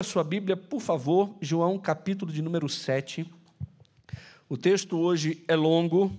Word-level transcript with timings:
a 0.00 0.04
sua 0.04 0.22
Bíblia, 0.22 0.56
por 0.56 0.80
favor, 0.80 1.36
João 1.40 1.76
capítulo 1.76 2.30
de 2.30 2.40
número 2.40 2.68
7. 2.68 3.28
O 4.48 4.56
texto 4.56 4.96
hoje 4.96 5.44
é 5.48 5.56
longo, 5.56 6.16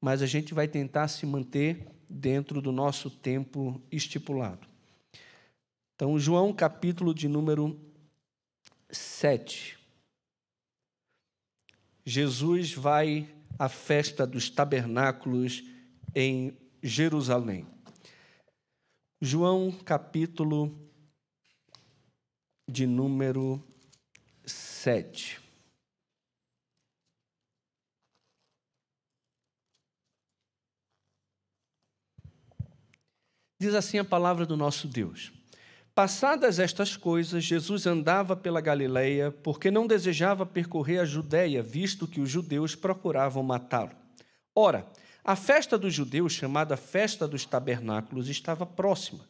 mas 0.00 0.20
a 0.20 0.26
gente 0.26 0.52
vai 0.52 0.66
tentar 0.66 1.06
se 1.06 1.24
manter 1.24 1.86
dentro 2.08 2.60
do 2.60 2.72
nosso 2.72 3.08
tempo 3.08 3.80
estipulado. 3.92 4.66
Então, 5.94 6.18
João 6.18 6.52
capítulo 6.52 7.14
de 7.14 7.28
número 7.28 7.78
7. 8.90 9.78
Jesus 12.04 12.74
vai 12.74 13.32
à 13.56 13.68
festa 13.68 14.26
dos 14.26 14.50
tabernáculos 14.50 15.62
em 16.12 16.56
Jerusalém. 16.82 17.64
João 19.20 19.70
capítulo 19.70 20.87
de 22.68 22.86
número 22.86 23.62
7. 24.44 25.40
Diz 33.58 33.74
assim 33.74 33.98
a 33.98 34.04
palavra 34.04 34.46
do 34.46 34.56
nosso 34.56 34.86
Deus. 34.86 35.32
Passadas 35.94 36.60
estas 36.60 36.96
coisas, 36.96 37.42
Jesus 37.42 37.84
andava 37.84 38.36
pela 38.36 38.60
Galileia, 38.60 39.32
porque 39.32 39.68
não 39.68 39.84
desejava 39.84 40.46
percorrer 40.46 41.00
a 41.00 41.04
Judéia, 41.04 41.60
visto 41.60 42.06
que 42.06 42.20
os 42.20 42.30
judeus 42.30 42.76
procuravam 42.76 43.42
matá-lo. 43.42 43.90
Ora, 44.54 44.86
a 45.24 45.34
festa 45.34 45.76
dos 45.76 45.92
judeus, 45.92 46.32
chamada 46.32 46.76
Festa 46.76 47.26
dos 47.26 47.44
Tabernáculos, 47.44 48.28
estava 48.28 48.64
próxima. 48.64 49.26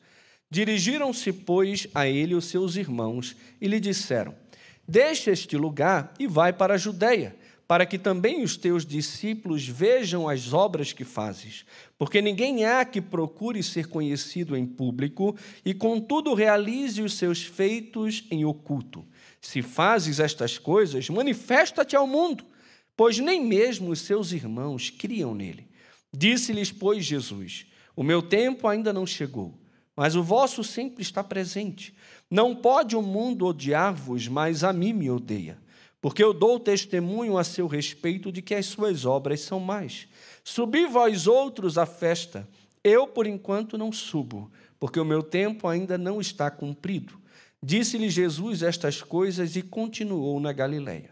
Dirigiram-se, 0.50 1.32
pois, 1.32 1.86
a 1.94 2.06
ele 2.06 2.34
os 2.34 2.46
seus 2.46 2.76
irmãos 2.76 3.36
e 3.60 3.68
lhe 3.68 3.78
disseram: 3.78 4.34
Deixa 4.86 5.30
este 5.30 5.56
lugar 5.56 6.14
e 6.18 6.26
vai 6.26 6.52
para 6.52 6.74
a 6.74 6.78
Judéia 6.78 7.36
para 7.68 7.84
que 7.84 7.98
também 7.98 8.42
os 8.42 8.56
teus 8.56 8.86
discípulos 8.86 9.68
vejam 9.68 10.26
as 10.26 10.54
obras 10.54 10.94
que 10.94 11.04
fazes. 11.04 11.66
Porque 11.98 12.22
ninguém 12.22 12.64
há 12.64 12.82
que 12.82 12.98
procure 12.98 13.62
ser 13.62 13.88
conhecido 13.88 14.56
em 14.56 14.64
público 14.64 15.36
e, 15.62 15.74
contudo, 15.74 16.32
realize 16.32 17.02
os 17.02 17.12
seus 17.18 17.44
feitos 17.44 18.24
em 18.30 18.42
oculto. 18.42 19.04
Se 19.38 19.60
fazes 19.60 20.18
estas 20.18 20.56
coisas, 20.56 21.10
manifesta-te 21.10 21.94
ao 21.94 22.06
mundo, 22.06 22.42
pois 22.96 23.18
nem 23.18 23.44
mesmo 23.44 23.90
os 23.90 24.00
seus 24.00 24.32
irmãos 24.32 24.88
criam 24.88 25.34
nele. 25.34 25.68
Disse-lhes, 26.10 26.72
pois, 26.72 27.04
Jesus: 27.04 27.66
O 27.94 28.02
meu 28.02 28.22
tempo 28.22 28.66
ainda 28.66 28.94
não 28.94 29.06
chegou, 29.06 29.52
mas 29.98 30.14
o 30.14 30.22
vosso 30.22 30.62
sempre 30.62 31.02
está 31.02 31.24
presente. 31.24 31.92
Não 32.30 32.54
pode 32.54 32.94
o 32.94 33.02
mundo 33.02 33.44
odiar-vos, 33.44 34.28
mas 34.28 34.62
a 34.62 34.72
mim 34.72 34.92
me 34.92 35.10
odeia 35.10 35.58
porque 36.00 36.22
eu 36.22 36.32
dou 36.32 36.60
testemunho 36.60 37.36
a 37.36 37.44
seu 37.44 37.66
respeito 37.66 38.30
de 38.30 38.40
que 38.40 38.54
as 38.54 38.66
suas 38.66 39.04
obras 39.04 39.40
são 39.40 39.58
mais. 39.58 40.06
Subi 40.44 40.86
vós 40.86 41.26
outros 41.26 41.76
à 41.76 41.86
festa, 41.86 42.48
eu 42.84 43.06
por 43.06 43.26
enquanto 43.26 43.76
não 43.76 43.90
subo, 43.90 44.50
porque 44.78 45.00
o 45.00 45.04
meu 45.04 45.22
tempo 45.22 45.66
ainda 45.66 45.98
não 45.98 46.20
está 46.20 46.50
cumprido. 46.50 47.18
Disse-lhe 47.60 48.08
Jesus 48.08 48.62
estas 48.62 49.02
coisas 49.02 49.56
e 49.56 49.62
continuou 49.62 50.38
na 50.38 50.52
Galiléia. 50.52 51.10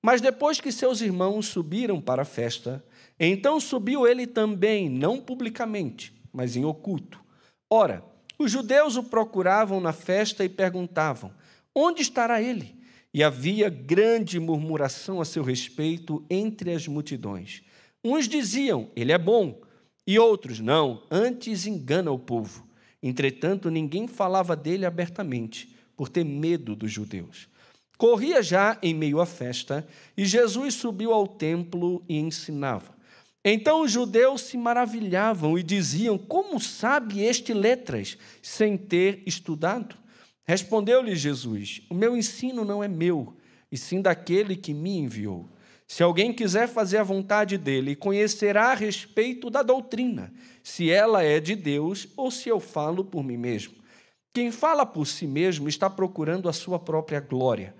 Mas 0.00 0.20
depois 0.20 0.60
que 0.60 0.72
seus 0.72 1.02
irmãos 1.02 1.46
subiram 1.46 2.00
para 2.00 2.22
a 2.22 2.24
festa, 2.24 2.82
então 3.20 3.60
subiu 3.60 4.06
ele 4.06 4.26
também, 4.26 4.88
não 4.88 5.20
publicamente, 5.20 6.14
mas 6.32 6.56
em 6.56 6.64
oculto. 6.64 7.20
Ora, 7.70 8.04
os 8.38 8.50
judeus 8.50 8.96
o 8.96 9.02
procuravam 9.02 9.80
na 9.80 9.92
festa 9.92 10.44
e 10.44 10.48
perguntavam: 10.48 11.32
Onde 11.74 12.02
estará 12.02 12.40
ele? 12.40 12.76
e 13.16 13.24
havia 13.24 13.70
grande 13.70 14.38
murmuração 14.38 15.22
a 15.22 15.24
seu 15.24 15.42
respeito 15.42 16.22
entre 16.28 16.74
as 16.74 16.86
multidões. 16.86 17.62
Uns 18.04 18.28
diziam, 18.28 18.90
ele 18.94 19.10
é 19.10 19.16
bom, 19.16 19.58
e 20.06 20.18
outros, 20.18 20.60
não, 20.60 21.02
antes 21.10 21.66
engana 21.66 22.10
o 22.10 22.18
povo. 22.18 22.68
Entretanto, 23.02 23.70
ninguém 23.70 24.06
falava 24.06 24.54
dele 24.54 24.84
abertamente, 24.84 25.74
por 25.96 26.10
ter 26.10 26.24
medo 26.24 26.76
dos 26.76 26.92
judeus. 26.92 27.48
Corria 27.96 28.42
já 28.42 28.78
em 28.82 28.92
meio 28.92 29.18
à 29.18 29.24
festa, 29.24 29.88
e 30.14 30.26
Jesus 30.26 30.74
subiu 30.74 31.10
ao 31.10 31.26
templo 31.26 32.04
e 32.06 32.18
ensinava. 32.18 32.94
Então 33.48 33.82
os 33.82 33.92
judeus 33.92 34.40
se 34.40 34.56
maravilhavam 34.56 35.56
e 35.56 35.62
diziam: 35.62 36.18
Como 36.18 36.58
sabe 36.58 37.22
este 37.22 37.54
letras, 37.54 38.18
sem 38.42 38.76
ter 38.76 39.22
estudado? 39.24 39.96
Respondeu-lhe 40.44 41.14
Jesus: 41.14 41.80
O 41.88 41.94
meu 41.94 42.16
ensino 42.16 42.64
não 42.64 42.82
é 42.82 42.88
meu, 42.88 43.36
e 43.70 43.78
sim 43.78 44.02
daquele 44.02 44.56
que 44.56 44.74
me 44.74 44.98
enviou. 44.98 45.48
Se 45.86 46.02
alguém 46.02 46.32
quiser 46.32 46.66
fazer 46.66 46.98
a 46.98 47.04
vontade 47.04 47.56
dele, 47.56 47.94
conhecerá 47.94 48.72
a 48.72 48.74
respeito 48.74 49.48
da 49.48 49.62
doutrina, 49.62 50.32
se 50.60 50.90
ela 50.90 51.22
é 51.22 51.38
de 51.38 51.54
Deus 51.54 52.08
ou 52.16 52.32
se 52.32 52.48
eu 52.48 52.58
falo 52.58 53.04
por 53.04 53.22
mim 53.22 53.36
mesmo. 53.36 53.74
Quem 54.34 54.50
fala 54.50 54.84
por 54.84 55.06
si 55.06 55.24
mesmo 55.24 55.68
está 55.68 55.88
procurando 55.88 56.48
a 56.48 56.52
sua 56.52 56.80
própria 56.80 57.20
glória, 57.20 57.76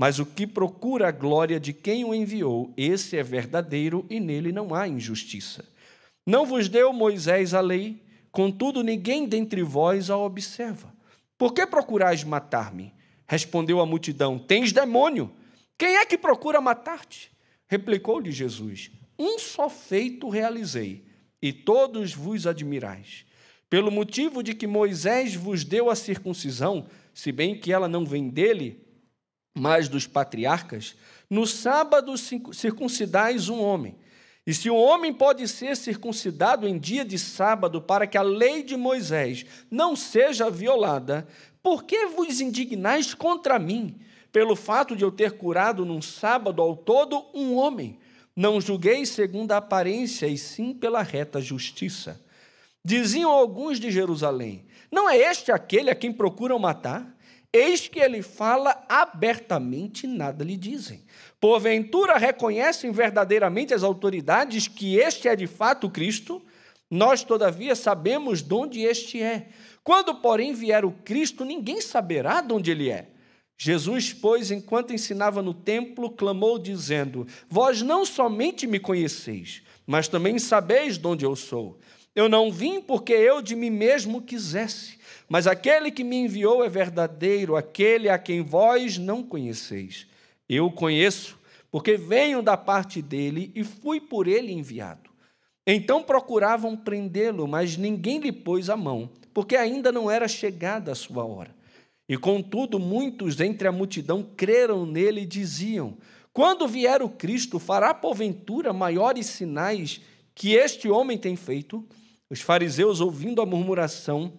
mas 0.00 0.18
o 0.18 0.24
que 0.24 0.46
procura 0.46 1.08
a 1.08 1.10
glória 1.10 1.60
de 1.60 1.74
quem 1.74 2.06
o 2.06 2.14
enviou, 2.14 2.72
esse 2.74 3.18
é 3.18 3.22
verdadeiro 3.22 4.06
e 4.08 4.18
nele 4.18 4.50
não 4.50 4.74
há 4.74 4.88
injustiça. 4.88 5.62
Não 6.26 6.46
vos 6.46 6.70
deu 6.70 6.90
Moisés 6.90 7.52
a 7.52 7.60
lei, 7.60 8.02
contudo 8.32 8.82
ninguém 8.82 9.26
dentre 9.26 9.62
vós 9.62 10.08
a 10.08 10.16
observa. 10.16 10.90
Por 11.36 11.52
que 11.52 11.66
procurais 11.66 12.24
matar-me? 12.24 12.94
Respondeu 13.28 13.78
a 13.78 13.84
multidão: 13.84 14.38
Tens 14.38 14.72
demônio. 14.72 15.30
Quem 15.76 15.96
é 15.96 16.06
que 16.06 16.16
procura 16.16 16.62
matar-te? 16.62 17.30
Replicou-lhe 17.68 18.32
Jesus: 18.32 18.90
Um 19.18 19.38
só 19.38 19.68
feito 19.68 20.30
realizei, 20.30 21.04
e 21.42 21.52
todos 21.52 22.14
vos 22.14 22.46
admirais. 22.46 23.26
Pelo 23.68 23.90
motivo 23.90 24.42
de 24.42 24.54
que 24.54 24.66
Moisés 24.66 25.34
vos 25.34 25.62
deu 25.62 25.90
a 25.90 25.94
circuncisão, 25.94 26.86
se 27.12 27.30
bem 27.30 27.54
que 27.54 27.70
ela 27.70 27.86
não 27.86 28.06
vem 28.06 28.30
dele, 28.30 28.88
mas 29.54 29.88
dos 29.88 30.06
patriarcas, 30.06 30.94
no 31.28 31.46
sábado 31.46 32.14
circuncidais 32.52 33.48
um 33.48 33.60
homem. 33.60 33.94
E 34.46 34.54
se 34.54 34.70
um 34.70 34.76
homem 34.76 35.12
pode 35.12 35.46
ser 35.46 35.76
circuncidado 35.76 36.66
em 36.66 36.78
dia 36.78 37.04
de 37.04 37.18
sábado 37.18 37.80
para 37.80 38.06
que 38.06 38.16
a 38.16 38.22
lei 38.22 38.62
de 38.62 38.76
Moisés 38.76 39.44
não 39.70 39.94
seja 39.94 40.50
violada, 40.50 41.26
por 41.62 41.84
que 41.84 42.06
vos 42.06 42.40
indignais 42.40 43.14
contra 43.14 43.58
mim, 43.58 44.00
pelo 44.32 44.56
fato 44.56 44.96
de 44.96 45.04
eu 45.04 45.12
ter 45.12 45.32
curado 45.32 45.84
num 45.84 46.00
sábado 46.00 46.62
ao 46.62 46.74
todo 46.74 47.26
um 47.34 47.54
homem? 47.54 47.98
Não 48.34 48.60
julgueis 48.60 49.10
segundo 49.10 49.52
a 49.52 49.58
aparência, 49.58 50.26
e 50.26 50.38
sim 50.38 50.72
pela 50.72 51.02
reta 51.02 51.40
justiça. 51.40 52.20
Diziam 52.82 53.30
alguns 53.30 53.78
de 53.78 53.90
Jerusalém: 53.90 54.64
Não 54.90 55.08
é 55.08 55.18
este 55.18 55.52
aquele 55.52 55.90
a 55.90 55.94
quem 55.94 56.12
procuram 56.12 56.58
matar? 56.58 57.14
Eis 57.52 57.88
que 57.88 57.98
ele 57.98 58.22
fala 58.22 58.84
abertamente, 58.88 60.06
nada 60.06 60.44
lhe 60.44 60.56
dizem. 60.56 61.02
Porventura 61.40 62.16
reconhecem 62.16 62.92
verdadeiramente 62.92 63.74
as 63.74 63.82
autoridades 63.82 64.68
que 64.68 64.96
este 64.96 65.26
é 65.26 65.34
de 65.34 65.48
fato 65.48 65.90
Cristo? 65.90 66.40
Nós, 66.88 67.24
todavia, 67.24 67.74
sabemos 67.74 68.42
de 68.42 68.54
onde 68.54 68.80
este 68.82 69.20
é. 69.20 69.48
Quando, 69.82 70.14
porém, 70.16 70.52
vier 70.52 70.84
o 70.84 70.92
Cristo, 70.92 71.44
ninguém 71.44 71.80
saberá 71.80 72.40
de 72.40 72.52
onde 72.52 72.70
ele 72.70 72.88
é. 72.88 73.08
Jesus, 73.58 74.12
pois, 74.12 74.50
enquanto 74.50 74.92
ensinava 74.92 75.42
no 75.42 75.52
templo, 75.52 76.10
clamou, 76.10 76.58
dizendo: 76.58 77.26
Vós 77.48 77.82
não 77.82 78.06
somente 78.06 78.66
me 78.66 78.80
conheceis, 78.80 79.62
mas 79.86 80.08
também 80.08 80.38
sabeis 80.38 80.96
de 80.96 81.06
onde 81.06 81.24
eu 81.26 81.36
sou. 81.36 81.78
Eu 82.14 82.28
não 82.28 82.50
vim 82.50 82.80
porque 82.80 83.12
eu 83.12 83.42
de 83.42 83.54
mim 83.54 83.70
mesmo 83.70 84.22
quisesse, 84.22 84.98
mas 85.30 85.46
aquele 85.46 85.92
que 85.92 86.02
me 86.02 86.16
enviou 86.16 86.64
é 86.64 86.68
verdadeiro, 86.68 87.54
aquele 87.54 88.08
a 88.08 88.18
quem 88.18 88.42
vós 88.42 88.98
não 88.98 89.22
conheceis. 89.22 90.08
Eu 90.48 90.66
o 90.66 90.72
conheço, 90.72 91.38
porque 91.70 91.96
venho 91.96 92.42
da 92.42 92.56
parte 92.56 93.00
dele 93.00 93.52
e 93.54 93.62
fui 93.62 94.00
por 94.00 94.26
ele 94.26 94.50
enviado. 94.50 95.08
Então 95.64 96.02
procuravam 96.02 96.76
prendê-lo, 96.76 97.46
mas 97.46 97.76
ninguém 97.76 98.18
lhe 98.18 98.32
pôs 98.32 98.68
a 98.68 98.76
mão, 98.76 99.08
porque 99.32 99.54
ainda 99.54 99.92
não 99.92 100.10
era 100.10 100.26
chegada 100.26 100.90
a 100.90 100.96
sua 100.96 101.24
hora. 101.24 101.54
E 102.08 102.16
contudo, 102.16 102.80
muitos 102.80 103.38
entre 103.38 103.68
a 103.68 103.72
multidão 103.72 104.28
creram 104.36 104.84
nele 104.84 105.20
e 105.20 105.26
diziam: 105.26 105.96
Quando 106.32 106.66
vier 106.66 107.02
o 107.02 107.08
Cristo, 107.08 107.60
fará 107.60 107.94
porventura 107.94 108.72
maiores 108.72 109.26
sinais 109.26 110.00
que 110.34 110.54
este 110.54 110.88
homem 110.88 111.16
tem 111.16 111.36
feito? 111.36 111.86
Os 112.28 112.40
fariseus, 112.40 113.00
ouvindo 113.00 113.40
a 113.40 113.46
murmuração, 113.46 114.32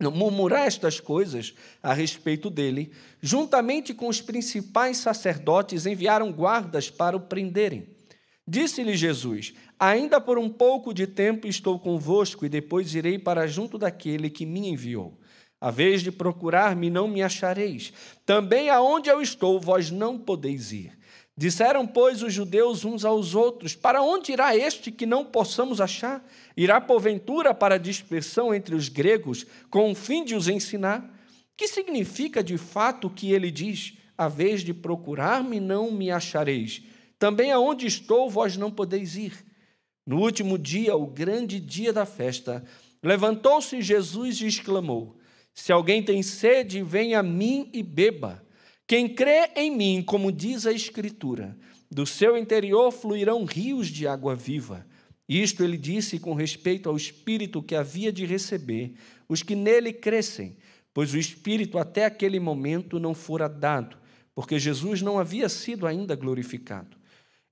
murmurar 0.00 0.66
estas 0.66 1.00
coisas 1.00 1.54
a 1.82 1.94
respeito 1.94 2.50
dele, 2.50 2.92
juntamente 3.20 3.94
com 3.94 4.08
os 4.08 4.20
principais 4.20 4.98
sacerdotes, 4.98 5.86
enviaram 5.86 6.32
guardas 6.32 6.90
para 6.90 7.16
o 7.16 7.20
prenderem. 7.20 7.88
Disse-lhe 8.46 8.96
Jesus: 8.96 9.54
Ainda 9.78 10.20
por 10.20 10.38
um 10.38 10.50
pouco 10.50 10.92
de 10.92 11.06
tempo 11.06 11.46
estou 11.46 11.78
convosco, 11.78 12.44
e 12.44 12.48
depois 12.48 12.94
irei 12.94 13.18
para 13.18 13.46
junto 13.46 13.78
daquele 13.78 14.28
que 14.28 14.44
me 14.44 14.68
enviou. 14.68 15.18
A 15.60 15.70
vez 15.70 16.02
de 16.02 16.12
procurar-me, 16.12 16.90
não 16.90 17.08
me 17.08 17.22
achareis. 17.22 17.92
Também 18.26 18.68
aonde 18.68 19.08
eu 19.08 19.22
estou, 19.22 19.58
vós 19.58 19.90
não 19.90 20.18
podeis 20.18 20.72
ir. 20.72 20.92
Disseram, 21.36 21.84
pois, 21.84 22.22
os 22.22 22.32
judeus 22.32 22.84
uns 22.84 23.04
aos 23.04 23.34
outros: 23.34 23.74
Para 23.74 24.02
onde 24.02 24.32
irá 24.32 24.56
este 24.56 24.92
que 24.92 25.04
não 25.04 25.24
possamos 25.24 25.80
achar? 25.80 26.24
Irá, 26.56 26.80
porventura, 26.80 27.52
para 27.52 27.74
a 27.74 27.78
dispersão 27.78 28.54
entre 28.54 28.74
os 28.74 28.88
gregos, 28.88 29.44
com 29.68 29.90
o 29.90 29.94
fim 29.94 30.24
de 30.24 30.36
os 30.36 30.48
ensinar? 30.48 31.12
Que 31.56 31.66
significa 31.66 32.42
de 32.42 32.56
fato 32.56 33.08
o 33.08 33.10
que 33.10 33.32
ele 33.32 33.50
diz? 33.50 33.94
A 34.16 34.28
vez 34.28 34.62
de 34.62 34.72
procurar-me, 34.72 35.58
não 35.58 35.90
me 35.90 36.10
achareis. 36.10 36.82
Também 37.18 37.50
aonde 37.50 37.86
estou, 37.86 38.30
vós 38.30 38.56
não 38.56 38.70
podeis 38.70 39.16
ir. 39.16 39.44
No 40.06 40.20
último 40.20 40.56
dia, 40.56 40.94
o 40.94 41.06
grande 41.06 41.58
dia 41.58 41.92
da 41.92 42.06
festa, 42.06 42.64
levantou-se 43.02 43.82
Jesus 43.82 44.40
e 44.40 44.46
exclamou: 44.46 45.18
se 45.54 45.72
alguém 45.72 46.02
tem 46.02 46.22
sede, 46.22 46.82
venha 46.82 47.20
a 47.20 47.22
mim 47.22 47.70
e 47.72 47.82
beba. 47.82 48.43
Quem 48.86 49.08
crê 49.08 49.50
em 49.56 49.70
mim, 49.70 50.02
como 50.02 50.30
diz 50.30 50.66
a 50.66 50.72
Escritura, 50.72 51.56
do 51.90 52.04
seu 52.04 52.36
interior 52.36 52.92
fluirão 52.92 53.44
rios 53.44 53.88
de 53.88 54.06
água 54.06 54.34
viva. 54.34 54.86
Isto 55.26 55.64
ele 55.64 55.78
disse 55.78 56.18
com 56.18 56.34
respeito 56.34 56.88
ao 56.88 56.96
Espírito 56.96 57.62
que 57.62 57.74
havia 57.74 58.12
de 58.12 58.26
receber 58.26 58.92
os 59.26 59.42
que 59.42 59.54
nele 59.54 59.90
crescem, 59.90 60.56
pois 60.92 61.14
o 61.14 61.18
Espírito 61.18 61.78
até 61.78 62.04
aquele 62.04 62.38
momento 62.38 62.98
não 62.98 63.14
fora 63.14 63.48
dado, 63.48 63.96
porque 64.34 64.58
Jesus 64.58 65.00
não 65.00 65.18
havia 65.18 65.48
sido 65.48 65.86
ainda 65.86 66.14
glorificado. 66.14 66.96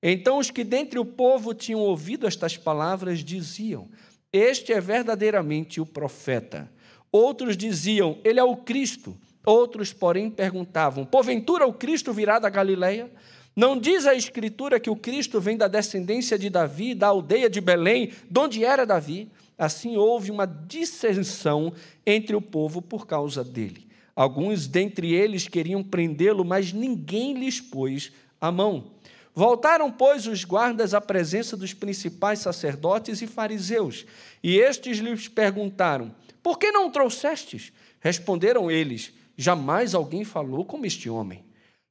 Então 0.02 0.38
os 0.38 0.50
que 0.50 0.64
dentre 0.64 0.98
o 0.98 1.04
povo 1.04 1.54
tinham 1.54 1.80
ouvido 1.80 2.26
estas 2.26 2.58
palavras 2.58 3.24
diziam: 3.24 3.88
Este 4.30 4.72
é 4.72 4.80
verdadeiramente 4.80 5.80
o 5.80 5.86
profeta. 5.86 6.70
Outros 7.10 7.56
diziam, 7.56 8.18
ele 8.24 8.40
é 8.40 8.44
o 8.44 8.56
Cristo. 8.56 9.16
Outros, 9.44 9.92
porém, 9.92 10.30
perguntavam, 10.30 11.04
porventura 11.04 11.66
o 11.66 11.72
Cristo 11.72 12.12
virá 12.12 12.38
da 12.38 12.48
Galileia? 12.48 13.10
Não 13.54 13.78
diz 13.78 14.06
a 14.06 14.14
Escritura 14.14 14.80
que 14.80 14.88
o 14.88 14.96
Cristo 14.96 15.40
vem 15.40 15.56
da 15.56 15.68
descendência 15.68 16.38
de 16.38 16.48
Davi, 16.48 16.94
da 16.94 17.08
aldeia 17.08 17.50
de 17.50 17.60
Belém, 17.60 18.12
de 18.30 18.40
onde 18.40 18.64
era 18.64 18.86
Davi? 18.86 19.28
Assim 19.58 19.96
houve 19.96 20.30
uma 20.30 20.46
dissensão 20.46 21.72
entre 22.06 22.34
o 22.34 22.40
povo 22.40 22.80
por 22.80 23.06
causa 23.06 23.44
dele. 23.44 23.86
Alguns 24.14 24.66
dentre 24.66 25.12
eles 25.12 25.48
queriam 25.48 25.82
prendê-lo, 25.82 26.44
mas 26.44 26.72
ninguém 26.72 27.34
lhes 27.34 27.60
pôs 27.60 28.12
a 28.40 28.50
mão. 28.50 28.92
Voltaram, 29.34 29.90
pois, 29.90 30.26
os 30.26 30.44
guardas 30.44 30.92
à 30.94 31.00
presença 31.00 31.56
dos 31.56 31.72
principais 31.72 32.40
sacerdotes 32.40 33.22
e 33.22 33.26
fariseus, 33.26 34.04
e 34.42 34.58
estes 34.58 34.98
lhes 34.98 35.28
perguntaram: 35.28 36.14
por 36.42 36.58
que 36.58 36.70
não 36.72 36.90
trouxestes? 36.90 37.72
Responderam 38.00 38.70
eles: 38.70 39.12
Jamais 39.42 39.92
alguém 39.92 40.22
falou 40.22 40.64
como 40.64 40.86
este 40.86 41.10
homem. 41.10 41.44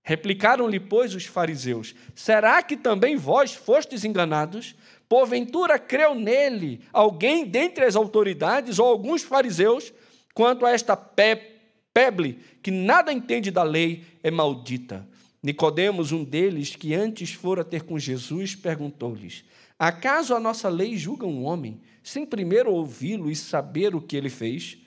Replicaram-lhe, 0.04 0.80
pois, 0.80 1.14
os 1.14 1.26
fariseus: 1.26 1.94
Será 2.16 2.64
que 2.64 2.78
também 2.78 3.18
vós 3.18 3.54
fostes 3.54 4.06
enganados? 4.06 4.74
Porventura 5.10 5.78
creu 5.78 6.16
nele 6.16 6.80
alguém 6.94 7.46
dentre 7.46 7.84
as 7.84 7.98
autoridades 7.98 8.80
ou 8.80 8.88
alguns 8.88 9.22
fariseus? 9.22 9.92
Quanto 10.34 10.66
a 10.66 10.72
esta 10.72 10.96
pe 10.96 11.52
peble, 11.94 12.40
que 12.64 12.72
nada 12.72 13.12
entende 13.12 13.52
da 13.52 13.64
lei, 13.64 14.06
é 14.24 14.32
maldita. 14.32 15.06
Nicodemos, 15.44 16.14
um 16.14 16.24
deles, 16.24 16.74
que 16.78 16.96
antes 16.96 17.34
fora 17.34 17.66
ter 17.66 17.84
com 17.84 18.00
Jesus, 18.00 18.56
perguntou-lhes: 18.56 19.44
Acaso 19.78 20.34
a 20.34 20.40
nossa 20.40 20.70
lei 20.70 20.96
julga 20.96 21.28
um 21.28 21.44
homem 21.44 21.82
sem 22.02 22.26
primeiro 22.26 22.72
ouvi-lo 22.72 23.30
e 23.30 23.36
saber 23.36 23.94
o 23.94 24.00
que 24.00 24.16
ele 24.16 24.30
fez? 24.30 24.78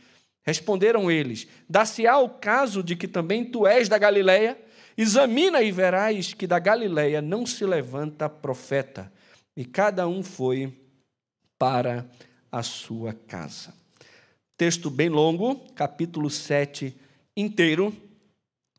Responderam 0.44 1.10
eles: 1.10 1.48
Dá-se-á 1.68 2.18
o 2.18 2.28
caso 2.28 2.82
de 2.82 2.94
que 2.94 3.08
também 3.08 3.44
tu 3.44 3.66
és 3.66 3.88
da 3.88 3.98
Galileia? 3.98 4.58
Examina 4.96 5.60
e 5.62 5.72
verás 5.72 6.34
que 6.34 6.46
da 6.46 6.58
Galileia 6.58 7.20
não 7.20 7.44
se 7.44 7.64
levanta 7.64 8.28
profeta. 8.28 9.12
E 9.56 9.64
cada 9.64 10.06
um 10.06 10.22
foi 10.22 10.72
para 11.58 12.06
a 12.50 12.62
sua 12.62 13.12
casa. 13.12 13.74
Texto 14.56 14.90
bem 14.90 15.08
longo, 15.08 15.56
capítulo 15.74 16.30
7 16.30 16.94
inteiro, 17.36 17.92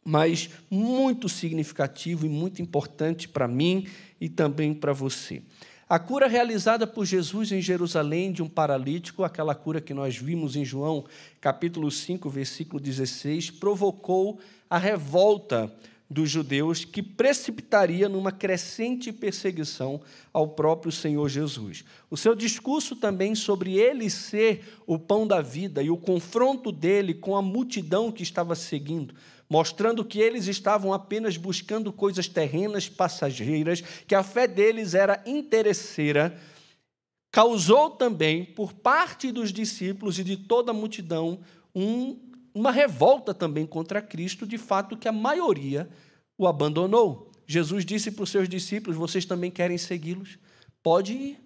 mas 0.05 0.49
muito 0.69 1.27
significativo 1.27 2.25
e 2.25 2.29
muito 2.29 2.61
importante 2.61 3.27
para 3.27 3.47
mim 3.47 3.87
e 4.21 4.29
também 4.29 4.73
para 4.73 4.93
você. 4.93 5.41
A 5.87 5.99
cura 5.99 6.27
realizada 6.27 6.87
por 6.87 7.05
Jesus 7.05 7.51
em 7.51 7.61
Jerusalém 7.61 8.31
de 8.31 8.41
um 8.41 8.49
paralítico, 8.49 9.23
aquela 9.23 9.53
cura 9.53 9.79
que 9.79 9.93
nós 9.93 10.17
vimos 10.17 10.55
em 10.55 10.65
João, 10.65 11.05
capítulo 11.39 11.91
5, 11.91 12.27
versículo 12.27 12.79
16, 12.79 13.51
provocou 13.51 14.39
a 14.67 14.79
revolta 14.79 15.71
dos 16.09 16.27
judeus 16.27 16.83
que 16.83 17.03
precipitaria 17.03 18.09
numa 18.09 18.31
crescente 18.31 19.13
perseguição 19.13 20.01
ao 20.33 20.47
próprio 20.47 20.91
Senhor 20.91 21.29
Jesus. 21.29 21.85
O 22.09 22.17
seu 22.17 22.33
discurso 22.33 22.95
também 22.95 23.35
sobre 23.35 23.77
ele 23.77 24.09
ser 24.09 24.63
o 24.87 24.97
pão 24.97 25.27
da 25.27 25.39
vida 25.39 25.83
e 25.83 25.91
o 25.91 25.97
confronto 25.97 26.71
dele 26.71 27.13
com 27.13 27.35
a 27.35 27.43
multidão 27.43 28.11
que 28.11 28.23
estava 28.23 28.55
seguindo 28.55 29.13
mostrando 29.49 30.03
que 30.03 30.19
eles 30.19 30.47
estavam 30.47 30.93
apenas 30.93 31.37
buscando 31.37 31.93
coisas 31.93 32.27
terrenas, 32.27 32.89
passageiras, 32.89 33.81
que 34.07 34.15
a 34.15 34.23
fé 34.23 34.47
deles 34.47 34.93
era 34.93 35.21
interesseira, 35.25 36.39
causou 37.31 37.91
também, 37.91 38.45
por 38.45 38.73
parte 38.73 39.31
dos 39.31 39.51
discípulos 39.51 40.17
e 40.19 40.23
de 40.23 40.37
toda 40.37 40.71
a 40.71 40.73
multidão, 40.73 41.39
um, 41.73 42.17
uma 42.53 42.71
revolta 42.71 43.33
também 43.33 43.65
contra 43.65 44.01
Cristo, 44.01 44.47
de 44.47 44.57
fato 44.57 44.97
que 44.97 45.07
a 45.07 45.11
maioria 45.11 45.89
o 46.37 46.47
abandonou. 46.47 47.31
Jesus 47.45 47.85
disse 47.85 48.11
para 48.11 48.23
os 48.23 48.29
seus 48.29 48.49
discípulos: 48.49 48.97
Vocês 48.97 49.25
também 49.25 49.51
querem 49.51 49.77
segui-los? 49.77 50.39
Pode 50.81 51.13
ir 51.13 51.44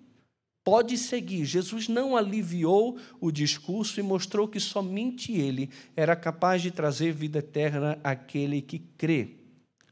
pode 0.69 0.99
seguir. 0.99 1.45
Jesus 1.45 1.87
não 1.87 2.15
aliviou 2.15 2.95
o 3.19 3.31
discurso 3.31 3.99
e 3.99 4.03
mostrou 4.03 4.47
que 4.47 4.59
somente 4.59 5.33
ele 5.33 5.71
era 5.95 6.15
capaz 6.15 6.61
de 6.61 6.69
trazer 6.69 7.11
vida 7.11 7.39
eterna 7.39 7.97
àquele 8.03 8.61
que 8.61 8.77
crê 8.77 9.29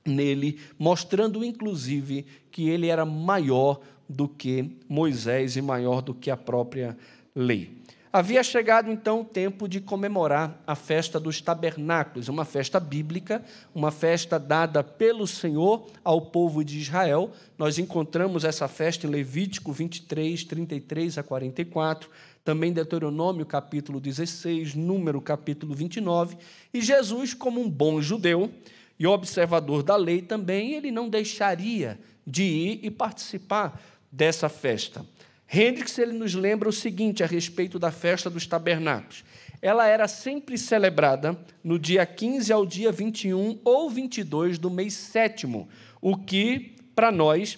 nele, 0.06 0.60
mostrando 0.78 1.44
inclusive 1.44 2.28
que 2.52 2.70
ele 2.70 2.90
era 2.90 3.04
maior 3.06 3.82
do 4.08 4.28
que 4.28 4.78
Moisés 4.88 5.58
e 5.58 5.64
maior 5.64 6.04
do 6.04 6.14
que 6.14 6.30
a 6.30 6.38
própria 6.38 6.96
lei. 7.36 7.82
Havia 8.12 8.42
chegado 8.42 8.90
então 8.90 9.22
o 9.22 9.26
tempo 9.26 9.68
de 9.68 9.82
comemorar 9.82 10.62
a 10.66 10.76
festa 10.76 11.20
dos 11.20 11.42
tabernáculos, 11.42 12.30
uma 12.30 12.46
festa 12.46 12.80
bíblica, 12.80 13.44
uma 13.76 13.92
festa 13.92 14.40
dada 14.40 14.82
pelo 14.82 15.28
Senhor 15.28 15.88
ao 16.04 16.22
povo 16.22 16.64
de 16.64 16.80
Israel. 16.80 17.32
Nós 17.58 17.78
encontramos 17.78 18.46
essa 18.46 18.68
festa 18.68 19.06
em 19.06 19.10
Levítico 19.10 19.74
23, 19.74 20.46
33 20.46 21.18
a 21.18 21.24
44, 21.24 22.10
também 22.46 22.72
Deuteronômio 22.72 23.46
capítulo 23.46 24.00
16, 24.00 24.74
Número 24.74 25.20
capítulo 25.20 25.76
29. 25.76 26.38
E 26.74 26.80
Jesus, 26.80 27.34
como 27.34 27.60
um 27.60 27.70
bom 27.70 28.02
judeu 28.02 28.50
e 28.98 29.06
observador 29.06 29.84
da 29.84 29.98
lei 29.98 30.22
também, 30.22 30.76
ele 30.76 30.92
não 30.92 31.10
deixaria 31.10 32.00
de 32.26 32.44
ir 32.44 32.80
e 32.84 32.90
participar 32.90 33.82
dessa 34.10 34.48
festa. 34.48 35.06
Hendrix 35.50 35.98
ele 35.98 36.12
nos 36.12 36.34
lembra 36.34 36.68
o 36.68 36.74
seguinte 36.74 37.24
a 37.24 37.28
respeito 37.28 37.80
da 37.80 37.92
festa 37.92 38.30
dos 38.30 38.46
tabernáculos. 38.46 39.24
Ela 39.62 39.88
era 39.88 40.08
sempre 40.08 40.58
celebrada 40.58 41.40
no 41.64 41.80
dia 41.80 42.06
15 42.06 42.52
ao 42.52 42.66
dia 42.66 42.92
21 42.92 43.60
ou 43.64 43.90
22 43.90 44.60
do 44.60 44.70
mês 44.70 44.94
sétimo, 44.94 45.68
o 46.02 46.18
que, 46.18 46.76
para 46.94 47.12
nós, 47.12 47.58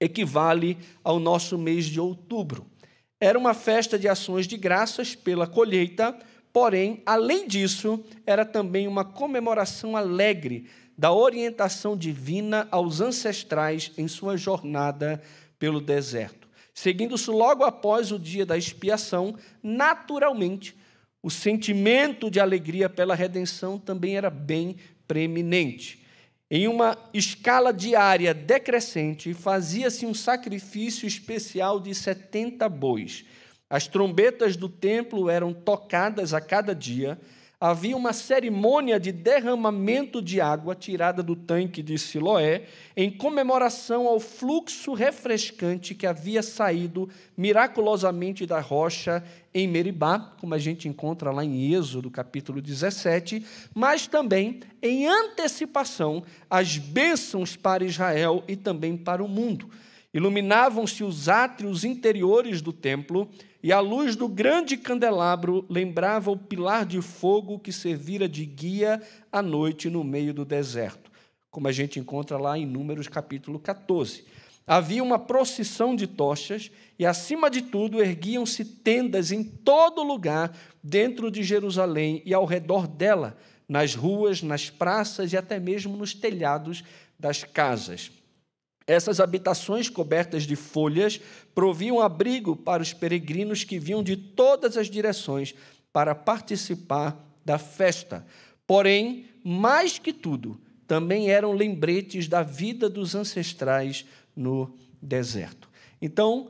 equivale 0.00 0.76
ao 1.02 1.18
nosso 1.18 1.56
mês 1.56 1.86
de 1.86 2.00
outubro. 2.00 2.66
Era 3.20 3.38
uma 3.38 3.54
festa 3.54 3.98
de 3.98 4.08
ações 4.08 4.46
de 4.46 4.56
graças 4.56 5.14
pela 5.14 5.46
colheita, 5.46 6.16
porém, 6.52 7.02
além 7.06 7.46
disso, 7.48 8.04
era 8.26 8.44
também 8.44 8.86
uma 8.86 9.04
comemoração 9.04 9.96
alegre 9.96 10.66
da 10.96 11.12
orientação 11.12 11.96
divina 11.96 12.66
aos 12.70 13.00
ancestrais 13.00 13.92
em 13.96 14.08
sua 14.08 14.36
jornada 14.36 15.22
pelo 15.58 15.80
deserto. 15.80 16.47
Seguindo-se 16.80 17.28
logo 17.28 17.64
após 17.64 18.12
o 18.12 18.20
dia 18.20 18.46
da 18.46 18.56
expiação, 18.56 19.34
naturalmente, 19.60 20.76
o 21.20 21.28
sentimento 21.28 22.30
de 22.30 22.38
alegria 22.38 22.88
pela 22.88 23.16
redenção 23.16 23.76
também 23.76 24.16
era 24.16 24.30
bem 24.30 24.76
preeminente. 25.04 26.00
Em 26.48 26.68
uma 26.68 26.96
escala 27.12 27.72
diária 27.72 28.32
decrescente, 28.32 29.34
fazia-se 29.34 30.06
um 30.06 30.14
sacrifício 30.14 31.04
especial 31.04 31.80
de 31.80 31.92
70 31.92 32.68
bois. 32.68 33.24
As 33.68 33.88
trombetas 33.88 34.56
do 34.56 34.68
templo 34.68 35.28
eram 35.28 35.52
tocadas 35.52 36.32
a 36.32 36.40
cada 36.40 36.76
dia, 36.76 37.18
havia 37.60 37.96
uma 37.96 38.12
cerimônia 38.12 39.00
de 39.00 39.10
derramamento 39.10 40.22
de 40.22 40.40
água 40.40 40.76
tirada 40.76 41.24
do 41.24 41.34
tanque 41.34 41.82
de 41.82 41.98
Siloé, 41.98 42.62
em 42.96 43.10
comemoração 43.10 44.06
ao 44.06 44.20
fluxo 44.20 44.92
refrescante 44.92 45.92
que 45.92 46.06
havia 46.06 46.40
saído 46.40 47.08
miraculosamente 47.36 48.46
da 48.46 48.60
rocha 48.60 49.24
em 49.52 49.66
Meribá, 49.66 50.36
como 50.40 50.54
a 50.54 50.58
gente 50.58 50.88
encontra 50.88 51.32
lá 51.32 51.44
em 51.44 51.74
Êxodo, 51.74 52.10
capítulo 52.10 52.62
17, 52.62 53.44
mas 53.74 54.06
também 54.06 54.60
em 54.80 55.08
antecipação 55.08 56.22
às 56.48 56.78
bênçãos 56.78 57.56
para 57.56 57.84
Israel 57.84 58.44
e 58.46 58.54
também 58.54 58.96
para 58.96 59.22
o 59.22 59.28
mundo. 59.28 59.68
Iluminavam-se 60.14 61.02
os 61.02 61.28
átrios 61.28 61.84
interiores 61.84 62.62
do 62.62 62.72
templo 62.72 63.28
e 63.62 63.72
a 63.72 63.80
luz 63.80 64.14
do 64.14 64.28
grande 64.28 64.76
candelabro 64.76 65.66
lembrava 65.68 66.30
o 66.30 66.36
pilar 66.36 66.86
de 66.86 67.02
fogo 67.02 67.58
que 67.58 67.72
servira 67.72 68.28
de 68.28 68.44
guia 68.44 69.02
à 69.32 69.42
noite 69.42 69.90
no 69.90 70.04
meio 70.04 70.32
do 70.32 70.44
deserto, 70.44 71.10
como 71.50 71.66
a 71.66 71.72
gente 71.72 71.98
encontra 71.98 72.38
lá 72.38 72.56
em 72.56 72.64
Números 72.64 73.08
capítulo 73.08 73.58
14. 73.58 74.24
Havia 74.64 75.02
uma 75.02 75.18
procissão 75.18 75.96
de 75.96 76.06
tochas 76.06 76.70
e, 76.98 77.06
acima 77.06 77.50
de 77.50 77.62
tudo, 77.62 78.02
erguiam-se 78.02 78.64
tendas 78.64 79.32
em 79.32 79.42
todo 79.42 80.02
lugar 80.02 80.54
dentro 80.82 81.30
de 81.30 81.42
Jerusalém 81.42 82.22
e 82.24 82.34
ao 82.34 82.44
redor 82.44 82.86
dela, 82.86 83.36
nas 83.66 83.94
ruas, 83.94 84.42
nas 84.42 84.68
praças 84.68 85.32
e 85.32 85.36
até 85.36 85.58
mesmo 85.58 85.96
nos 85.96 86.14
telhados 86.14 86.84
das 87.18 87.44
casas. 87.44 88.12
Essas 88.88 89.20
habitações 89.20 89.90
cobertas 89.90 90.44
de 90.44 90.56
folhas 90.56 91.20
proviam 91.54 92.00
abrigo 92.00 92.56
para 92.56 92.82
os 92.82 92.94
peregrinos 92.94 93.62
que 93.62 93.78
vinham 93.78 94.02
de 94.02 94.16
todas 94.16 94.78
as 94.78 94.88
direções 94.88 95.54
para 95.92 96.14
participar 96.14 97.22
da 97.44 97.58
festa. 97.58 98.24
Porém, 98.66 99.26
mais 99.44 99.98
que 99.98 100.10
tudo, 100.10 100.58
também 100.86 101.30
eram 101.30 101.52
lembretes 101.52 102.28
da 102.28 102.42
vida 102.42 102.88
dos 102.88 103.14
ancestrais 103.14 104.06
no 104.34 104.74
deserto. 105.02 105.68
Então, 106.00 106.48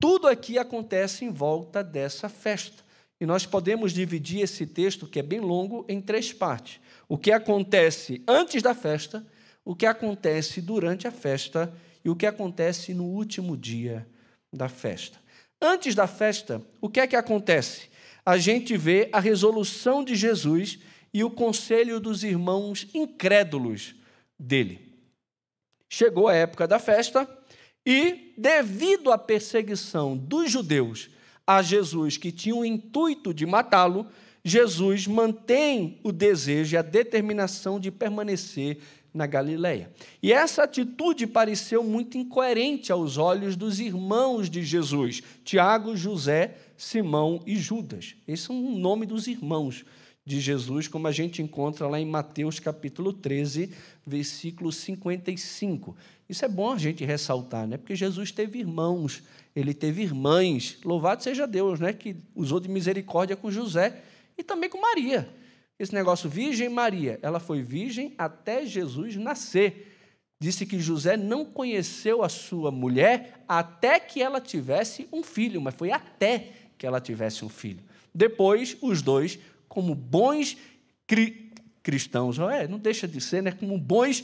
tudo 0.00 0.26
aqui 0.26 0.58
acontece 0.58 1.24
em 1.24 1.30
volta 1.30 1.84
dessa 1.84 2.28
festa. 2.28 2.82
E 3.20 3.26
nós 3.26 3.46
podemos 3.46 3.92
dividir 3.92 4.40
esse 4.40 4.66
texto, 4.66 5.06
que 5.06 5.20
é 5.20 5.22
bem 5.22 5.38
longo, 5.38 5.84
em 5.88 6.00
três 6.00 6.32
partes: 6.32 6.80
o 7.08 7.16
que 7.16 7.30
acontece 7.30 8.20
antes 8.26 8.62
da 8.62 8.74
festa 8.74 9.24
o 9.68 9.76
que 9.76 9.84
acontece 9.84 10.62
durante 10.62 11.06
a 11.06 11.10
festa 11.10 11.70
e 12.02 12.08
o 12.08 12.16
que 12.16 12.24
acontece 12.24 12.94
no 12.94 13.04
último 13.04 13.54
dia 13.54 14.08
da 14.50 14.66
festa. 14.66 15.18
Antes 15.60 15.94
da 15.94 16.06
festa, 16.06 16.62
o 16.80 16.88
que 16.88 17.00
é 17.00 17.06
que 17.06 17.14
acontece? 17.14 17.90
A 18.24 18.38
gente 18.38 18.78
vê 18.78 19.10
a 19.12 19.20
resolução 19.20 20.02
de 20.02 20.16
Jesus 20.16 20.78
e 21.12 21.22
o 21.22 21.28
conselho 21.30 22.00
dos 22.00 22.24
irmãos 22.24 22.88
incrédulos 22.94 23.94
dele. 24.38 24.80
Chegou 25.86 26.28
a 26.28 26.34
época 26.34 26.66
da 26.66 26.78
festa 26.78 27.28
e, 27.84 28.32
devido 28.38 29.12
à 29.12 29.18
perseguição 29.18 30.16
dos 30.16 30.50
judeus 30.50 31.10
a 31.46 31.60
Jesus, 31.60 32.16
que 32.16 32.32
tinha 32.32 32.56
o 32.56 32.64
intuito 32.64 33.34
de 33.34 33.44
matá-lo, 33.44 34.06
Jesus 34.42 35.06
mantém 35.06 36.00
o 36.02 36.10
desejo 36.10 36.74
e 36.74 36.78
a 36.78 36.82
determinação 36.82 37.78
de 37.78 37.90
permanecer 37.90 38.78
na 39.18 39.26
Galileia. 39.26 39.90
E 40.22 40.32
essa 40.32 40.62
atitude 40.62 41.26
pareceu 41.26 41.82
muito 41.82 42.16
incoerente 42.16 42.92
aos 42.92 43.18
olhos 43.18 43.56
dos 43.56 43.80
irmãos 43.80 44.48
de 44.48 44.62
Jesus, 44.62 45.22
Tiago, 45.44 45.96
José, 45.96 46.56
Simão 46.76 47.42
e 47.44 47.56
Judas. 47.56 48.14
Esse 48.26 48.50
é 48.50 48.54
o 48.54 48.78
nome 48.78 49.04
dos 49.04 49.26
irmãos 49.26 49.84
de 50.24 50.40
Jesus, 50.40 50.86
como 50.86 51.08
a 51.08 51.12
gente 51.12 51.42
encontra 51.42 51.88
lá 51.88 51.98
em 51.98 52.06
Mateus 52.06 52.60
capítulo 52.60 53.12
13, 53.12 53.70
versículo 54.06 54.70
55. 54.70 55.96
Isso 56.28 56.44
é 56.44 56.48
bom 56.48 56.72
a 56.72 56.78
gente 56.78 57.04
ressaltar, 57.04 57.66
né? 57.66 57.76
Porque 57.76 57.96
Jesus 57.96 58.30
teve 58.30 58.60
irmãos, 58.60 59.22
ele 59.56 59.74
teve 59.74 60.02
irmãs. 60.02 60.78
Louvado 60.84 61.24
seja 61.24 61.46
Deus, 61.46 61.80
né, 61.80 61.92
que 61.92 62.14
usou 62.36 62.60
de 62.60 62.68
misericórdia 62.68 63.34
com 63.34 63.50
José 63.50 64.00
e 64.36 64.44
também 64.44 64.70
com 64.70 64.80
Maria. 64.80 65.28
Esse 65.78 65.94
negócio 65.94 66.28
Virgem 66.28 66.68
Maria, 66.68 67.18
ela 67.22 67.38
foi 67.38 67.62
virgem 67.62 68.12
até 68.18 68.66
Jesus 68.66 69.14
nascer. 69.16 69.94
Disse 70.40 70.66
que 70.66 70.78
José 70.78 71.16
não 71.16 71.44
conheceu 71.44 72.22
a 72.22 72.28
sua 72.28 72.70
mulher 72.70 73.44
até 73.46 74.00
que 74.00 74.22
ela 74.22 74.40
tivesse 74.40 75.08
um 75.12 75.22
filho, 75.22 75.60
mas 75.60 75.74
foi 75.74 75.92
até 75.92 76.52
que 76.76 76.86
ela 76.86 77.00
tivesse 77.00 77.44
um 77.44 77.48
filho. 77.48 77.82
Depois, 78.14 78.76
os 78.80 79.02
dois, 79.02 79.38
como 79.68 79.94
bons 79.94 80.56
cri 81.06 81.48
cristãos, 81.82 82.38
é, 82.38 82.68
não 82.68 82.78
deixa 82.78 83.08
de 83.08 83.18
ser, 83.18 83.42
né? 83.42 83.50
como 83.50 83.78
bons 83.78 84.22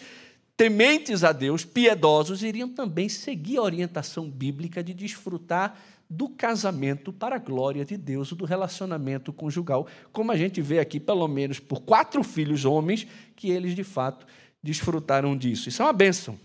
tementes 0.56 1.24
a 1.24 1.32
Deus, 1.32 1.64
piedosos, 1.64 2.42
iriam 2.42 2.68
também 2.68 3.08
seguir 3.08 3.56
a 3.56 3.62
orientação 3.62 4.28
bíblica 4.28 4.82
de 4.84 4.92
desfrutar 4.92 5.80
do 6.14 6.28
casamento 6.28 7.12
para 7.12 7.36
a 7.36 7.38
glória 7.38 7.84
de 7.84 7.96
Deus, 7.96 8.32
do 8.32 8.44
relacionamento 8.44 9.32
conjugal, 9.32 9.86
como 10.12 10.30
a 10.30 10.36
gente 10.36 10.60
vê 10.60 10.78
aqui, 10.78 11.00
pelo 11.00 11.26
menos 11.26 11.58
por 11.58 11.82
quatro 11.82 12.22
filhos 12.22 12.64
homens, 12.64 13.06
que 13.34 13.50
eles 13.50 13.74
de 13.74 13.82
fato 13.82 14.26
desfrutaram 14.62 15.36
disso. 15.36 15.68
Isso 15.68 15.82
é 15.82 15.84
uma 15.84 15.92
bênção. 15.92 16.38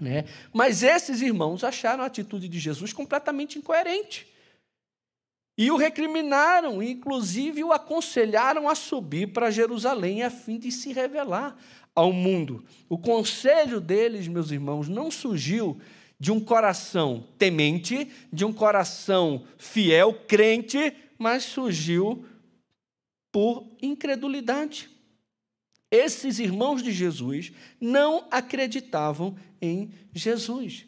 Né? 0.00 0.24
Mas 0.52 0.82
esses 0.82 1.20
irmãos 1.20 1.62
acharam 1.62 2.02
a 2.02 2.06
atitude 2.06 2.48
de 2.48 2.58
Jesus 2.58 2.92
completamente 2.92 3.58
incoerente. 3.58 4.26
E 5.56 5.70
o 5.70 5.76
recriminaram, 5.76 6.82
inclusive 6.82 7.62
o 7.62 7.72
aconselharam 7.72 8.68
a 8.68 8.74
subir 8.74 9.32
para 9.32 9.50
Jerusalém 9.50 10.22
a 10.22 10.30
fim 10.30 10.58
de 10.58 10.72
se 10.72 10.92
revelar 10.92 11.56
ao 11.94 12.12
mundo. 12.12 12.64
O 12.88 12.98
conselho 12.98 13.80
deles, 13.80 14.26
meus 14.26 14.50
irmãos, 14.50 14.88
não 14.88 15.10
surgiu 15.12 15.78
de 16.24 16.32
um 16.32 16.40
coração 16.40 17.22
temente, 17.36 18.10
de 18.32 18.46
um 18.46 18.52
coração 18.52 19.44
fiel, 19.58 20.14
crente, 20.26 20.90
mas 21.18 21.44
surgiu 21.44 22.24
por 23.30 23.68
incredulidade. 23.82 24.88
Esses 25.90 26.38
irmãos 26.38 26.82
de 26.82 26.92
Jesus 26.92 27.52
não 27.78 28.26
acreditavam 28.30 29.36
em 29.60 29.92
Jesus. 30.14 30.86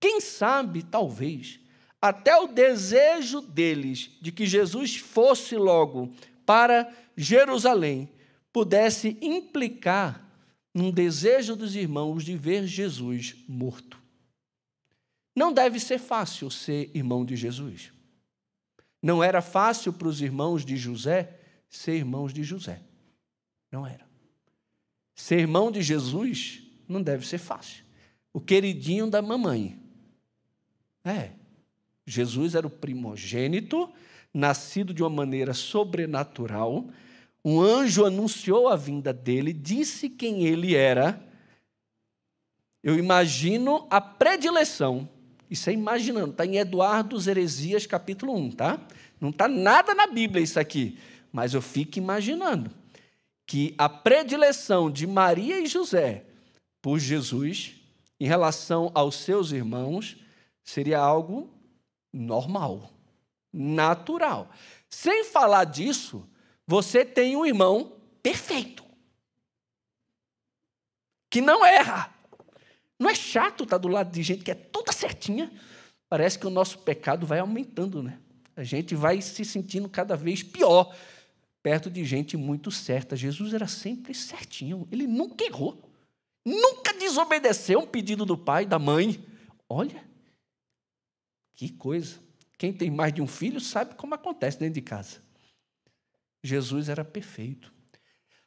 Quem 0.00 0.22
sabe, 0.22 0.82
talvez, 0.82 1.60
até 2.00 2.34
o 2.38 2.46
desejo 2.46 3.42
deles 3.42 4.16
de 4.22 4.32
que 4.32 4.46
Jesus 4.46 4.96
fosse 4.96 5.54
logo 5.54 6.14
para 6.46 6.90
Jerusalém 7.14 8.08
pudesse 8.50 9.18
implicar 9.20 10.26
num 10.72 10.90
desejo 10.90 11.54
dos 11.54 11.76
irmãos 11.76 12.24
de 12.24 12.34
ver 12.38 12.66
Jesus 12.66 13.36
morto. 13.46 13.97
Não 15.38 15.52
deve 15.52 15.78
ser 15.78 16.00
fácil 16.00 16.50
ser 16.50 16.90
irmão 16.92 17.24
de 17.24 17.36
Jesus. 17.36 17.92
Não 19.00 19.22
era 19.22 19.40
fácil 19.40 19.92
para 19.92 20.08
os 20.08 20.20
irmãos 20.20 20.64
de 20.64 20.76
José 20.76 21.38
ser 21.70 21.94
irmãos 21.94 22.34
de 22.34 22.42
José. 22.42 22.82
Não 23.70 23.86
era. 23.86 24.04
Ser 25.14 25.38
irmão 25.38 25.70
de 25.70 25.80
Jesus 25.80 26.64
não 26.88 27.00
deve 27.00 27.24
ser 27.24 27.38
fácil. 27.38 27.84
O 28.32 28.40
queridinho 28.40 29.08
da 29.08 29.22
mamãe. 29.22 29.80
É. 31.04 31.30
Jesus 32.04 32.56
era 32.56 32.66
o 32.66 32.70
primogênito, 32.70 33.92
nascido 34.34 34.92
de 34.92 35.04
uma 35.04 35.10
maneira 35.10 35.54
sobrenatural. 35.54 36.90
Um 37.44 37.60
anjo 37.60 38.04
anunciou 38.04 38.66
a 38.66 38.74
vinda 38.74 39.12
dele, 39.12 39.52
disse 39.52 40.10
quem 40.10 40.46
ele 40.46 40.74
era. 40.74 41.24
Eu 42.82 42.98
imagino 42.98 43.86
a 43.88 44.00
predileção 44.00 45.08
isso 45.50 45.70
é 45.70 45.72
imaginando, 45.72 46.30
está 46.30 46.44
em 46.44 46.56
Eduardo 46.56 47.18
Heresias, 47.28 47.86
capítulo 47.86 48.34
1, 48.36 48.50
tá? 48.52 48.80
Não 49.20 49.30
está 49.30 49.48
nada 49.48 49.94
na 49.94 50.06
Bíblia 50.06 50.42
isso 50.42 50.60
aqui, 50.60 50.98
mas 51.32 51.54
eu 51.54 51.62
fico 51.62 51.98
imaginando 51.98 52.70
que 53.46 53.74
a 53.78 53.88
predileção 53.88 54.90
de 54.90 55.06
Maria 55.06 55.58
e 55.58 55.66
José 55.66 56.24
por 56.82 56.98
Jesus 56.98 57.74
em 58.20 58.26
relação 58.26 58.90
aos 58.94 59.16
seus 59.16 59.52
irmãos 59.52 60.16
seria 60.62 60.98
algo 60.98 61.50
normal, 62.12 62.90
natural. 63.52 64.50
Sem 64.88 65.24
falar 65.24 65.64
disso, 65.64 66.28
você 66.66 67.04
tem 67.04 67.36
um 67.36 67.46
irmão 67.46 67.96
perfeito, 68.22 68.84
que 71.30 71.40
não 71.40 71.64
erra. 71.64 72.14
Não 72.98 73.08
é 73.08 73.14
chato 73.14 73.64
estar 73.64 73.78
do 73.78 73.88
lado 73.88 74.10
de 74.10 74.22
gente 74.22 74.42
que 74.42 74.50
é 74.50 74.54
toda 74.54 74.92
certinha? 74.92 75.52
Parece 76.08 76.38
que 76.38 76.46
o 76.46 76.50
nosso 76.50 76.78
pecado 76.78 77.26
vai 77.26 77.38
aumentando, 77.38 78.02
né? 78.02 78.18
A 78.56 78.64
gente 78.64 78.94
vai 78.94 79.22
se 79.22 79.44
sentindo 79.44 79.88
cada 79.88 80.16
vez 80.16 80.42
pior 80.42 80.94
perto 81.62 81.90
de 81.90 82.04
gente 82.04 82.36
muito 82.36 82.70
certa. 82.70 83.14
Jesus 83.14 83.54
era 83.54 83.68
sempre 83.68 84.14
certinho, 84.14 84.88
ele 84.90 85.06
nunca 85.06 85.44
errou, 85.44 85.92
nunca 86.44 86.92
desobedeceu 86.94 87.80
um 87.80 87.86
pedido 87.86 88.24
do 88.24 88.36
pai, 88.36 88.64
da 88.64 88.78
mãe. 88.78 89.24
Olha, 89.68 90.02
que 91.54 91.68
coisa. 91.68 92.18
Quem 92.56 92.72
tem 92.72 92.90
mais 92.90 93.12
de 93.12 93.22
um 93.22 93.26
filho 93.26 93.60
sabe 93.60 93.94
como 93.94 94.14
acontece 94.14 94.58
dentro 94.58 94.74
de 94.74 94.82
casa. 94.82 95.18
Jesus 96.42 96.88
era 96.88 97.04
perfeito. 97.04 97.72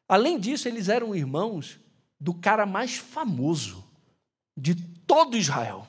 Além 0.07 0.37
disso, 0.37 0.67
eles 0.67 0.89
eram 0.89 1.15
irmãos 1.15 1.79
do 2.19 2.33
cara 2.33 2.65
mais 2.65 2.97
famoso 2.97 3.90
de 4.57 4.75
todo 5.05 5.37
Israel. 5.37 5.87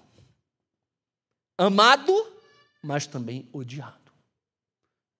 Amado, 1.56 2.12
mas 2.82 3.06
também 3.06 3.48
odiado. 3.52 4.12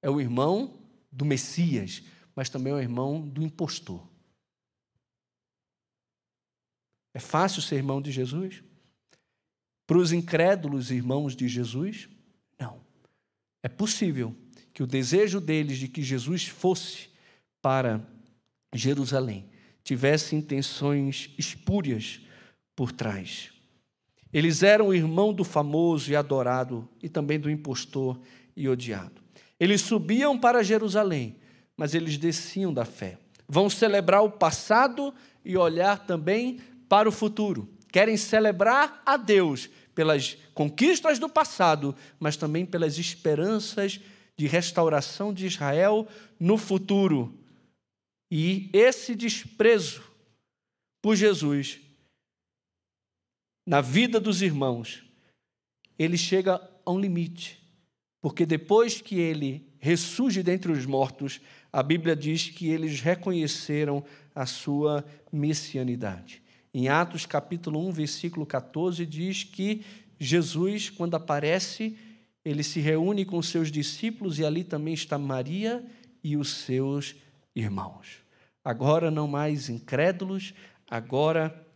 É 0.01 0.11
o 0.11 0.21
irmão 0.21 0.81
do 1.11 1.25
Messias, 1.25 2.03
mas 2.35 2.49
também 2.49 2.73
é 2.73 2.77
o 2.77 2.81
irmão 2.81 3.21
do 3.21 3.43
impostor. 3.43 4.07
É 7.15 7.21
fácil 7.21 7.61
ser 7.61 7.77
irmão 7.77 8.01
de 8.01 8.11
Jesus? 8.11 8.63
Para 9.87 9.99
os 9.99 10.13
incrédulos 10.13 10.91
irmãos 10.91 11.37
de 11.37 11.47
Jesus, 11.47 12.09
não. 12.59 12.81
É 13.63 13.69
possível 13.69 14.35
que 14.73 14.83
o 14.83 14.87
desejo 14.87 15.41
deles 15.41 15.79
de 15.79 15.89
que 15.89 16.03
Jesus 16.03 16.47
fosse 16.47 17.11
para 17.61 18.01
Jerusalém 18.75 19.51
tivesse 19.85 20.35
intenções 20.35 21.31
espúrias 21.37 22.21
por 22.83 22.91
trás. 22.91 23.53
Eles 24.33 24.65
eram 24.65 24.89
o 24.89 24.95
irmão 24.95 25.33
do 25.33 25.45
famoso 25.45 26.11
e 26.11 26.17
adorado 26.17 26.89
e 27.01 27.09
também 27.09 27.39
do 27.39 27.49
impostor 27.49 28.19
e 28.57 28.69
odiado. 28.69 29.23
Eles 29.61 29.83
subiam 29.83 30.37
para 30.37 30.65
Jerusalém, 30.65 31.37
mas 31.77 31.95
eles 31.95 32.19
desciam 32.19 32.75
da 32.75 32.85
fé. 32.85 33.21
Vão 33.47 33.71
celebrar 33.71 34.25
o 34.25 34.33
passado 34.33 35.15
e 35.45 35.57
olhar 35.57 36.05
também 36.09 36.59
para 36.89 37.09
o 37.09 37.13
futuro. 37.13 37.69
Querem 37.93 38.17
celebrar 38.17 39.01
a 39.07 39.17
Deus 39.17 39.71
pelas 39.95 40.37
conquistas 40.53 41.21
do 41.21 41.29
passado, 41.29 41.95
mas 42.19 42.37
também 42.37 42.67
pelas 42.67 42.99
esperanças 42.99 44.01
de 44.37 44.49
restauração 44.49 45.33
de 45.33 45.47
Israel 45.47 46.09
no 46.37 46.59
futuro. 46.59 47.33
E 48.29 48.69
esse 48.73 49.15
desprezo 49.15 50.03
por 51.01 51.15
Jesus 51.15 51.79
na 53.67 53.81
vida 53.81 54.19
dos 54.19 54.43
irmãos, 54.43 55.05
ele 55.99 56.17
chega 56.17 56.61
a 56.85 56.91
um 56.91 56.99
limite, 56.99 57.63
porque 58.21 58.45
depois 58.45 59.01
que 59.01 59.19
ele 59.19 59.73
ressurge 59.79 60.43
dentre 60.43 60.71
os 60.71 60.87
mortos, 60.87 61.41
a 61.73 61.83
Bíblia 61.83 62.15
diz 62.15 62.49
que 62.49 62.69
eles 62.69 63.01
reconheceram 63.01 64.05
a 64.35 64.47
sua 64.47 65.05
messianidade. 65.33 66.43
Em 66.75 66.89
Atos 66.89 67.27
capítulo 67.27 67.87
1, 67.89 67.93
versículo 67.93 68.47
14, 68.47 69.05
diz 69.07 69.45
que 69.45 69.85
Jesus, 70.19 70.89
quando 70.89 71.15
aparece, 71.15 71.97
ele 72.45 72.63
se 72.63 72.81
reúne 72.81 73.25
com 73.25 73.41
seus 73.43 73.71
discípulos 73.71 74.39
e 74.39 74.45
ali 74.45 74.65
também 74.65 74.95
está 74.95 75.19
Maria 75.19 75.85
e 76.23 76.37
os 76.37 76.49
seus 76.65 77.15
irmãos. 77.55 78.23
Agora 78.65 79.11
não 79.11 79.27
mais 79.27 79.69
incrédulos, 79.69 80.55
agora 80.89 81.67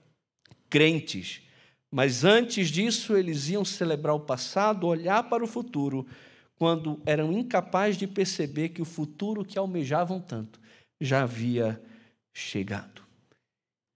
crentes. 0.70 1.42
Mas 1.90 2.24
antes 2.24 2.68
disso, 2.68 3.16
eles 3.16 3.48
iam 3.48 3.64
celebrar 3.64 4.14
o 4.14 4.20
passado, 4.20 4.86
olhar 4.86 5.22
para 5.28 5.44
o 5.44 5.46
futuro, 5.46 6.06
quando 6.56 7.00
eram 7.04 7.32
incapazes 7.32 7.96
de 7.96 8.06
perceber 8.06 8.70
que 8.70 8.82
o 8.82 8.86
futuro 8.86 9.44
que 9.44 9.58
almejavam 9.58 10.20
tanto 10.20 10.60
já 11.00 11.22
havia 11.22 11.82
chegado. 12.32 13.02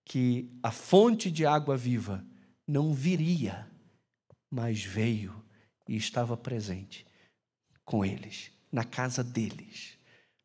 Que 0.04 0.50
a 0.62 0.70
fonte 0.70 1.30
de 1.30 1.46
água 1.46 1.76
viva 1.76 2.24
não 2.66 2.92
viria, 2.92 3.68
mas 4.50 4.82
veio 4.82 5.42
e 5.88 5.96
estava 5.96 6.36
presente 6.36 7.06
com 7.84 8.04
eles, 8.04 8.52
na 8.70 8.84
casa 8.84 9.24
deles. 9.24 9.98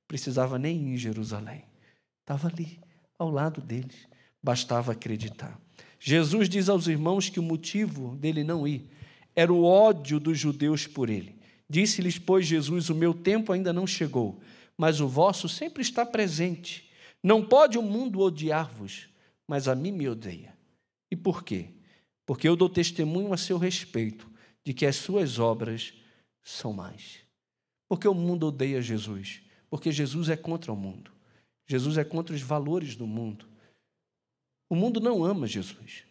Precisava 0.07 0.57
nem 0.57 0.77
ir 0.77 0.93
em 0.93 0.97
Jerusalém, 0.97 1.65
estava 2.21 2.47
ali, 2.47 2.79
ao 3.19 3.29
lado 3.29 3.61
deles, 3.61 4.07
bastava 4.41 4.91
acreditar. 4.91 5.59
Jesus 6.07 6.47
diz 6.47 6.69
aos 6.69 6.85
irmãos 6.85 7.29
que 7.29 7.39
o 7.39 7.43
motivo 7.43 8.15
dele 8.17 8.43
não 8.43 8.67
ir 8.67 8.87
era 9.35 9.51
o 9.51 9.63
ódio 9.63 10.19
dos 10.19 10.37
judeus 10.37 10.85
por 10.85 11.09
ele. 11.09 11.35
Disse-lhes, 11.67 12.19
pois, 12.19 12.45
Jesus: 12.45 12.91
O 12.91 12.95
meu 12.95 13.11
tempo 13.11 13.51
ainda 13.51 13.73
não 13.73 13.87
chegou, 13.87 14.39
mas 14.77 15.01
o 15.01 15.07
vosso 15.07 15.49
sempre 15.49 15.81
está 15.81 16.05
presente. 16.05 16.87
Não 17.23 17.43
pode 17.43 17.79
o 17.79 17.81
mundo 17.81 18.19
odiar-vos, 18.19 19.09
mas 19.47 19.67
a 19.67 19.73
mim 19.73 19.91
me 19.91 20.07
odeia. 20.07 20.55
E 21.09 21.15
por 21.15 21.43
quê? 21.43 21.69
Porque 22.23 22.47
eu 22.47 22.55
dou 22.55 22.69
testemunho 22.69 23.33
a 23.33 23.37
seu 23.37 23.57
respeito 23.57 24.29
de 24.63 24.75
que 24.75 24.85
as 24.85 24.97
suas 24.97 25.39
obras 25.39 25.91
são 26.43 26.71
mais. 26.71 27.17
Porque 27.89 28.07
o 28.07 28.13
mundo 28.13 28.45
odeia 28.45 28.79
Jesus? 28.79 29.41
Porque 29.71 29.91
Jesus 29.91 30.29
é 30.29 30.37
contra 30.37 30.71
o 30.71 30.75
mundo. 30.75 31.09
Jesus 31.65 31.97
é 31.97 32.03
contra 32.03 32.35
os 32.35 32.43
valores 32.43 32.95
do 32.95 33.07
mundo. 33.07 33.54
O 34.69 34.75
mundo 34.75 34.99
não 34.99 35.23
ama 35.23 35.47
Jesus. 35.47 36.03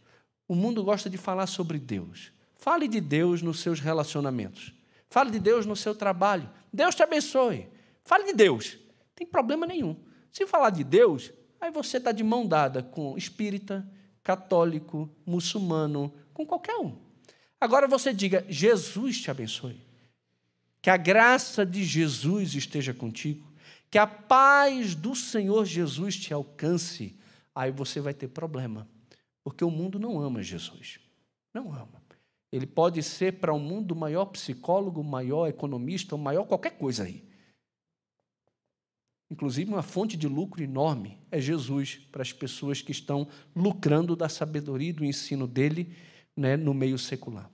O 0.46 0.54
mundo 0.54 0.82
gosta 0.84 1.08
de 1.10 1.16
falar 1.16 1.46
sobre 1.46 1.78
Deus. 1.78 2.32
Fale 2.56 2.86
de 2.86 3.00
Deus 3.00 3.42
nos 3.42 3.60
seus 3.60 3.80
relacionamentos. 3.80 4.72
Fale 5.08 5.30
de 5.30 5.38
Deus 5.38 5.66
no 5.66 5.76
seu 5.76 5.94
trabalho. 5.94 6.48
Deus 6.72 6.94
te 6.94 7.02
abençoe. 7.02 7.68
Fale 8.04 8.24
de 8.24 8.32
Deus. 8.32 8.74
Não 8.74 9.14
tem 9.14 9.26
problema 9.26 9.66
nenhum. 9.66 9.96
Se 10.32 10.46
falar 10.46 10.70
de 10.70 10.82
Deus, 10.82 11.32
aí 11.60 11.70
você 11.70 11.98
está 11.98 12.12
de 12.12 12.24
mão 12.24 12.46
dada 12.46 12.82
com 12.82 13.16
espírita, 13.16 13.88
católico, 14.22 15.08
muçulmano, 15.24 16.12
com 16.32 16.44
qualquer 16.46 16.76
um. 16.76 16.96
Agora 17.60 17.86
você 17.86 18.12
diga: 18.12 18.44
Jesus 18.48 19.20
te 19.20 19.30
abençoe. 19.30 19.80
Que 20.82 20.90
a 20.90 20.96
graça 20.96 21.64
de 21.64 21.84
Jesus 21.84 22.54
esteja 22.54 22.92
contigo. 22.92 23.50
Que 23.90 23.98
a 23.98 24.06
paz 24.06 24.94
do 24.94 25.14
Senhor 25.14 25.64
Jesus 25.64 26.16
te 26.16 26.34
alcance 26.34 27.16
aí 27.54 27.70
você 27.70 28.00
vai 28.00 28.12
ter 28.12 28.28
problema. 28.28 28.88
Porque 29.42 29.64
o 29.64 29.70
mundo 29.70 29.98
não 29.98 30.20
ama 30.20 30.42
Jesus. 30.42 30.98
Não 31.52 31.72
ama. 31.72 32.02
Ele 32.50 32.66
pode 32.66 33.02
ser 33.02 33.40
para 33.40 33.52
o 33.52 33.56
um 33.56 33.60
mundo 33.60 33.92
o 33.92 33.96
maior 33.96 34.26
psicólogo, 34.26 35.00
o 35.00 35.04
maior 35.04 35.48
economista, 35.48 36.14
o 36.14 36.18
maior 36.18 36.44
qualquer 36.44 36.78
coisa 36.78 37.04
aí. 37.04 37.24
Inclusive, 39.30 39.70
uma 39.70 39.82
fonte 39.82 40.16
de 40.16 40.28
lucro 40.28 40.62
enorme 40.62 41.18
é 41.30 41.40
Jesus 41.40 41.96
para 42.12 42.22
as 42.22 42.32
pessoas 42.32 42.80
que 42.80 42.92
estão 42.92 43.26
lucrando 43.54 44.14
da 44.14 44.28
sabedoria 44.28 44.90
e 44.90 44.92
do 44.92 45.04
ensino 45.04 45.46
dele 45.46 45.96
né, 46.36 46.56
no 46.56 46.72
meio 46.72 46.98
secular. 46.98 47.50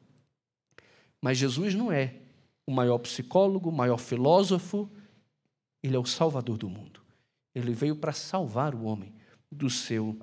Mas 1.21 1.39
Jesus 1.39 1.75
não 1.75 1.91
é 1.91 2.17
o 2.67 2.73
maior 2.73 2.99
psicólogo, 2.99 3.71
o 3.71 3.73
maior 3.73 3.99
filósofo, 3.99 4.91
ele 5.83 5.97
é 5.97 5.99
o 5.99 6.05
salvador 6.05 6.59
do 6.59 6.69
mundo. 6.69 7.01
Ele 7.55 7.73
veio 7.73 7.97
para 7.97 8.13
salvar 8.13 8.75
o 8.75 8.85
homem 8.85 9.15
do 9.51 9.69
seu 9.69 10.19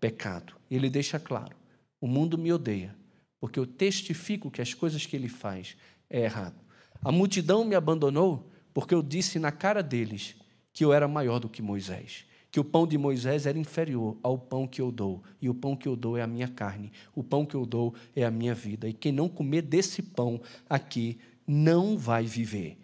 pecado. 0.00 0.54
Ele 0.70 0.88
deixa 0.88 1.18
claro: 1.18 1.56
o 2.00 2.06
mundo 2.06 2.38
me 2.38 2.52
odeia, 2.52 2.94
porque 3.40 3.58
eu 3.58 3.66
testifico 3.66 4.50
que 4.50 4.62
as 4.62 4.74
coisas 4.74 5.04
que 5.06 5.16
ele 5.16 5.28
faz 5.28 5.76
é 6.08 6.22
errado. 6.22 6.60
A 7.02 7.12
multidão 7.12 7.64
me 7.64 7.74
abandonou 7.74 8.50
porque 8.72 8.94
eu 8.94 9.02
disse 9.02 9.38
na 9.38 9.50
cara 9.50 9.82
deles 9.82 10.36
que 10.72 10.84
eu 10.84 10.92
era 10.92 11.08
maior 11.08 11.38
do 11.38 11.48
que 11.48 11.60
Moisés, 11.60 12.24
que 12.50 12.60
o 12.60 12.64
pão 12.64 12.86
de 12.86 12.96
Moisés 12.96 13.46
era 13.46 13.58
inferior 13.58 14.16
ao 14.22 14.38
pão 14.38 14.66
que 14.66 14.80
eu 14.80 14.92
dou, 14.92 15.22
e 15.40 15.48
o 15.48 15.54
pão 15.54 15.76
que 15.76 15.88
eu 15.88 15.96
dou 15.96 16.16
é 16.16 16.22
a 16.22 16.26
minha 16.26 16.48
carne, 16.48 16.92
o 17.14 17.22
pão 17.22 17.44
que 17.44 17.54
eu 17.54 17.66
dou 17.66 17.94
é 18.14 18.24
a 18.24 18.30
minha 18.30 18.54
vida, 18.54 18.88
e 18.88 18.92
quem 18.92 19.12
não 19.12 19.28
comer 19.28 19.62
desse 19.62 20.02
pão 20.02 20.40
aqui 20.68 21.18
não 21.46 21.98
vai 21.98 22.24
viver. 22.24 22.78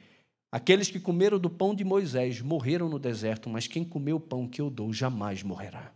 Aqueles 0.54 0.88
que 0.88 1.00
comeram 1.00 1.36
do 1.36 1.50
pão 1.50 1.74
de 1.74 1.82
Moisés 1.82 2.40
morreram 2.40 2.88
no 2.88 2.96
deserto, 2.96 3.50
mas 3.50 3.66
quem 3.66 3.84
comeu 3.84 4.18
o 4.18 4.20
pão 4.20 4.46
que 4.46 4.60
eu 4.60 4.70
dou 4.70 4.92
jamais 4.92 5.42
morrerá. 5.42 5.92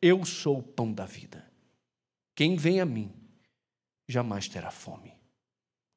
Eu 0.00 0.24
sou 0.24 0.60
o 0.60 0.62
pão 0.62 0.92
da 0.92 1.04
vida. 1.04 1.44
Quem 2.32 2.54
vem 2.54 2.80
a 2.80 2.86
mim 2.86 3.10
jamais 4.06 4.46
terá 4.46 4.70
fome. 4.70 5.12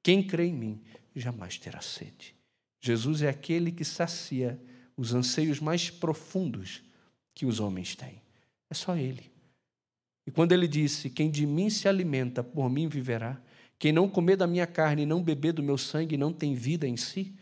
Quem 0.02 0.26
crê 0.26 0.48
em 0.48 0.54
mim 0.54 0.82
jamais 1.16 1.60
terá 1.60 1.82
sede. 1.82 2.36
Jesus 2.82 3.22
é 3.22 3.30
aquele 3.30 3.72
que 3.72 3.86
sacia 3.86 4.60
os 4.98 5.14
anseios 5.14 5.60
mais 5.60 5.92
profundos 5.92 6.82
que 7.36 7.46
os 7.46 7.60
homens 7.60 7.96
têm. 7.96 8.24
É 8.72 8.74
só 8.74 8.98
Ele. 8.98 9.32
E 10.26 10.32
quando 10.32 10.52
ele 10.52 10.68
disse: 10.68 11.12
Quem 11.12 11.30
de 11.30 11.46
mim 11.46 11.70
se 11.70 11.88
alimenta, 11.88 12.44
por 12.44 12.72
mim 12.72 12.88
viverá. 12.88 13.40
Quem 13.78 13.92
não 13.92 14.10
comer 14.10 14.36
da 14.36 14.48
minha 14.48 14.66
carne 14.66 15.04
e 15.04 15.06
não 15.06 15.22
beber 15.22 15.54
do 15.54 15.62
meu 15.62 15.78
sangue 15.78 16.18
não 16.18 16.34
tem 16.34 16.56
vida 16.56 16.88
em 16.88 16.98
si. 16.98 17.36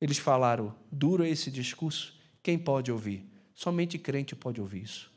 Eles 0.00 0.18
falaram: 0.18 0.74
duro 0.90 1.24
é 1.24 1.28
esse 1.28 1.50
discurso, 1.50 2.18
quem 2.42 2.58
pode 2.58 2.90
ouvir? 2.90 3.24
Somente 3.54 3.98
crente 3.98 4.36
pode 4.36 4.60
ouvir 4.60 4.82
isso. 4.82 5.12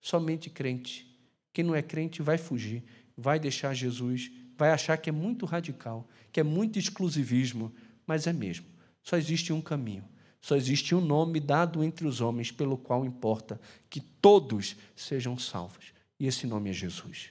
Somente 0.00 0.50
crente. 0.50 1.06
Quem 1.52 1.64
não 1.64 1.74
é 1.74 1.82
crente 1.82 2.20
vai 2.20 2.36
fugir, 2.36 2.82
vai 3.16 3.38
deixar 3.38 3.72
Jesus, 3.74 4.30
vai 4.56 4.70
achar 4.70 4.96
que 4.96 5.08
é 5.08 5.12
muito 5.12 5.46
radical, 5.46 6.08
que 6.32 6.40
é 6.40 6.42
muito 6.42 6.78
exclusivismo, 6.78 7.72
mas 8.06 8.26
é 8.26 8.32
mesmo. 8.32 8.66
Só 9.02 9.16
existe 9.16 9.52
um 9.52 9.60
caminho, 9.60 10.04
só 10.40 10.56
existe 10.56 10.94
um 10.94 11.00
nome 11.00 11.38
dado 11.40 11.84
entre 11.84 12.06
os 12.06 12.20
homens 12.20 12.50
pelo 12.50 12.76
qual 12.76 13.04
importa 13.04 13.60
que 13.88 14.00
todos 14.00 14.76
sejam 14.96 15.38
salvos. 15.38 15.92
E 16.18 16.26
esse 16.26 16.46
nome 16.46 16.70
é 16.70 16.72
Jesus. 16.72 17.30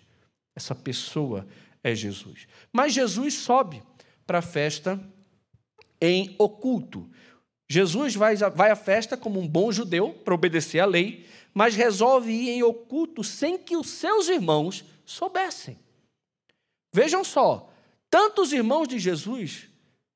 Essa 0.56 0.74
pessoa 0.74 1.48
é 1.84 1.94
Jesus. 1.94 2.48
Mas 2.72 2.94
Jesus 2.94 3.36
sobe 3.36 3.84
para 4.26 4.40
a 4.40 4.42
festa 4.42 5.00
em 6.06 6.36
oculto. 6.38 7.10
Jesus 7.70 8.14
vai, 8.14 8.36
vai 8.36 8.70
à 8.70 8.76
festa 8.76 9.16
como 9.16 9.40
um 9.40 9.48
bom 9.48 9.72
judeu 9.72 10.14
para 10.26 10.34
obedecer 10.34 10.82
à 10.82 10.86
lei, 10.86 11.26
mas 11.54 11.76
resolve 11.76 12.30
ir 12.30 12.50
em 12.50 12.62
oculto 12.62 13.24
sem 13.24 13.58
que 13.58 13.78
os 13.78 13.88
seus 13.88 14.28
irmãos 14.28 14.84
soubessem. 15.06 15.80
Vejam 16.94 17.24
só, 17.24 17.72
tanto 18.10 18.42
os 18.42 18.52
irmãos 18.52 18.86
de 18.86 19.00
Jesus 19.00 19.70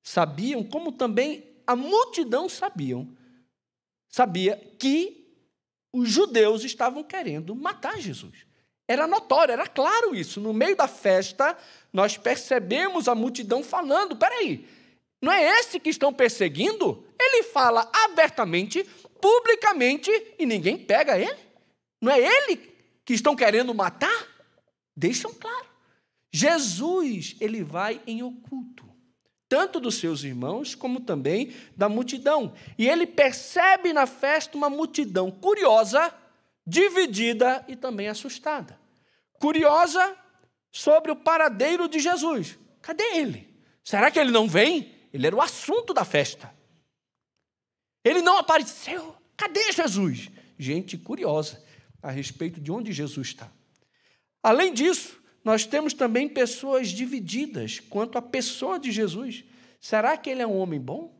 sabiam, 0.03 0.61
como 0.61 0.91
também 0.91 1.55
a 1.65 1.73
multidão 1.73 2.49
sabiam, 2.49 3.09
sabia 4.09 4.57
que 4.77 5.25
os 5.93 6.09
judeus 6.09 6.65
estavam 6.65 7.01
querendo 7.01 7.55
matar 7.55 7.97
Jesus. 7.97 8.45
Era 8.85 9.07
notório, 9.07 9.53
era 9.53 9.67
claro 9.67 10.13
isso. 10.13 10.41
No 10.41 10.53
meio 10.53 10.75
da 10.75 10.87
festa, 10.87 11.57
nós 11.93 12.17
percebemos 12.17 13.07
a 13.07 13.15
multidão 13.15 13.63
falando: 13.63 14.17
peraí, 14.17 14.67
não 15.21 15.31
é 15.31 15.59
esse 15.59 15.79
que 15.79 15.89
estão 15.89 16.13
perseguindo? 16.13 17.05
Ele 17.19 17.43
fala 17.43 17.89
abertamente, 18.05 18.83
publicamente, 19.19 20.11
e 20.37 20.45
ninguém 20.45 20.77
pega 20.77 21.17
ele? 21.17 21.39
Não 22.01 22.11
é 22.11 22.19
ele 22.19 22.57
que 23.03 23.13
estão 23.13 23.35
querendo 23.35 23.73
matar? 23.73 24.27
Deixam 24.95 25.33
claro. 25.33 25.65
Jesus, 26.31 27.35
ele 27.39 27.63
vai 27.63 28.01
em 28.05 28.21
oculto, 28.21 28.87
tanto 29.49 29.79
dos 29.79 29.95
seus 29.95 30.23
irmãos 30.23 30.75
como 30.75 30.99
também 30.99 31.53
da 31.75 31.89
multidão. 31.89 32.53
E 32.77 32.87
ele 32.87 33.07
percebe 33.07 33.93
na 33.93 34.05
festa 34.05 34.57
uma 34.57 34.69
multidão 34.69 35.31
curiosa, 35.31 36.13
dividida 36.65 37.65
e 37.67 37.75
também 37.75 38.07
assustada. 38.07 38.79
Curiosa 39.39 40.15
sobre 40.71 41.11
o 41.11 41.15
paradeiro 41.15 41.87
de 41.87 41.99
Jesus. 41.99 42.59
Cadê 42.81 43.03
ele? 43.15 43.47
Será 43.83 44.11
que 44.11 44.19
ele 44.19 44.31
não 44.31 44.47
vem? 44.47 44.96
Ele 45.13 45.27
era 45.27 45.35
o 45.35 45.41
assunto 45.41 45.93
da 45.93 46.05
festa. 46.05 46.53
Ele 48.03 48.21
não 48.21 48.37
apareceu. 48.37 49.15
Cadê 49.35 49.71
Jesus? 49.71 50.29
Gente 50.57 50.97
curiosa 50.97 51.63
a 52.01 52.11
respeito 52.11 52.59
de 52.59 52.71
onde 52.71 52.91
Jesus 52.91 53.27
está. 53.27 53.51
Além 54.41 54.73
disso, 54.73 55.21
nós 55.43 55.65
temos 55.65 55.93
também 55.93 56.27
pessoas 56.27 56.89
divididas 56.89 57.79
quanto 57.79 58.17
à 58.17 58.21
pessoa 58.21 58.79
de 58.79 58.91
Jesus. 58.91 59.43
Será 59.79 60.17
que 60.17 60.29
ele 60.29 60.41
é 60.41 60.47
um 60.47 60.57
homem 60.57 60.79
bom? 60.79 61.15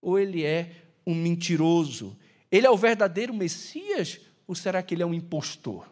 Ou 0.00 0.18
ele 0.18 0.44
é 0.44 0.74
um 1.06 1.14
mentiroso? 1.14 2.18
Ele 2.50 2.66
é 2.66 2.70
o 2.70 2.76
verdadeiro 2.76 3.32
Messias? 3.32 4.20
Ou 4.46 4.54
será 4.54 4.82
que 4.82 4.94
ele 4.94 5.02
é 5.02 5.06
um 5.06 5.14
impostor? 5.14 5.90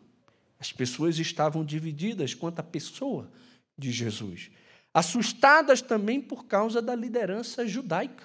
As 0.58 0.72
pessoas 0.72 1.18
estavam 1.18 1.64
divididas 1.64 2.34
quanto 2.34 2.58
à 2.58 2.62
pessoa 2.62 3.30
de 3.76 3.92
Jesus. 3.92 4.50
Assustadas 4.94 5.80
também 5.82 6.20
por 6.20 6.46
causa 6.46 6.80
da 6.82 6.94
liderança 6.94 7.66
judaica. 7.66 8.24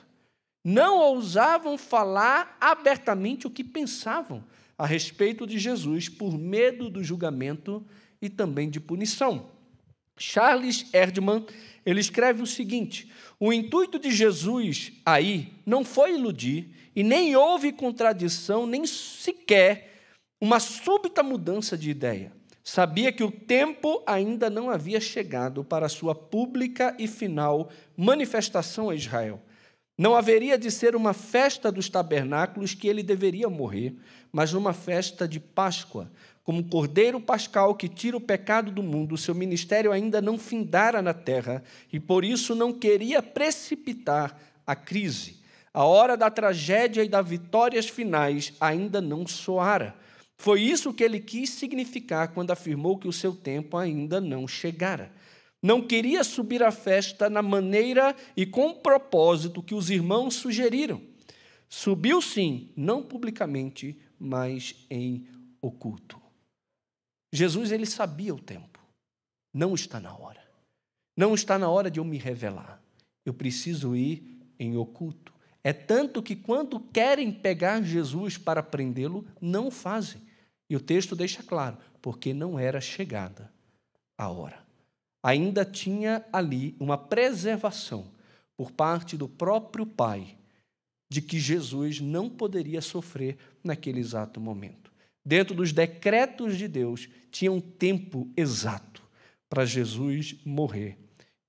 Não 0.65 0.97
ousavam 0.97 1.77
falar 1.77 2.57
abertamente 2.59 3.45
o 3.45 3.49
que 3.51 3.63
pensavam 3.63 4.43
a 4.77 4.85
respeito 4.85 5.45
de 5.45 5.59
Jesus 5.59 6.07
por 6.07 6.37
medo 6.37 6.89
do 6.89 7.03
julgamento 7.03 7.85
e 8.21 8.29
também 8.29 8.69
de 8.69 8.79
punição. 8.79 9.51
Charles 10.17 10.85
Erdmann, 10.93 11.45
ele 11.85 11.99
escreve 11.99 12.41
o 12.41 12.47
seguinte: 12.47 13.11
o 13.39 13.51
intuito 13.51 13.99
de 13.99 14.11
Jesus 14.11 14.93
aí 15.05 15.51
não 15.65 15.83
foi 15.83 16.15
iludir 16.15 16.69
e 16.95 17.03
nem 17.03 17.35
houve 17.35 17.71
contradição, 17.71 18.65
nem 18.65 18.85
sequer 18.85 19.93
uma 20.39 20.59
súbita 20.59 21.23
mudança 21.23 21.77
de 21.77 21.89
ideia. 21.89 22.31
Sabia 22.63 23.11
que 23.11 23.23
o 23.23 23.31
tempo 23.31 24.01
ainda 24.07 24.49
não 24.49 24.69
havia 24.69 25.01
chegado 25.01 25.63
para 25.63 25.85
a 25.85 25.89
sua 25.89 26.15
pública 26.15 26.95
e 26.97 27.07
final 27.07 27.69
manifestação 27.97 28.89
a 28.89 28.95
Israel. 28.95 29.41
Não 29.97 30.15
haveria 30.15 30.57
de 30.57 30.71
ser 30.71 30.95
uma 30.95 31.13
festa 31.13 31.71
dos 31.71 31.89
tabernáculos 31.89 32.73
que 32.73 32.87
ele 32.87 33.03
deveria 33.03 33.49
morrer, 33.49 33.95
mas 34.31 34.53
uma 34.53 34.73
festa 34.73 35.27
de 35.27 35.39
Páscoa, 35.39 36.09
como 36.43 36.63
cordeiro 36.63 37.19
pascal 37.19 37.75
que 37.75 37.87
tira 37.87 38.17
o 38.17 38.21
pecado 38.21 38.71
do 38.71 38.81
mundo, 38.81 39.17
seu 39.17 39.35
ministério 39.35 39.91
ainda 39.91 40.21
não 40.21 40.37
findara 40.37 41.01
na 41.01 41.13
terra 41.13 41.63
e 41.91 41.99
por 41.99 42.25
isso 42.25 42.55
não 42.55 42.73
queria 42.73 43.21
precipitar 43.21 44.37
a 44.65 44.75
crise. 44.75 45.41
A 45.73 45.85
hora 45.85 46.15
da 46.15 46.29
tragédia 46.29 47.03
e 47.03 47.09
das 47.09 47.27
vitórias 47.27 47.87
finais 47.87 48.53
ainda 48.59 49.01
não 49.01 49.27
soara. 49.27 49.95
Foi 50.43 50.61
isso 50.61 50.93
que 50.93 51.05
ele 51.05 51.21
quis 51.21 51.51
significar 51.51 52.33
quando 52.33 52.51
afirmou 52.51 52.97
que 52.97 53.07
o 53.07 53.13
seu 53.13 53.33
tempo 53.33 53.77
ainda 53.77 54.19
não 54.19 54.45
chegara. 54.45 55.09
Não 55.61 55.81
queria 55.87 56.21
subir 56.21 56.61
à 56.61 56.69
festa 56.69 57.29
na 57.29 57.41
maneira 57.41 58.13
e 58.35 58.45
com 58.45 58.71
o 58.71 58.75
propósito 58.75 59.63
que 59.63 59.73
os 59.73 59.89
irmãos 59.89 60.33
sugeriram. 60.33 61.01
Subiu 61.69 62.21
sim, 62.21 62.73
não 62.75 63.01
publicamente, 63.01 63.97
mas 64.19 64.75
em 64.89 65.25
oculto. 65.61 66.19
Jesus 67.31 67.71
ele 67.71 67.85
sabia 67.85 68.35
o 68.35 68.39
tempo. 68.41 68.79
Não 69.53 69.73
está 69.73 69.97
na 69.97 70.13
hora. 70.13 70.43
Não 71.15 71.33
está 71.33 71.57
na 71.57 71.69
hora 71.69 71.89
de 71.89 72.01
eu 72.01 72.03
me 72.03 72.17
revelar. 72.17 72.83
Eu 73.25 73.33
preciso 73.33 73.95
ir 73.95 74.41
em 74.59 74.75
oculto. 74.75 75.31
É 75.63 75.71
tanto 75.71 76.21
que 76.21 76.35
quando 76.35 76.81
querem 76.81 77.31
pegar 77.31 77.81
Jesus 77.81 78.37
para 78.37 78.61
prendê-lo, 78.61 79.25
não 79.39 79.71
fazem. 79.71 80.32
E 80.69 80.75
o 80.75 80.79
texto 80.79 81.15
deixa 81.15 81.43
claro, 81.43 81.77
porque 82.01 82.33
não 82.33 82.57
era 82.57 82.81
chegada 82.81 83.51
a 84.17 84.29
hora. 84.29 84.63
Ainda 85.21 85.63
tinha 85.63 86.25
ali 86.31 86.75
uma 86.79 86.97
preservação 86.97 88.11
por 88.57 88.71
parte 88.71 89.15
do 89.15 89.27
próprio 89.27 89.85
Pai 89.85 90.37
de 91.09 91.21
que 91.21 91.39
Jesus 91.39 91.99
não 91.99 92.29
poderia 92.29 92.81
sofrer 92.81 93.37
naquele 93.63 93.99
exato 93.99 94.39
momento 94.39 94.83
dentro 95.25 95.55
dos 95.55 95.71
decretos 95.71 96.57
de 96.57 96.67
Deus, 96.67 97.07
tinha 97.31 97.51
um 97.51 97.61
tempo 97.61 98.29
exato 98.35 99.01
para 99.49 99.65
Jesus 99.65 100.35
morrer 100.45 100.97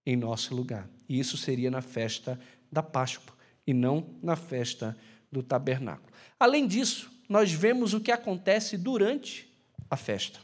em 0.06 0.16
nosso 0.16 0.54
lugar. 0.54 0.88
E 1.08 1.18
isso 1.18 1.36
seria 1.36 1.70
na 1.70 1.82
festa 1.82 2.38
da 2.70 2.82
Páscoa 2.82 3.34
e 3.66 3.74
não 3.74 4.06
na 4.22 4.36
festa 4.36 4.96
do 5.32 5.42
tabernáculo. 5.42 6.12
Além 6.38 6.66
disso, 6.66 7.10
nós 7.28 7.52
vemos 7.52 7.94
o 7.94 8.00
que 8.00 8.12
acontece 8.12 8.76
durante 8.76 9.52
a 9.90 9.96
festa. 9.96 10.40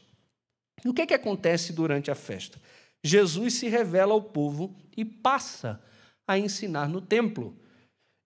O 0.84 0.94
que, 0.94 1.02
é 1.02 1.06
que 1.06 1.14
acontece 1.14 1.72
durante 1.72 2.10
a 2.10 2.14
festa? 2.14 2.60
Jesus 3.02 3.54
se 3.54 3.68
revela 3.68 4.12
ao 4.12 4.22
povo 4.22 4.74
e 4.96 5.04
passa 5.04 5.82
a 6.26 6.38
ensinar 6.38 6.88
no 6.88 7.00
templo. 7.00 7.56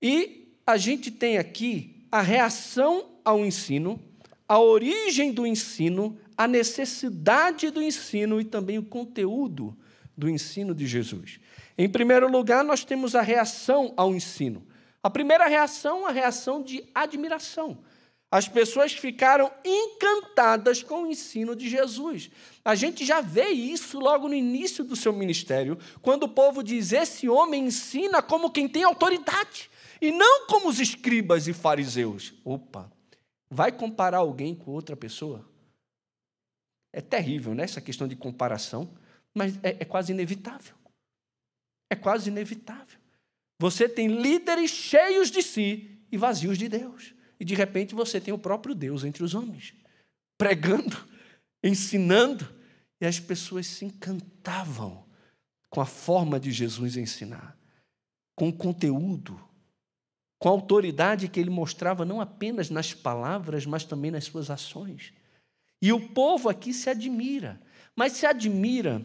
E 0.03 0.57
a 0.67 0.77
gente 0.77 1.11
tem 1.11 1.39
aqui 1.39 2.07
a 2.11 2.21
reação 2.21 3.19
ao 3.25 3.45
ensino 3.45 4.01
a 4.49 4.59
origem 4.59 5.33
do 5.33 5.47
ensino, 5.47 6.19
a 6.37 6.47
necessidade 6.47 7.71
do 7.71 7.83
ensino 7.83 8.41
e 8.41 8.45
também 8.45 8.79
o 8.79 8.85
conteúdo 8.85 9.77
do 10.17 10.29
ensino 10.29 10.75
de 10.75 10.87
Jesus. 10.87 11.41
Em 11.77 11.89
primeiro 11.89 12.31
lugar, 12.31 12.63
nós 12.63 12.85
temos 12.85 13.15
a 13.15 13.23
reação 13.23 13.93
ao 13.97 14.15
ensino. 14.15 14.65
A 15.03 15.11
primeira 15.11 15.47
reação, 15.47 16.07
a 16.07 16.11
reação 16.11 16.63
de 16.63 16.85
admiração. 16.95 17.79
As 18.35 18.49
pessoas 18.49 18.93
ficaram 18.93 19.49
encantadas 19.65 20.83
com 20.83 21.05
o 21.05 21.07
ensino 21.07 21.55
de 21.55 21.69
Jesus. 21.69 22.33
A 22.65 22.75
gente 22.75 23.07
já 23.07 23.21
vê 23.21 23.51
isso 23.51 24.01
logo 24.01 24.27
no 24.27 24.35
início 24.35 24.83
do 24.83 24.97
seu 24.97 25.13
ministério, 25.13 25.79
quando 26.03 26.25
o 26.25 26.29
povo 26.29 26.61
diz: 26.61 26.91
Esse 26.91 27.29
homem 27.29 27.67
ensina 27.67 28.21
como 28.21 28.51
quem 28.51 28.69
tem 28.69 28.83
autoridade, 28.83 29.71
e 30.01 30.11
não 30.11 30.49
como 30.49 30.69
os 30.69 30.81
escribas 30.81 31.47
e 31.47 31.53
fariseus. 31.53 32.35
Opa, 32.45 32.91
vai 33.49 33.71
comparar 33.71 34.19
alguém 34.19 34.53
com 34.53 34.73
outra 34.73 34.97
pessoa? 34.97 35.49
É 36.93 37.01
terrível, 37.01 37.55
né? 37.55 37.63
Essa 37.63 37.81
questão 37.81 38.09
de 38.09 38.17
comparação, 38.17 38.93
mas 39.33 39.57
é, 39.63 39.77
é 39.79 39.85
quase 39.85 40.11
inevitável. 40.11 40.75
É 41.89 41.95
quase 41.95 42.31
inevitável. 42.31 42.99
Você 43.61 43.89
tem 43.89 44.09
líderes 44.09 44.73
cheios 44.73 45.31
de 45.31 45.41
si 45.41 46.01
e 46.11 46.17
vazios 46.17 46.59
de 46.59 46.69
Deus. 46.69 47.15
E 47.39 47.45
de 47.45 47.55
repente 47.55 47.95
você 47.95 48.21
tem 48.21 48.33
o 48.33 48.39
próprio 48.39 48.75
Deus 48.75 49.05
entre 49.05 49.23
os 49.23 49.35
homens, 49.35 49.75
pregando, 50.39 50.97
ensinando, 51.63 52.49
e 53.01 53.07
as 53.07 53.19
pessoas 53.21 53.67
se 53.67 53.85
encantavam 53.85 55.05
com 55.69 55.81
a 55.81 55.87
forma 55.87 56.39
de 56.39 56.53
Jesus 56.53 56.97
ensinar, 56.97 57.59
com 58.37 58.49
o 58.49 58.53
conteúdo, 58.53 59.41
com 60.39 60.49
a 60.49 60.53
autoridade 60.53 61.29
que 61.29 61.41
ele 61.41 61.51
mostrava 61.51 62.05
não 62.05 62.21
apenas 62.21 62.71
nas 62.71 62.95
palavras, 62.95 63.67
mas 63.67 63.85
também 63.85 64.11
nas 64.11 64.25
suas 64.25 64.51
ações. 64.51 65.13
E 65.83 65.93
o 65.93 66.09
povo 66.11 66.49
aqui 66.49 66.73
se 66.73 66.89
admira, 66.89 67.61
mas 67.97 68.13
se 68.13 68.27
admira 68.27 69.05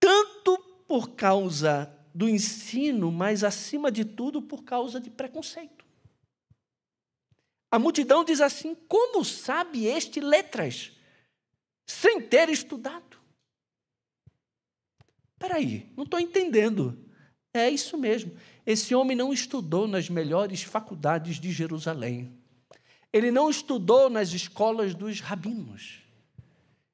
tanto 0.00 0.58
por 0.86 1.10
causa 1.10 1.97
do 2.18 2.28
ensino, 2.28 3.12
mas 3.12 3.44
acima 3.44 3.92
de 3.92 4.04
tudo 4.04 4.42
por 4.42 4.64
causa 4.64 5.00
de 5.00 5.08
preconceito. 5.08 5.84
A 7.70 7.78
multidão 7.78 8.24
diz 8.24 8.40
assim: 8.40 8.74
como 8.88 9.24
sabe 9.24 9.86
este 9.86 10.18
letras, 10.18 10.90
sem 11.86 12.20
ter 12.20 12.48
estudado? 12.48 13.16
Espera 15.34 15.58
aí, 15.58 15.92
não 15.96 16.02
estou 16.02 16.18
entendendo. 16.18 17.08
É 17.54 17.70
isso 17.70 17.96
mesmo. 17.96 18.36
Esse 18.66 18.96
homem 18.96 19.16
não 19.16 19.32
estudou 19.32 19.86
nas 19.86 20.10
melhores 20.10 20.64
faculdades 20.64 21.38
de 21.38 21.52
Jerusalém. 21.52 22.36
Ele 23.12 23.30
não 23.30 23.48
estudou 23.48 24.10
nas 24.10 24.30
escolas 24.30 24.92
dos 24.92 25.20
rabinos. 25.20 26.02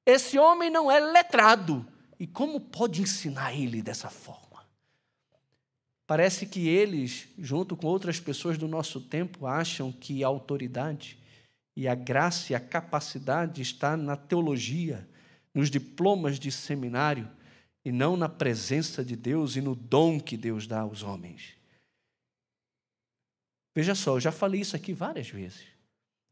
Esse 0.05 0.39
homem 0.39 0.69
não 0.69 0.91
é 0.91 1.01
letrado. 1.01 1.87
E 2.21 2.27
como 2.27 2.61
pode 2.61 3.01
ensinar 3.01 3.55
ele 3.55 3.81
dessa 3.81 4.11
forma? 4.11 4.43
Parece 6.07 6.47
que 6.47 6.69
eles, 6.69 7.29
junto 7.38 7.77
com 7.77 7.87
outras 7.87 8.21
pessoas 8.21 8.59
do 8.59 8.69
nosso 8.69 9.01
tempo, 9.01 9.47
acham 9.47 9.90
que 9.90 10.23
a 10.23 10.27
autoridade 10.27 11.19
e 11.77 11.88
a 11.88 11.95
graça 11.95 12.53
e 12.53 12.55
a 12.55 12.61
capacidade 12.61 13.62
está 13.62 13.97
na 13.97 14.17
teologia, 14.17 15.09
nos 15.55 15.71
diplomas 15.71 16.38
de 16.38 16.53
seminário, 16.53 17.29
e 17.85 17.93
não 17.93 18.17
na 18.17 18.29
presença 18.29 19.05
de 19.05 19.14
Deus 19.14 19.57
e 19.57 19.61
no 19.61 19.75
dom 19.75 20.19
que 20.19 20.37
Deus 20.37 20.67
dá 20.67 20.81
aos 20.81 21.03
homens. 21.03 21.55
Veja 23.75 23.95
só, 23.95 24.17
eu 24.17 24.21
já 24.21 24.33
falei 24.33 24.61
isso 24.61 24.77
aqui 24.77 24.93
várias 24.93 25.29
vezes. 25.29 25.64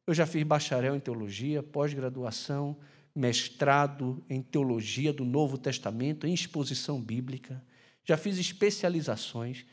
Eu 0.06 0.14
já 0.14 0.26
fiz 0.26 0.42
bacharel 0.44 0.96
em 0.96 1.00
teologia, 1.00 1.62
pós-graduação, 1.62 2.76
mestrado 3.14 4.24
em 4.28 4.40
teologia 4.40 5.12
do 5.12 5.24
Novo 5.24 5.58
Testamento, 5.58 6.26
em 6.26 6.32
exposição 6.32 7.00
bíblica, 7.00 7.62
já 8.04 8.16
fiz 8.16 8.38
especializações. 8.38 9.64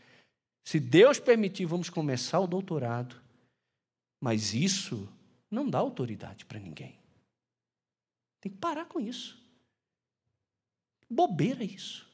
Se 0.63 0.80
Deus 0.80 1.20
permitir, 1.20 1.65
vamos 1.65 1.89
começar 1.89 2.39
o 2.39 2.48
doutorado. 2.48 3.22
Mas 4.22 4.54
isso 4.54 5.08
não 5.50 5.70
dá 5.70 5.80
autoridade 5.80 6.46
para 6.46 6.60
ninguém. 6.60 7.00
Tem 8.42 8.52
que 8.52 8.58
parar 8.58 8.86
com 8.86 9.00
isso. 9.00 9.42
Bobeira 11.10 11.63
isso. 11.63 12.08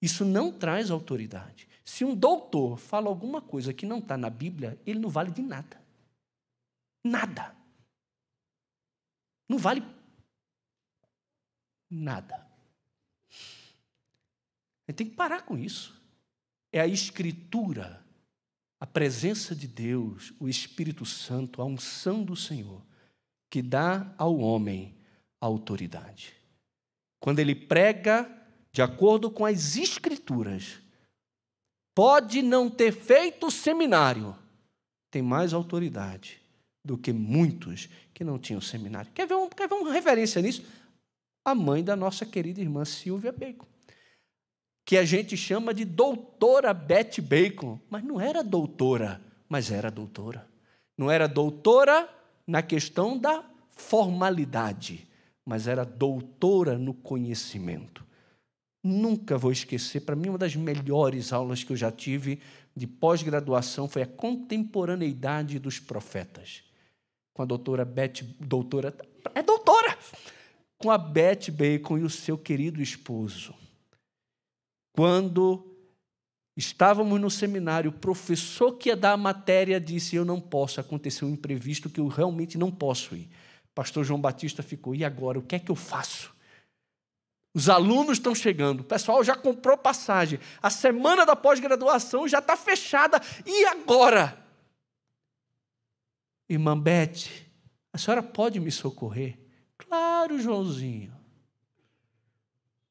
Isso 0.00 0.24
não 0.24 0.52
traz 0.52 0.90
autoridade. 0.90 1.68
Se 1.84 2.04
um 2.04 2.14
doutor 2.14 2.78
fala 2.78 3.08
alguma 3.08 3.42
coisa 3.42 3.74
que 3.74 3.86
não 3.86 3.98
está 3.98 4.16
na 4.16 4.30
Bíblia, 4.30 4.80
ele 4.86 4.98
não 4.98 5.10
vale 5.10 5.30
de 5.30 5.42
nada. 5.42 5.80
Nada. 7.04 7.54
Não 9.48 9.58
vale 9.58 9.82
nada. 11.90 12.53
A 14.86 14.92
gente 14.92 14.98
tem 14.98 15.08
que 15.08 15.16
parar 15.16 15.42
com 15.42 15.56
isso. 15.56 16.00
É 16.72 16.80
a 16.80 16.86
Escritura, 16.86 18.04
a 18.80 18.86
presença 18.86 19.54
de 19.54 19.66
Deus, 19.66 20.32
o 20.38 20.48
Espírito 20.48 21.04
Santo, 21.06 21.62
a 21.62 21.64
unção 21.64 22.22
do 22.22 22.36
Senhor, 22.36 22.82
que 23.50 23.62
dá 23.62 24.12
ao 24.18 24.36
homem 24.38 24.94
a 25.40 25.46
autoridade. 25.46 26.34
Quando 27.20 27.38
ele 27.38 27.54
prega 27.54 28.30
de 28.72 28.82
acordo 28.82 29.30
com 29.30 29.46
as 29.46 29.76
Escrituras, 29.76 30.80
pode 31.94 32.42
não 32.42 32.68
ter 32.68 32.92
feito 32.92 33.50
seminário, 33.50 34.36
tem 35.10 35.22
mais 35.22 35.54
autoridade 35.54 36.42
do 36.84 36.98
que 36.98 37.12
muitos 37.12 37.88
que 38.12 38.24
não 38.24 38.38
tinham 38.38 38.60
seminário. 38.60 39.10
Quer 39.14 39.26
ver, 39.26 39.36
um, 39.36 39.48
quer 39.48 39.68
ver 39.68 39.74
uma 39.74 39.92
referência 39.92 40.42
nisso? 40.42 40.64
A 41.44 41.54
mãe 41.54 41.82
da 41.84 41.94
nossa 41.94 42.26
querida 42.26 42.60
irmã 42.60 42.84
Silvia 42.84 43.32
Bacon, 43.32 43.66
que 44.84 44.96
a 44.96 45.04
gente 45.04 45.36
chama 45.36 45.72
de 45.72 45.84
doutora 45.84 46.74
Beth 46.74 47.20
Bacon, 47.22 47.80
mas 47.88 48.04
não 48.04 48.20
era 48.20 48.42
doutora, 48.42 49.20
mas 49.48 49.70
era 49.70 49.90
doutora. 49.90 50.46
Não 50.96 51.10
era 51.10 51.26
doutora 51.26 52.08
na 52.46 52.62
questão 52.62 53.18
da 53.18 53.44
formalidade, 53.70 55.08
mas 55.44 55.66
era 55.66 55.84
doutora 55.84 56.78
no 56.78 56.92
conhecimento. 56.92 58.04
Nunca 58.82 59.38
vou 59.38 59.50
esquecer, 59.50 60.00
para 60.00 60.14
mim, 60.14 60.28
uma 60.28 60.38
das 60.38 60.54
melhores 60.54 61.32
aulas 61.32 61.64
que 61.64 61.72
eu 61.72 61.76
já 61.76 61.90
tive 61.90 62.40
de 62.76 62.86
pós-graduação 62.86 63.88
foi 63.88 64.02
a 64.02 64.06
contemporaneidade 64.06 65.58
dos 65.58 65.80
profetas 65.80 66.62
com 67.34 67.42
a 67.42 67.44
doutora 67.44 67.84
Beth, 67.84 68.22
doutora, 68.38 68.94
é 69.34 69.42
doutora, 69.42 69.98
com 70.78 70.90
a 70.90 70.96
Beth 70.96 71.50
Bacon 71.50 71.98
e 71.98 72.04
o 72.04 72.10
seu 72.10 72.38
querido 72.38 72.80
esposo. 72.80 73.52
Quando 74.94 75.76
estávamos 76.56 77.20
no 77.20 77.28
seminário, 77.28 77.90
o 77.90 77.94
professor 77.94 78.72
que 78.72 78.88
ia 78.88 78.96
dar 78.96 79.12
a 79.12 79.16
matéria 79.16 79.80
disse: 79.80 80.14
Eu 80.14 80.24
não 80.24 80.40
posso, 80.40 80.80
aconteceu 80.80 81.26
um 81.26 81.32
imprevisto 81.32 81.90
que 81.90 81.98
eu 81.98 82.06
realmente 82.06 82.56
não 82.56 82.70
posso 82.70 83.16
ir. 83.16 83.28
Pastor 83.74 84.04
João 84.04 84.20
Batista 84.20 84.62
ficou: 84.62 84.94
E 84.94 85.04
agora? 85.04 85.38
O 85.38 85.42
que 85.42 85.56
é 85.56 85.58
que 85.58 85.70
eu 85.70 85.74
faço? 85.74 86.32
Os 87.52 87.68
alunos 87.68 88.18
estão 88.18 88.34
chegando, 88.34 88.80
o 88.80 88.84
pessoal 88.84 89.22
já 89.22 89.36
comprou 89.36 89.76
passagem, 89.76 90.40
a 90.60 90.70
semana 90.70 91.24
da 91.24 91.36
pós-graduação 91.36 92.26
já 92.26 92.40
está 92.40 92.56
fechada, 92.56 93.20
e 93.46 93.64
agora? 93.66 94.44
Irmã 96.48 96.78
Beth, 96.78 97.30
a 97.92 97.98
senhora 97.98 98.22
pode 98.22 98.58
me 98.58 98.70
socorrer? 98.70 99.38
Claro, 99.78 100.40
Joãozinho. 100.40 101.14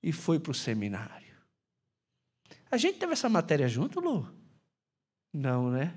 E 0.01 0.11
foi 0.11 0.39
para 0.39 0.51
o 0.51 0.55
seminário. 0.55 1.22
A 2.73 2.77
gente 2.77 2.97
teve 2.97 3.13
essa 3.13 3.29
matéria 3.29 3.67
junto, 3.67 3.99
Lu? 3.99 4.27
Não, 5.31 5.69
né? 5.69 5.95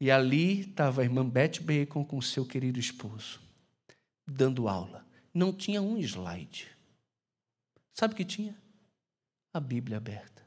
E 0.00 0.10
ali 0.10 0.62
estava 0.62 1.02
a 1.02 1.04
irmã 1.04 1.24
Beth 1.24 1.60
Bacon 1.60 2.04
com 2.04 2.20
seu 2.20 2.44
querido 2.44 2.80
esposo, 2.80 3.40
dando 4.26 4.66
aula. 4.66 5.06
Não 5.32 5.52
tinha 5.52 5.80
um 5.80 5.96
slide. 5.98 6.66
Sabe 7.94 8.14
o 8.14 8.16
que 8.16 8.24
tinha? 8.24 8.60
A 9.54 9.60
Bíblia 9.60 9.98
aberta. 9.98 10.44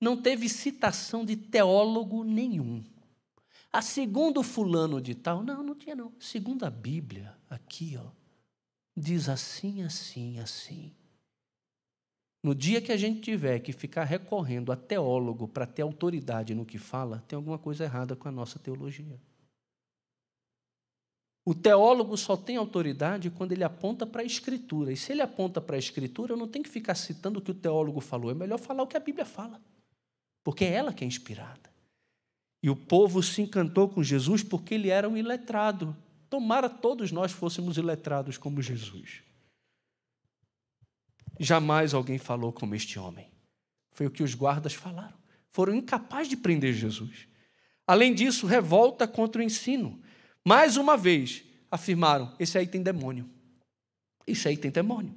Não 0.00 0.16
teve 0.16 0.48
citação 0.48 1.24
de 1.24 1.34
teólogo 1.34 2.22
nenhum. 2.22 2.84
A 3.72 3.82
segundo 3.82 4.44
fulano 4.44 5.00
de 5.00 5.16
tal, 5.16 5.42
não, 5.42 5.60
não 5.60 5.74
tinha 5.74 5.96
não. 5.96 6.12
Segundo 6.20 6.64
a 6.64 6.70
Bíblia, 6.70 7.36
aqui, 7.50 7.98
ó, 8.00 8.12
diz 8.96 9.28
assim, 9.28 9.82
assim, 9.82 10.38
assim. 10.38 10.94
No 12.42 12.54
dia 12.54 12.80
que 12.80 12.90
a 12.90 12.96
gente 12.96 13.20
tiver 13.20 13.60
que 13.60 13.72
ficar 13.72 14.04
recorrendo 14.04 14.72
a 14.72 14.76
teólogo 14.76 15.46
para 15.46 15.66
ter 15.66 15.82
autoridade 15.82 16.54
no 16.54 16.66
que 16.66 16.76
fala, 16.76 17.22
tem 17.28 17.36
alguma 17.36 17.58
coisa 17.58 17.84
errada 17.84 18.16
com 18.16 18.28
a 18.28 18.32
nossa 18.32 18.58
teologia. 18.58 19.20
O 21.44 21.54
teólogo 21.54 22.16
só 22.16 22.36
tem 22.36 22.56
autoridade 22.56 23.30
quando 23.30 23.52
ele 23.52 23.64
aponta 23.64 24.06
para 24.06 24.22
a 24.22 24.24
Escritura. 24.24 24.92
E 24.92 24.96
se 24.96 25.12
ele 25.12 25.22
aponta 25.22 25.60
para 25.60 25.76
a 25.76 25.78
Escritura, 25.78 26.32
eu 26.32 26.36
não 26.36 26.48
tenho 26.48 26.64
que 26.64 26.70
ficar 26.70 26.94
citando 26.94 27.38
o 27.38 27.42
que 27.42 27.50
o 27.50 27.54
teólogo 27.54 28.00
falou. 28.00 28.30
É 28.30 28.34
melhor 28.34 28.58
falar 28.58 28.82
o 28.82 28.86
que 28.86 28.96
a 28.96 29.00
Bíblia 29.00 29.24
fala. 29.24 29.60
Porque 30.44 30.64
é 30.64 30.72
ela 30.72 30.92
que 30.92 31.04
é 31.04 31.06
inspirada. 31.06 31.70
E 32.62 32.70
o 32.70 32.76
povo 32.76 33.22
se 33.22 33.42
encantou 33.42 33.88
com 33.88 34.02
Jesus 34.02 34.42
porque 34.42 34.74
ele 34.74 34.88
era 34.88 35.08
um 35.08 35.16
iletrado. 35.16 35.96
Tomara 36.30 36.68
todos 36.68 37.10
nós 37.10 37.32
fôssemos 37.32 37.76
iletrados 37.76 38.38
como 38.38 38.62
Jesus. 38.62 39.22
Jamais 41.38 41.94
alguém 41.94 42.18
falou 42.18 42.52
como 42.52 42.74
este 42.74 42.98
homem. 42.98 43.30
Foi 43.92 44.06
o 44.06 44.10
que 44.10 44.22
os 44.22 44.34
guardas 44.34 44.74
falaram. 44.74 45.16
Foram 45.50 45.74
incapazes 45.74 46.28
de 46.28 46.36
prender 46.36 46.72
Jesus. 46.72 47.28
Além 47.86 48.14
disso, 48.14 48.46
revolta 48.46 49.06
contra 49.06 49.40
o 49.40 49.44
ensino. 49.44 50.00
Mais 50.44 50.76
uma 50.76 50.96
vez, 50.96 51.44
afirmaram: 51.70 52.34
esse 52.38 52.56
aí 52.56 52.66
tem 52.66 52.82
demônio. 52.82 53.28
Esse 54.26 54.48
aí 54.48 54.56
tem 54.56 54.70
demônio. 54.70 55.14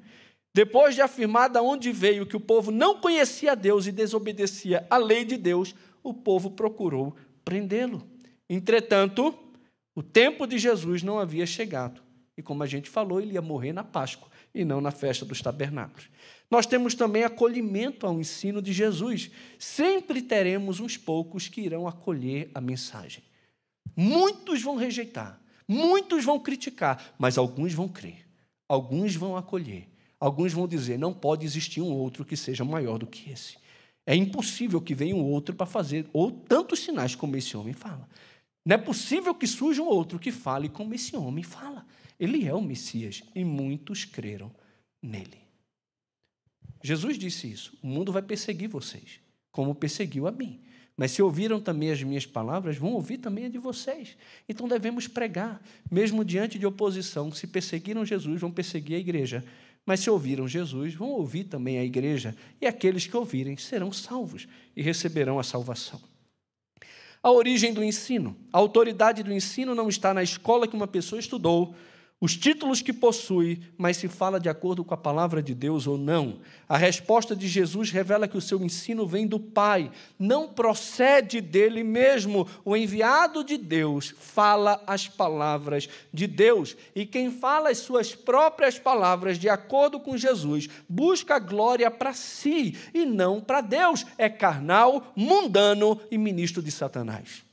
Depois 0.54 0.95
de 0.95 1.01
afirmar 1.01 1.49
de 1.49 1.60
onde 1.60 1.91
veio 1.91 2.25
que 2.25 2.36
o 2.36 2.39
povo 2.39 2.71
não 2.71 2.99
conhecia 2.99 3.56
Deus 3.56 3.88
e 3.88 3.91
desobedecia 3.91 4.86
a 4.89 4.97
lei 4.97 5.25
de 5.25 5.38
Deus, 5.38 5.75
o 6.01 6.13
povo 6.13 6.51
procurou 6.51 7.15
prendê-lo. 7.43 8.08
Entretanto, 8.49 9.38
o 9.93 10.01
tempo 10.01 10.47
de 10.47 10.58
Jesus 10.58 11.04
não 11.04 11.19
havia 11.19 11.45
chegado. 11.45 12.01
E 12.38 12.41
como 12.41 12.63
a 12.63 12.65
gente 12.65 12.89
falou, 12.89 13.21
ele 13.21 13.34
ia 13.34 13.41
morrer 13.41 13.73
na 13.73 13.84
Páscoa 13.84 14.30
e 14.56 14.63
não 14.63 14.80
na 14.80 14.89
festa 14.89 15.26
dos 15.26 15.41
tabernáculos. 15.41 16.08
Nós 16.50 16.65
temos 16.65 16.96
também 16.96 17.24
acolhimento 17.24 18.08
ao 18.08 18.20
ensino 18.20 18.62
de 18.62 18.72
Jesus. 18.72 19.30
Sempre 19.60 20.22
teremos 20.22 20.80
uns 20.80 20.96
poucos 20.96 21.50
que 21.50 21.62
irão 21.62 21.88
acolher 21.88 22.50
a 22.56 22.62
mensagem. 22.62 23.24
Muitos 23.96 24.62
vão 24.62 24.76
rejeitar, 24.76 25.39
muitos 25.68 26.24
vão 26.24 26.39
criticar, 26.39 27.13
mas 27.18 27.38
alguns 27.38 27.74
vão 27.74 27.88
crer, 27.88 28.26
alguns 28.68 29.15
vão 29.15 29.36
acolher, 29.36 29.88
alguns 30.20 30.54
vão 30.54 30.68
dizer: 30.68 30.98
não 30.98 31.13
pode 31.13 31.46
existir 31.46 31.82
um 31.82 31.91
outro 31.91 32.24
que 32.24 32.38
seja 32.38 32.63
maior 32.63 32.98
do 32.98 33.08
que 33.08 33.30
esse. 33.30 33.58
É 34.06 34.15
impossível 34.15 34.80
que 34.80 34.94
venha 34.94 35.15
um 35.15 35.24
outro 35.24 35.56
para 35.56 35.65
fazer 35.65 36.08
ou 36.13 36.32
tantos 36.32 36.80
sinais 36.80 37.15
como 37.15 37.36
esse 37.36 37.58
homem 37.58 37.74
fala. 37.74 38.08
Não 38.65 38.76
é 38.76 38.78
possível 38.78 39.34
que 39.34 39.48
surja 39.48 39.82
um 39.82 39.88
outro 39.88 40.20
que 40.20 40.32
fale 40.32 40.70
como 40.70 40.94
esse 40.94 41.15
homem 41.15 41.44
fala. 41.44 41.86
Ele 42.19 42.47
é 42.47 42.54
o 42.54 42.62
Messias 42.62 43.23
e 43.34 43.43
muitos 43.43 44.06
creram 44.06 44.51
nele. 45.01 45.39
Jesus 46.84 47.17
disse 47.17 47.51
isso: 47.51 47.78
o 47.82 47.88
mundo 47.88 48.12
vai 48.12 48.21
perseguir 48.21 48.69
vocês, 48.69 49.19
como 49.51 49.75
perseguiu 49.75 50.28
a 50.28 50.32
mim. 50.32 50.62
Mas 50.97 51.12
se 51.12 51.21
ouviram 51.21 51.60
também 51.60 51.91
as 51.91 52.01
minhas 52.01 52.25
palavras, 52.25 52.78
vão 52.78 52.93
ouvir 52.93 53.17
também 53.17 53.45
a 53.45 53.49
de 53.49 53.58
vocês. 53.58 54.15
Então 54.47 54.67
devemos 54.67 55.08
pregar, 55.08 55.62
mesmo 55.91 56.23
diante 56.23 56.58
de 56.58 56.65
oposição. 56.65 57.32
Se 57.34 57.47
perseguiram 57.47 58.06
Jesus, 58.06 58.39
vão 58.39 58.49
perseguir 58.49 58.95
a 58.95 58.99
igreja. 58.99 59.43
Mas 59.86 59.99
se 59.99 60.10
ouviram 60.10 60.47
Jesus, 60.47 60.93
vão 60.93 61.10
ouvir 61.10 61.43
também 61.43 61.78
a 61.78 61.84
igreja, 61.84 62.36
e 62.60 62.65
aqueles 62.65 63.06
que 63.06 63.15
ouvirem 63.15 63.56
serão 63.58 63.91
salvos 63.91 64.47
e 64.75 64.82
receberão 64.82 65.38
a 65.38 65.43
salvação. 65.43 66.01
A 67.21 67.32
origem 67.32 67.73
do 67.73 67.84
ensino. 67.84 68.36
A 68.54 68.58
autoridade 68.58 69.21
do 69.21 69.34
ensino 69.34 69.75
não 69.75 69.89
está 69.89 70.13
na 70.13 70.23
escola 70.23 70.67
que 70.67 70.75
uma 70.75 70.88
pessoa 70.88 71.19
estudou, 71.19 71.75
os 72.21 72.38
títulos 72.38 72.82
que 72.82 72.93
possui, 72.93 73.62
mas 73.78 73.97
se 73.97 74.08
fala 74.08 74.39
de 74.39 74.47
acordo 74.47 74.86
com 74.86 74.93
a 74.93 74.97
palavra 74.97 75.43
de 75.43 75.54
Deus 75.54 75.86
ou 75.86 75.97
não. 75.97 76.39
A 76.67 76.78
resposta 76.78 77.36
de 77.36 77.45
Jesus 77.45 77.91
revela 77.91 78.28
que 78.28 78.38
o 78.38 78.41
seu 78.41 78.63
ensino 78.63 79.06
vem 79.06 79.28
do 79.28 79.38
Pai, 79.38 79.91
não 80.17 80.47
procede 80.47 81.41
dele 81.41 81.84
mesmo. 81.84 82.47
O 82.63 82.75
enviado 82.75 83.43
de 83.43 83.58
Deus 83.58 84.15
fala 84.17 84.82
as 84.88 85.10
palavras 85.10 85.89
de 86.13 86.25
Deus, 86.25 86.78
e 86.95 87.06
quem 87.06 87.30
fala 87.30 87.69
as 87.69 87.80
suas 87.80 88.15
próprias 88.15 88.80
palavras 88.80 89.38
de 89.38 89.49
acordo 89.49 89.99
com 89.99 90.17
Jesus, 90.17 90.69
busca 90.88 91.38
glória 91.38 91.91
para 91.91 92.13
si 92.13 92.78
e 92.93 93.06
não 93.06 93.41
para 93.41 93.60
Deus. 93.60 94.06
É 94.17 94.30
carnal, 94.30 95.12
mundano 95.17 95.99
e 96.10 96.17
ministro 96.17 96.63
de 96.63 96.71
Satanás. 96.71 97.43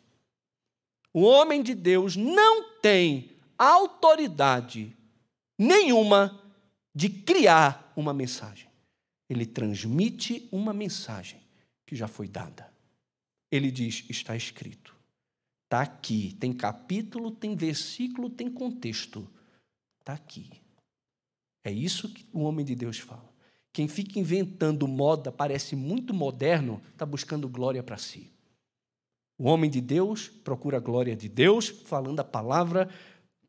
O 1.13 1.23
homem 1.25 1.63
de 1.63 1.75
Deus 1.75 2.17
não 2.17 2.79
tem 2.81 3.32
autoridade 3.69 4.97
nenhuma 5.59 6.41
de 6.95 7.09
criar 7.09 7.93
uma 7.97 8.13
mensagem. 8.13 8.69
Ele 9.29 9.47
transmite 9.47 10.49
uma 10.53 10.73
mensagem 10.73 11.41
que 11.87 11.97
já 11.97 12.07
foi 12.07 12.29
dada. 12.29 12.71
Ele 13.51 13.71
diz: 13.71 14.05
está 14.09 14.37
escrito. 14.37 14.95
Está 15.65 15.83
aqui. 15.83 16.37
Tem 16.39 16.53
capítulo, 16.53 17.31
tem 17.31 17.57
versículo, 17.57 18.29
tem 18.29 18.51
contexto. 18.51 19.29
Está 20.01 20.15
aqui. 20.15 20.51
É 21.65 21.71
isso 21.71 22.13
que 22.13 22.27
o 22.33 22.41
homem 22.41 22.65
de 22.65 22.75
Deus 22.75 22.99
fala. 22.99 23.33
Quem 23.73 23.89
fica 23.89 24.19
inventando 24.19 24.87
moda, 24.87 25.33
parece 25.33 25.75
muito 25.75 26.13
moderno, 26.13 26.83
está 26.93 27.07
buscando 27.07 27.49
glória 27.49 27.83
para 27.83 27.97
si. 27.97 28.31
O 29.39 29.45
homem 29.45 29.71
de 29.71 29.81
Deus 29.81 30.29
procura 30.29 30.77
a 30.77 30.81
glória 30.81 31.17
de 31.17 31.29
Deus, 31.29 31.69
falando 31.69 32.21
a 32.21 32.25
palavra 32.25 32.91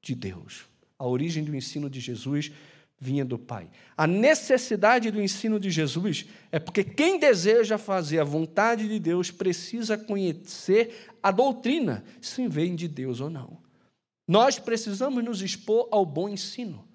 de 0.03 0.13
Deus. 0.13 0.65
A 0.99 1.07
origem 1.07 1.43
do 1.43 1.55
ensino 1.55 1.89
de 1.89 1.99
Jesus 1.99 2.51
vinha 2.99 3.25
do 3.25 3.39
Pai. 3.39 3.69
A 3.97 4.05
necessidade 4.05 5.09
do 5.09 5.21
ensino 5.21 5.59
de 5.59 5.71
Jesus 5.71 6.25
é 6.51 6.59
porque 6.59 6.83
quem 6.83 7.17
deseja 7.17 7.77
fazer 7.77 8.19
a 8.19 8.23
vontade 8.23 8.87
de 8.87 8.99
Deus 8.99 9.31
precisa 9.31 9.97
conhecer 9.97 11.09
a 11.21 11.31
doutrina, 11.31 12.03
se 12.21 12.47
vem 12.47 12.75
de 12.75 12.87
Deus 12.87 13.19
ou 13.19 13.29
não. 13.29 13.57
Nós 14.27 14.59
precisamos 14.59 15.23
nos 15.23 15.41
expor 15.41 15.87
ao 15.91 16.05
bom 16.05 16.29
ensino. 16.29 16.87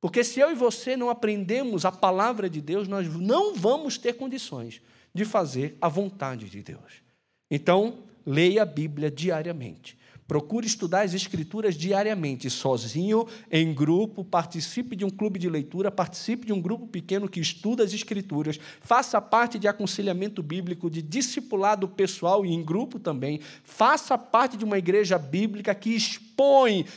Porque 0.00 0.24
se 0.24 0.40
eu 0.40 0.50
e 0.50 0.54
você 0.54 0.96
não 0.96 1.10
aprendemos 1.10 1.84
a 1.84 1.92
palavra 1.92 2.50
de 2.50 2.60
Deus, 2.60 2.88
nós 2.88 3.06
não 3.06 3.54
vamos 3.54 3.96
ter 3.98 4.14
condições 4.14 4.80
de 5.14 5.24
fazer 5.24 5.76
a 5.80 5.88
vontade 5.88 6.48
de 6.48 6.60
Deus. 6.60 7.02
Então, 7.48 7.98
leia 8.26 8.62
a 8.62 8.66
Bíblia 8.66 9.10
diariamente. 9.10 9.96
Procure 10.32 10.66
estudar 10.66 11.02
as 11.02 11.12
Escrituras 11.12 11.76
diariamente, 11.76 12.48
sozinho, 12.48 13.26
em 13.50 13.74
grupo, 13.74 14.24
participe 14.24 14.96
de 14.96 15.04
um 15.04 15.10
clube 15.10 15.38
de 15.38 15.46
leitura, 15.46 15.90
participe 15.90 16.46
de 16.46 16.54
um 16.54 16.60
grupo 16.62 16.86
pequeno 16.86 17.28
que 17.28 17.38
estuda 17.38 17.84
as 17.84 17.92
Escrituras, 17.92 18.58
faça 18.80 19.20
parte 19.20 19.58
de 19.58 19.68
aconselhamento 19.68 20.42
bíblico, 20.42 20.88
de 20.88 21.02
discipulado 21.02 21.86
pessoal 21.86 22.46
e 22.46 22.50
em 22.50 22.64
grupo 22.64 22.98
também, 22.98 23.40
faça 23.62 24.16
parte 24.16 24.56
de 24.56 24.64
uma 24.64 24.78
igreja 24.78 25.18
bíblica 25.18 25.74
que 25.74 25.90
expõe 25.90 26.31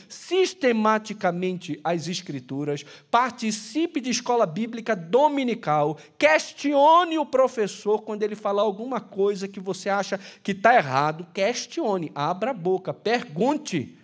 sistematicamente 0.08 1.80
as 1.82 2.08
Escrituras, 2.08 2.84
participe 3.10 4.00
de 4.00 4.10
escola 4.10 4.46
bíblica 4.46 4.94
dominical, 4.96 5.98
questione 6.18 7.18
o 7.18 7.26
professor 7.26 8.02
quando 8.02 8.22
ele 8.22 8.36
falar 8.36 8.62
alguma 8.62 9.00
coisa 9.00 9.48
que 9.48 9.60
você 9.60 9.88
acha 9.88 10.18
que 10.42 10.52
está 10.52 10.74
errado, 10.74 11.26
questione, 11.32 12.12
abra 12.14 12.50
a 12.50 12.54
boca, 12.54 12.92
Pergunte. 12.92 13.96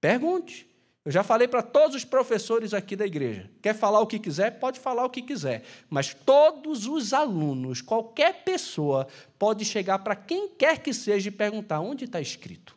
Pergunte. 0.00 0.70
Eu 1.02 1.10
já 1.10 1.22
falei 1.22 1.48
para 1.48 1.62
todos 1.62 1.96
os 1.96 2.04
professores 2.04 2.74
aqui 2.74 2.94
da 2.94 3.06
igreja. 3.06 3.50
Quer 3.62 3.74
falar 3.74 4.00
o 4.00 4.06
que 4.06 4.18
quiser? 4.18 4.58
Pode 4.58 4.78
falar 4.78 5.04
o 5.04 5.10
que 5.10 5.22
quiser. 5.22 5.64
Mas 5.88 6.12
todos 6.12 6.86
os 6.86 7.14
alunos, 7.14 7.80
qualquer 7.80 8.44
pessoa, 8.44 9.08
pode 9.38 9.64
chegar 9.64 10.00
para 10.00 10.14
quem 10.14 10.48
quer 10.48 10.78
que 10.78 10.92
seja 10.92 11.28
e 11.28 11.32
perguntar: 11.32 11.80
onde 11.80 12.04
está 12.04 12.20
escrito? 12.20 12.76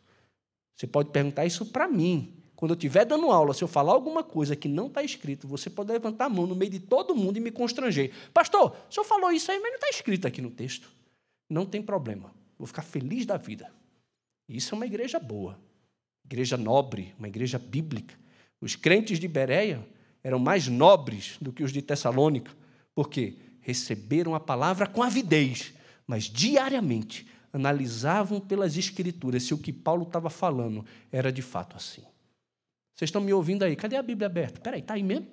Você 0.76 0.86
pode 0.86 1.10
perguntar 1.10 1.46
isso 1.46 1.66
para 1.66 1.86
mim. 1.88 2.34
Quando 2.56 2.72
eu 2.72 2.76
estiver 2.76 3.04
dando 3.04 3.30
aula, 3.30 3.52
se 3.52 3.62
eu 3.62 3.68
falar 3.68 3.92
alguma 3.92 4.22
coisa 4.22 4.56
que 4.56 4.68
não 4.68 4.86
está 4.86 5.02
escrito, 5.02 5.46
você 5.46 5.68
pode 5.68 5.92
levantar 5.92 6.26
a 6.26 6.28
mão 6.28 6.46
no 6.46 6.54
meio 6.54 6.70
de 6.70 6.80
todo 6.80 7.14
mundo 7.14 7.36
e 7.36 7.40
me 7.40 7.50
constranger. 7.50 8.12
Pastor, 8.32 8.76
o 8.88 8.92
senhor 8.92 9.04
falou 9.04 9.30
isso 9.30 9.50
aí, 9.50 9.58
mas 9.58 9.70
não 9.70 9.76
está 9.76 9.88
escrito 9.88 10.26
aqui 10.26 10.40
no 10.40 10.50
texto. 10.50 10.90
Não 11.48 11.66
tem 11.66 11.82
problema. 11.82 12.32
Vou 12.58 12.66
ficar 12.66 12.82
feliz 12.82 13.26
da 13.26 13.36
vida. 13.36 13.70
Isso 14.48 14.74
é 14.74 14.76
uma 14.76 14.86
igreja 14.86 15.18
boa, 15.18 15.58
igreja 16.24 16.56
nobre, 16.56 17.14
uma 17.18 17.28
igreja 17.28 17.58
bíblica. 17.58 18.14
Os 18.60 18.76
crentes 18.76 19.18
de 19.18 19.28
Bereia 19.28 19.86
eram 20.22 20.38
mais 20.38 20.68
nobres 20.68 21.36
do 21.40 21.52
que 21.52 21.62
os 21.62 21.72
de 21.72 21.82
Tessalônica, 21.82 22.50
porque 22.94 23.36
receberam 23.60 24.34
a 24.34 24.40
palavra 24.40 24.86
com 24.86 25.02
avidez, 25.02 25.74
mas 26.06 26.24
diariamente 26.24 27.26
analisavam 27.54 28.40
pelas 28.40 28.76
escrituras 28.76 29.44
se 29.44 29.54
o 29.54 29.58
que 29.58 29.72
Paulo 29.72 30.02
estava 30.02 30.28
falando 30.28 30.84
era 31.12 31.32
de 31.32 31.40
fato 31.40 31.76
assim. 31.76 32.02
Vocês 32.94 33.08
estão 33.08 33.22
me 33.22 33.32
ouvindo 33.32 33.62
aí? 33.62 33.76
Cadê 33.76 33.96
a 33.96 34.02
Bíblia 34.02 34.26
aberta? 34.26 34.60
Peraí, 34.60 34.80
está 34.80 34.94
aí 34.94 35.04
mesmo? 35.04 35.28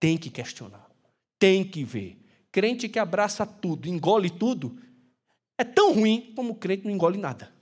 Tem 0.00 0.16
que 0.16 0.30
questionar, 0.30 0.90
tem 1.38 1.62
que 1.62 1.84
ver. 1.84 2.18
Crente 2.50 2.88
que 2.88 2.98
abraça 2.98 3.44
tudo, 3.44 3.86
engole 3.86 4.30
tudo, 4.30 4.80
é 5.58 5.64
tão 5.64 5.92
ruim 5.92 6.32
como 6.34 6.54
crente 6.54 6.84
não 6.86 6.92
engole 6.92 7.18
nada. 7.18 7.52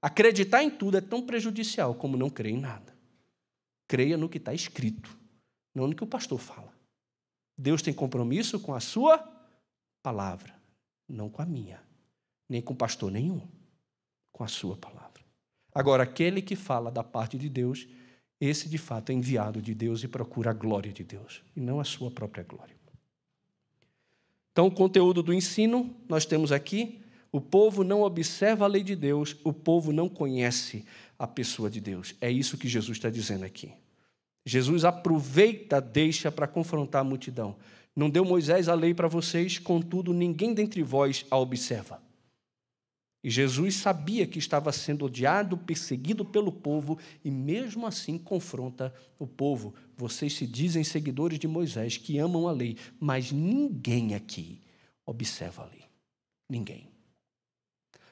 Acreditar 0.00 0.62
em 0.62 0.70
tudo 0.70 0.96
é 0.96 1.00
tão 1.00 1.26
prejudicial 1.26 1.94
como 1.94 2.16
não 2.16 2.30
crer 2.30 2.52
em 2.52 2.60
nada. 2.60 2.96
Creia 3.88 4.16
no 4.16 4.28
que 4.28 4.38
está 4.38 4.54
escrito, 4.54 5.18
não 5.74 5.88
no 5.88 5.94
que 5.94 6.04
o 6.04 6.06
pastor 6.06 6.38
fala. 6.38 6.72
Deus 7.56 7.82
tem 7.82 7.92
compromisso 7.92 8.60
com 8.60 8.74
a 8.74 8.80
sua 8.80 9.18
palavra, 10.02 10.54
não 11.08 11.28
com 11.28 11.42
a 11.42 11.46
minha, 11.46 11.82
nem 12.48 12.62
com 12.62 12.74
pastor 12.74 13.10
nenhum, 13.10 13.40
com 14.32 14.44
a 14.44 14.48
sua 14.48 14.76
palavra. 14.76 15.22
Agora, 15.74 16.02
aquele 16.02 16.40
que 16.40 16.56
fala 16.56 16.90
da 16.90 17.04
parte 17.04 17.36
de 17.36 17.48
Deus, 17.48 17.86
esse 18.40 18.68
de 18.68 18.78
fato 18.78 19.10
é 19.10 19.14
enviado 19.14 19.60
de 19.60 19.74
Deus 19.74 20.02
e 20.02 20.08
procura 20.08 20.50
a 20.50 20.54
glória 20.54 20.92
de 20.92 21.04
Deus, 21.04 21.42
e 21.54 21.60
não 21.60 21.78
a 21.80 21.84
sua 21.84 22.10
própria 22.10 22.44
glória. 22.44 22.76
Então, 24.52 24.66
o 24.66 24.72
conteúdo 24.72 25.22
do 25.22 25.32
ensino, 25.32 25.94
nós 26.08 26.26
temos 26.26 26.50
aqui 26.50 27.00
o 27.30 27.40
povo 27.40 27.84
não 27.84 28.02
observa 28.02 28.64
a 28.64 28.68
lei 28.68 28.82
de 28.82 28.96
Deus, 28.96 29.36
o 29.44 29.52
povo 29.52 29.92
não 29.92 30.08
conhece 30.08 30.84
a 31.18 31.26
pessoa 31.26 31.68
de 31.68 31.80
Deus. 31.80 32.14
É 32.20 32.30
isso 32.30 32.56
que 32.56 32.66
Jesus 32.66 32.96
está 32.96 33.10
dizendo 33.10 33.44
aqui. 33.44 33.72
Jesus 34.46 34.84
aproveita, 34.84 35.80
deixa 35.80 36.32
para 36.32 36.46
confrontar 36.46 37.02
a 37.02 37.04
multidão. 37.04 37.56
Não 37.94 38.08
deu 38.08 38.24
Moisés 38.24 38.68
a 38.68 38.74
lei 38.74 38.94
para 38.94 39.08
vocês, 39.08 39.58
contudo, 39.58 40.14
ninguém 40.14 40.54
dentre 40.54 40.82
vós 40.82 41.26
a 41.30 41.36
observa. 41.36 42.00
E 43.28 43.30
Jesus 43.30 43.74
sabia 43.76 44.26
que 44.26 44.38
estava 44.38 44.72
sendo 44.72 45.04
odiado, 45.04 45.58
perseguido 45.58 46.24
pelo 46.24 46.50
povo, 46.50 46.98
e 47.22 47.30
mesmo 47.30 47.86
assim 47.86 48.16
confronta 48.16 48.90
o 49.18 49.26
povo. 49.26 49.74
Vocês 49.98 50.32
se 50.32 50.46
dizem 50.46 50.82
seguidores 50.82 51.38
de 51.38 51.46
Moisés, 51.46 51.98
que 51.98 52.16
amam 52.16 52.48
a 52.48 52.52
lei, 52.52 52.78
mas 52.98 53.30
ninguém 53.30 54.14
aqui 54.14 54.62
observa 55.04 55.64
a 55.64 55.66
lei. 55.66 55.84
Ninguém. 56.48 56.88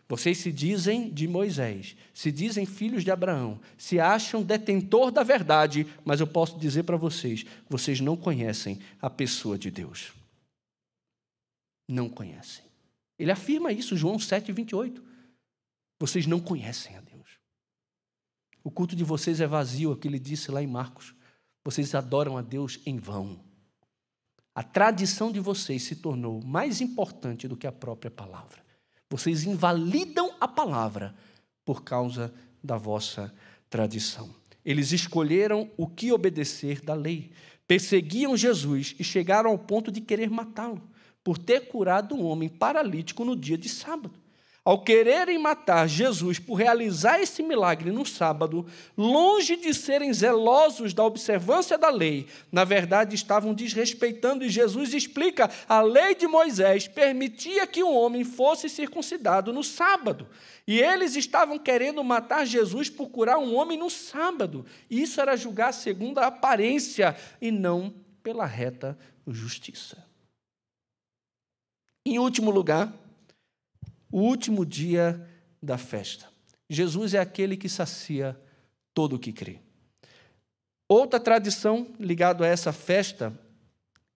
Vocês 0.06 0.36
se 0.36 0.52
dizem 0.52 1.10
de 1.10 1.26
Moisés, 1.26 1.96
se 2.12 2.30
dizem 2.30 2.66
filhos 2.66 3.02
de 3.02 3.10
Abraão, 3.10 3.58
se 3.78 3.98
acham 3.98 4.42
detentor 4.42 5.10
da 5.10 5.22
verdade, 5.22 5.86
mas 6.04 6.20
eu 6.20 6.26
posso 6.26 6.58
dizer 6.58 6.82
para 6.82 6.98
vocês: 6.98 7.46
vocês 7.70 8.00
não 8.00 8.18
conhecem 8.18 8.80
a 9.00 9.08
pessoa 9.08 9.56
de 9.56 9.70
Deus. 9.70 10.12
Não 11.88 12.06
conhecem. 12.06 12.65
Ele 13.18 13.30
afirma 13.30 13.72
isso, 13.72 13.96
João 13.96 14.18
7, 14.18 14.52
28. 14.52 15.02
Vocês 15.98 16.26
não 16.26 16.40
conhecem 16.40 16.96
a 16.96 17.00
Deus. 17.00 17.38
O 18.62 18.70
culto 18.70 18.96
de 18.96 19.04
vocês 19.04 19.40
é 19.40 19.46
vazio, 19.46 19.90
é 19.90 19.94
o 19.94 19.96
que 19.96 20.08
ele 20.08 20.18
disse 20.18 20.50
lá 20.50 20.62
em 20.62 20.66
Marcos. 20.66 21.14
Vocês 21.64 21.94
adoram 21.94 22.36
a 22.36 22.42
Deus 22.42 22.80
em 22.84 22.98
vão. 22.98 23.40
A 24.54 24.62
tradição 24.62 25.30
de 25.30 25.38
vocês 25.38 25.82
se 25.82 25.96
tornou 25.96 26.42
mais 26.42 26.80
importante 26.80 27.46
do 27.46 27.56
que 27.56 27.66
a 27.66 27.72
própria 27.72 28.10
palavra. 28.10 28.64
Vocês 29.08 29.44
invalidam 29.44 30.34
a 30.40 30.48
palavra 30.48 31.14
por 31.64 31.84
causa 31.84 32.34
da 32.62 32.76
vossa 32.76 33.32
tradição. 33.68 34.34
Eles 34.64 34.92
escolheram 34.92 35.70
o 35.76 35.86
que 35.86 36.10
obedecer 36.10 36.80
da 36.80 36.94
lei. 36.94 37.30
Perseguiam 37.68 38.36
Jesus 38.36 38.94
e 38.98 39.04
chegaram 39.04 39.50
ao 39.50 39.58
ponto 39.58 39.92
de 39.92 40.00
querer 40.00 40.30
matá-lo, 40.30 40.82
por 41.26 41.38
ter 41.38 41.66
curado 41.66 42.14
um 42.14 42.24
homem 42.24 42.48
paralítico 42.48 43.24
no 43.24 43.34
dia 43.34 43.58
de 43.58 43.68
sábado. 43.68 44.14
ao 44.64 44.80
quererem 44.80 45.38
matar 45.38 45.88
Jesus 45.88 46.38
por 46.38 46.54
realizar 46.54 47.20
esse 47.20 47.42
milagre 47.42 47.90
no 47.90 48.06
sábado, 48.06 48.64
longe 48.96 49.56
de 49.56 49.74
serem 49.74 50.12
zelosos 50.12 50.94
da 50.94 51.04
observância 51.04 51.76
da 51.76 51.88
lei, 51.88 52.28
na 52.50 52.62
verdade 52.62 53.16
estavam 53.16 53.54
desrespeitando, 53.54 54.44
e 54.44 54.48
Jesus 54.48 54.94
explica: 54.94 55.50
a 55.68 55.80
lei 55.82 56.14
de 56.14 56.28
Moisés 56.28 56.86
permitia 56.86 57.66
que 57.66 57.82
um 57.82 57.92
homem 57.92 58.22
fosse 58.22 58.68
circuncidado 58.68 59.52
no 59.52 59.64
sábado. 59.64 60.28
E 60.64 60.80
eles 60.80 61.16
estavam 61.16 61.58
querendo 61.58 62.04
matar 62.04 62.46
Jesus 62.46 62.88
por 62.88 63.08
curar 63.08 63.38
um 63.38 63.56
homem 63.56 63.76
no 63.76 63.90
sábado. 63.90 64.64
Isso 64.88 65.20
era 65.20 65.36
julgar 65.36 65.72
segundo 65.72 66.18
a 66.18 66.26
aparência 66.26 67.16
e 67.40 67.50
não 67.50 67.92
pela 68.22 68.46
reta 68.46 68.96
justiça. 69.26 70.05
Em 72.08 72.20
último 72.20 72.52
lugar, 72.52 72.94
o 74.12 74.20
último 74.20 74.64
dia 74.64 75.28
da 75.60 75.76
festa. 75.76 76.26
Jesus 76.70 77.14
é 77.14 77.18
aquele 77.18 77.56
que 77.56 77.68
sacia 77.68 78.40
todo 78.94 79.16
o 79.16 79.18
que 79.18 79.32
crê. 79.32 79.58
Outra 80.88 81.18
tradição 81.18 81.88
ligada 81.98 82.44
a 82.44 82.46
essa 82.46 82.72
festa 82.72 83.36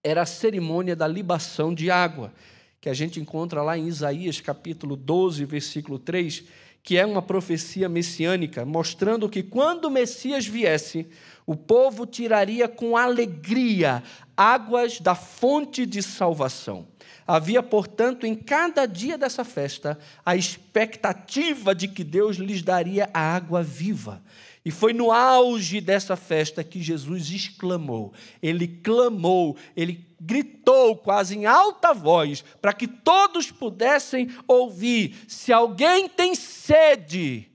era 0.04 0.22
a 0.22 0.26
cerimônia 0.26 0.94
da 0.94 1.08
libação 1.08 1.74
de 1.74 1.90
água, 1.90 2.32
que 2.80 2.88
a 2.88 2.94
gente 2.94 3.18
encontra 3.18 3.60
lá 3.60 3.76
em 3.76 3.88
Isaías 3.88 4.40
capítulo 4.40 4.94
12, 4.94 5.44
versículo 5.44 5.98
3, 5.98 6.44
que 6.84 6.96
é 6.96 7.04
uma 7.04 7.20
profecia 7.20 7.88
messiânica, 7.88 8.64
mostrando 8.64 9.28
que 9.28 9.42
quando 9.42 9.86
o 9.86 9.90
Messias 9.90 10.46
viesse, 10.46 11.08
o 11.44 11.56
povo 11.56 12.06
tiraria 12.06 12.68
com 12.68 12.96
alegria 12.96 14.00
águas 14.36 15.00
da 15.00 15.16
fonte 15.16 15.84
de 15.84 16.00
salvação. 16.04 16.89
Havia, 17.32 17.62
portanto, 17.62 18.26
em 18.26 18.34
cada 18.34 18.86
dia 18.86 19.16
dessa 19.16 19.44
festa, 19.44 19.96
a 20.26 20.34
expectativa 20.34 21.72
de 21.72 21.86
que 21.86 22.02
Deus 22.02 22.38
lhes 22.38 22.60
daria 22.60 23.08
a 23.14 23.20
água 23.20 23.62
viva. 23.62 24.20
E 24.64 24.72
foi 24.72 24.92
no 24.92 25.12
auge 25.12 25.80
dessa 25.80 26.16
festa 26.16 26.64
que 26.64 26.82
Jesus 26.82 27.30
exclamou, 27.30 28.12
ele 28.42 28.66
clamou, 28.66 29.56
ele 29.76 30.04
gritou 30.20 30.96
quase 30.96 31.38
em 31.38 31.46
alta 31.46 31.94
voz, 31.94 32.42
para 32.60 32.72
que 32.72 32.88
todos 32.88 33.52
pudessem 33.52 34.28
ouvir: 34.48 35.14
se 35.28 35.52
alguém 35.52 36.08
tem 36.08 36.34
sede, 36.34 37.46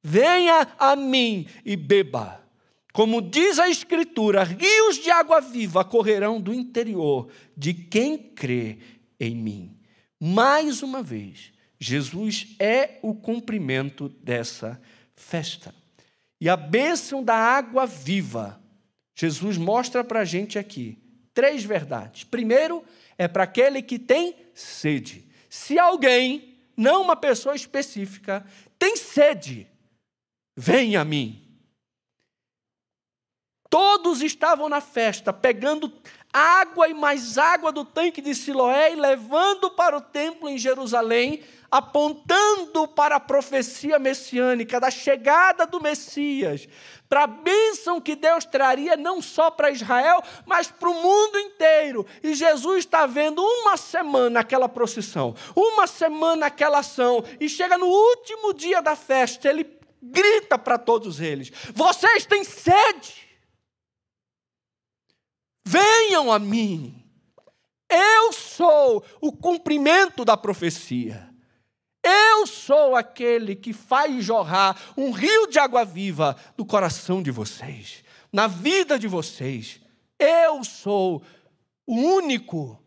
venha 0.00 0.68
a 0.78 0.94
mim 0.94 1.44
e 1.64 1.74
beba. 1.74 2.40
Como 2.92 3.20
diz 3.20 3.58
a 3.58 3.68
Escritura, 3.68 4.44
rios 4.44 5.02
de 5.02 5.10
água 5.10 5.40
viva 5.40 5.84
correrão 5.84 6.40
do 6.40 6.54
interior 6.54 7.28
de 7.56 7.74
quem 7.74 8.16
crê 8.16 8.78
em 9.26 9.34
mim. 9.34 9.78
Mais 10.20 10.82
uma 10.82 11.02
vez, 11.02 11.52
Jesus 11.78 12.54
é 12.58 12.98
o 13.02 13.14
cumprimento 13.14 14.08
dessa 14.08 14.80
festa. 15.14 15.74
E 16.40 16.48
a 16.48 16.56
bênção 16.56 17.22
da 17.22 17.34
água 17.34 17.86
viva, 17.86 18.60
Jesus 19.14 19.56
mostra 19.56 20.04
para 20.04 20.20
a 20.20 20.24
gente 20.24 20.58
aqui 20.58 20.98
três 21.32 21.64
verdades. 21.64 22.24
Primeiro, 22.24 22.84
é 23.18 23.26
para 23.26 23.44
aquele 23.44 23.82
que 23.82 23.98
tem 23.98 24.36
sede. 24.54 25.26
Se 25.48 25.78
alguém, 25.78 26.56
não 26.76 27.02
uma 27.02 27.16
pessoa 27.16 27.54
específica, 27.54 28.46
tem 28.78 28.96
sede, 28.96 29.66
venha 30.56 31.00
a 31.00 31.04
mim. 31.04 31.40
Todos 33.68 34.22
estavam 34.22 34.68
na 34.68 34.80
festa, 34.80 35.32
pegando 35.32 35.92
água 36.34 36.88
e 36.88 36.94
mais 36.94 37.38
água 37.38 37.70
do 37.70 37.84
tanque 37.84 38.20
de 38.20 38.34
Siloé 38.34 38.92
e 38.92 38.96
levando 38.96 39.70
para 39.70 39.96
o 39.96 40.00
templo 40.00 40.48
em 40.48 40.58
Jerusalém, 40.58 41.44
apontando 41.70 42.88
para 42.88 43.16
a 43.16 43.20
profecia 43.20 44.00
messiânica 44.00 44.80
da 44.80 44.90
chegada 44.90 45.64
do 45.64 45.80
Messias, 45.80 46.68
para 47.08 47.22
a 47.22 47.28
bênção 47.28 48.00
que 48.00 48.16
Deus 48.16 48.44
traria 48.44 48.96
não 48.96 49.22
só 49.22 49.48
para 49.48 49.70
Israel, 49.70 50.20
mas 50.44 50.66
para 50.66 50.90
o 50.90 50.94
mundo 50.94 51.38
inteiro. 51.38 52.04
E 52.20 52.34
Jesus 52.34 52.78
está 52.80 53.06
vendo 53.06 53.40
uma 53.40 53.76
semana 53.76 54.40
aquela 54.40 54.68
procissão, 54.68 55.36
uma 55.54 55.86
semana 55.86 56.46
aquela 56.46 56.80
ação, 56.80 57.24
e 57.38 57.48
chega 57.48 57.78
no 57.78 57.86
último 57.86 58.52
dia 58.52 58.82
da 58.82 58.96
festa, 58.96 59.48
ele 59.48 59.78
grita 60.02 60.58
para 60.58 60.78
todos 60.78 61.20
eles: 61.20 61.52
Vocês 61.72 62.26
têm 62.26 62.42
sede? 62.42 63.23
Venham 65.64 66.30
a 66.30 66.38
mim. 66.38 67.02
Eu 67.88 68.32
sou 68.32 69.04
o 69.20 69.32
cumprimento 69.32 70.24
da 70.24 70.36
profecia. 70.36 71.30
Eu 72.02 72.46
sou 72.46 72.94
aquele 72.94 73.56
que 73.56 73.72
faz 73.72 74.22
jorrar 74.22 74.78
um 74.96 75.10
rio 75.10 75.46
de 75.46 75.58
água 75.58 75.84
viva 75.84 76.36
do 76.56 76.64
coração 76.64 77.22
de 77.22 77.30
vocês, 77.30 78.04
na 78.30 78.46
vida 78.46 78.98
de 78.98 79.08
vocês. 79.08 79.80
Eu 80.18 80.62
sou 80.62 81.22
o 81.86 81.94
único 81.94 82.82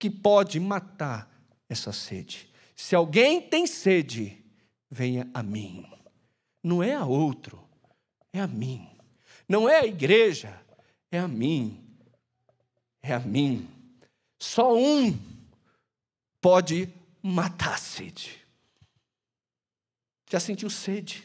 que 0.00 0.10
pode 0.10 0.58
matar 0.58 1.30
essa 1.68 1.92
sede. 1.92 2.50
Se 2.74 2.96
alguém 2.96 3.40
tem 3.40 3.66
sede, 3.66 4.44
venha 4.90 5.30
a 5.32 5.42
mim. 5.44 5.86
Não 6.62 6.82
é 6.82 6.94
a 6.94 7.04
outro, 7.04 7.62
é 8.32 8.40
a 8.40 8.48
mim. 8.48 8.88
Não 9.48 9.68
é 9.68 9.80
a 9.80 9.86
igreja, 9.86 10.60
é 11.12 11.20
a 11.20 11.28
mim 11.28 11.85
é 13.12 13.14
a 13.14 13.20
mim. 13.20 13.68
Só 14.38 14.76
um 14.76 15.18
pode 16.40 16.92
matar 17.22 17.74
a 17.74 17.78
sede. 17.78 18.44
Já 20.30 20.40
sentiu 20.40 20.68
sede? 20.68 21.24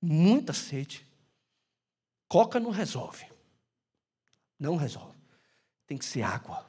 Muita 0.00 0.52
sede. 0.52 1.06
Coca 2.28 2.58
não 2.58 2.70
resolve. 2.70 3.26
Não 4.58 4.76
resolve. 4.76 5.18
Tem 5.86 5.96
que 5.96 6.04
ser 6.04 6.22
água. 6.22 6.68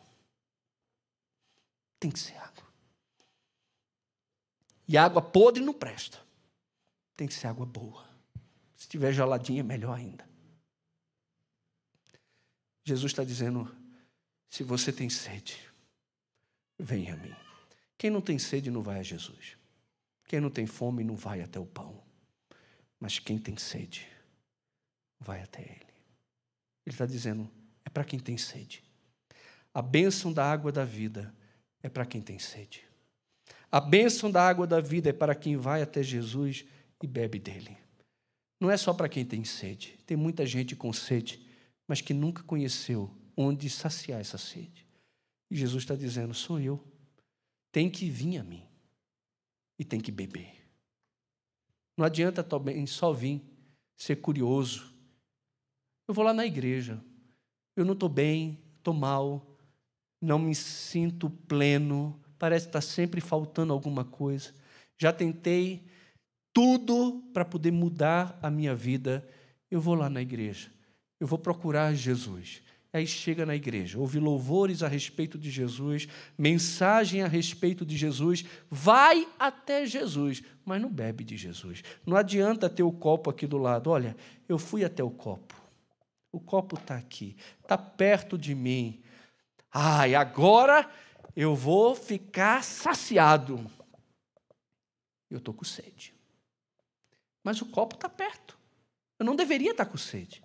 Tem 2.00 2.12
que 2.12 2.20
ser 2.20 2.38
água. 2.38 2.64
E 4.88 4.98
água 4.98 5.22
podre 5.22 5.64
não 5.64 5.74
presta. 5.74 6.24
Tem 7.16 7.28
que 7.28 7.34
ser 7.34 7.48
água 7.48 7.66
boa. 7.66 8.08
Se 8.76 8.88
tiver 8.88 9.12
geladinha, 9.12 9.64
melhor 9.64 9.98
ainda. 9.98 10.28
Jesus 12.84 13.12
está 13.12 13.24
dizendo: 13.24 13.76
se 14.56 14.64
você 14.64 14.90
tem 14.90 15.10
sede, 15.10 15.60
venha 16.80 17.14
a 17.14 17.18
mim. 17.18 17.36
Quem 17.98 18.10
não 18.10 18.22
tem 18.22 18.40
sede 18.40 18.72
não 18.72 18.82
vai 18.82 19.00
a 19.00 19.04
Jesus. 19.04 19.58
Quem 20.30 20.40
não 20.40 20.50
tem 20.50 20.66
fome 20.66 21.04
não 21.04 21.18
vai 21.18 21.42
até 21.42 21.60
o 21.60 21.66
pão. 21.66 22.02
Mas 22.98 23.20
quem 23.20 23.38
tem 23.38 23.58
sede, 23.58 24.08
vai 25.20 25.42
até 25.42 25.62
Ele. 25.62 25.94
Ele 26.86 26.94
está 26.94 27.06
dizendo: 27.06 27.52
é 27.84 27.90
para 27.90 28.06
quem 28.06 28.18
tem 28.18 28.38
sede. 28.38 28.82
A 29.74 29.82
bênção 29.82 30.32
da 30.32 30.50
água 30.50 30.72
da 30.72 30.86
vida 30.86 31.36
é 31.84 31.90
para 31.90 32.06
quem 32.06 32.22
tem 32.22 32.40
sede. 32.40 32.82
A 33.70 33.82
bênção 33.82 34.32
da 34.32 34.48
água 34.48 34.66
da 34.66 34.80
vida 34.80 35.10
é 35.10 35.14
para 35.14 35.36
quem 35.36 35.58
vai 35.58 35.82
até 35.82 36.02
Jesus 36.02 36.64
e 37.04 37.08
bebe 37.08 37.40
dele. 37.40 37.78
Não 38.58 38.72
é 38.72 38.78
só 38.78 38.94
para 38.94 39.10
quem 39.10 39.26
tem 39.26 39.44
sede. 39.44 40.00
Tem 40.06 40.16
muita 40.16 40.46
gente 40.46 40.78
com 40.78 40.94
sede, 40.94 41.46
mas 41.86 42.00
que 42.00 42.14
nunca 42.14 42.42
conheceu 42.42 43.14
onde 43.36 43.70
saciar 43.70 44.20
essa 44.20 44.38
sede. 44.38 44.86
E 45.50 45.56
Jesus 45.56 45.84
está 45.84 45.96
dizendo: 45.96 46.34
sou 46.34 46.60
eu. 46.60 46.84
Tem 47.72 47.90
que 47.90 48.10
vir 48.10 48.38
a 48.38 48.44
mim 48.44 48.64
e 49.78 49.84
tem 49.84 50.00
que 50.00 50.12
beber. 50.12 50.66
Não 51.98 52.06
adianta 52.06 52.44
também 52.44 52.86
só 52.86 53.12
vir, 53.12 53.42
ser 53.98 54.18
curioso. 54.18 54.94
Eu 56.08 56.14
vou 56.14 56.24
lá 56.24 56.34
na 56.34 56.46
igreja, 56.46 57.04
eu 57.76 57.84
não 57.84 57.94
estou 57.94 58.08
bem, 58.08 58.60
estou 58.78 58.94
mal, 58.94 59.46
não 60.22 60.40
me 60.40 60.54
sinto 60.54 61.30
pleno, 61.30 62.20
parece 62.38 62.66
que 62.66 62.70
está 62.70 62.82
sempre 62.82 63.20
faltando 63.20 63.74
alguma 63.74 64.06
coisa. 64.06 64.54
Já 64.98 65.12
tentei 65.12 65.86
tudo 66.54 67.22
para 67.34 67.44
poder 67.44 67.72
mudar 67.72 68.40
a 68.42 68.50
minha 68.50 68.76
vida. 68.76 69.28
Eu 69.70 69.82
vou 69.82 69.96
lá 69.96 70.10
na 70.10 70.22
igreja, 70.22 70.72
eu 71.20 71.28
vou 71.28 71.40
procurar 71.40 71.94
Jesus 71.94 72.62
aí 72.96 73.06
chega 73.06 73.46
na 73.46 73.56
igreja, 73.56 74.00
ouve 74.00 74.20
louvores 74.20 74.82
a 74.82 74.88
respeito 74.88 75.38
de 75.38 75.52
Jesus, 75.52 76.08
mensagem 76.38 77.22
a 77.22 77.28
respeito 77.28 77.86
de 77.86 77.98
Jesus, 77.98 78.46
vai 78.70 79.28
até 79.38 79.86
Jesus, 79.86 80.42
mas 80.64 80.82
não 80.82 80.90
bebe 80.90 81.24
de 81.24 81.36
Jesus. 81.36 81.84
Não 82.06 82.16
adianta 82.16 82.70
ter 82.70 82.84
o 82.84 82.92
copo 82.92 83.30
aqui 83.30 83.46
do 83.46 83.58
lado. 83.58 83.90
Olha, 83.90 84.16
eu 84.48 84.58
fui 84.58 84.86
até 84.86 85.04
o 85.04 85.12
copo. 85.12 85.56
O 86.32 86.40
copo 86.40 86.76
está 86.76 86.96
aqui, 86.96 87.36
está 87.62 87.78
perto 87.78 88.38
de 88.38 88.56
mim. 88.56 89.02
Ai, 89.72 90.16
agora 90.16 90.90
eu 91.36 91.54
vou 91.54 91.96
ficar 91.96 92.64
saciado. 92.64 93.70
Eu 95.30 95.40
estou 95.40 95.54
com 95.54 95.66
sede. 95.66 96.14
Mas 97.44 97.62
o 97.62 97.66
copo 97.66 97.96
está 97.96 98.08
perto. 98.08 98.58
Eu 99.20 99.26
não 99.26 99.36
deveria 99.36 99.72
estar 99.72 99.86
tá 99.86 99.92
com 99.92 99.98
sede. 99.98 100.44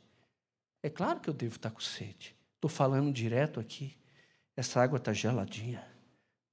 É 0.83 0.89
claro 0.89 1.21
que 1.21 1.29
eu 1.29 1.35
devo 1.35 1.57
estar 1.57 1.71
tá 1.71 1.75
com 1.75 1.81
sede. 1.81 2.40
Estou 2.61 2.71
falando 2.71 3.13
direto 3.13 3.59
aqui. 3.59 3.99
Essa 4.57 4.83
água 4.83 4.99
está 4.99 5.13
geladinha, 5.13 5.85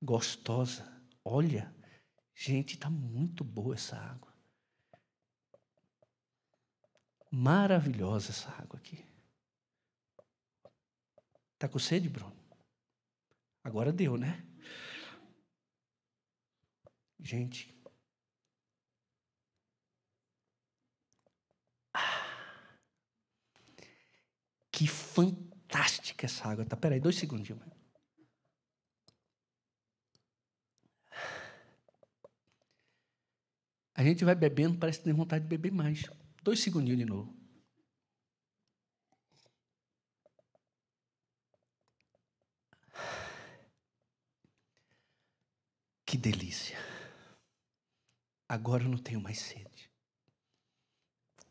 gostosa. 0.01 0.85
Olha, 1.23 1.75
Gente, 2.39 2.75
está 2.75 2.87
muito 2.87 3.43
boa 3.43 3.73
essa 3.73 3.97
água. 3.97 4.31
Maravilhosa 7.31 8.29
essa 8.29 8.49
água 8.61 8.77
aqui. 8.77 9.03
Está 11.55 11.67
com 11.67 11.79
sede, 11.79 12.07
Bruno? 12.07 12.37
Agora 13.63 13.91
deu, 13.91 14.17
né? 14.17 14.47
Gente. 17.19 17.75
Ah, 21.91 22.77
que 24.71 24.85
fantástica 25.67 26.25
essa 26.25 26.47
água. 26.47 26.65
Tá, 26.65 26.77
peraí, 26.77 26.99
dois 26.99 27.17
segundinhos. 27.17 27.61
A 33.93 34.03
gente 34.03 34.23
vai 34.23 34.35
bebendo, 34.35 34.77
parece 34.77 35.01
ter 35.01 35.13
vontade 35.13 35.43
de 35.43 35.49
beber 35.49 35.71
mais. 35.71 36.03
Dois 36.43 36.61
segundinhos 36.61 36.99
de 36.99 37.05
novo. 37.05 37.35
Que 46.05 46.15
delícia. 46.15 46.77
Agora 48.47 48.83
eu 48.83 48.89
não 48.89 48.97
tenho 48.97 49.19
mais 49.19 49.39
sede. 49.39 49.91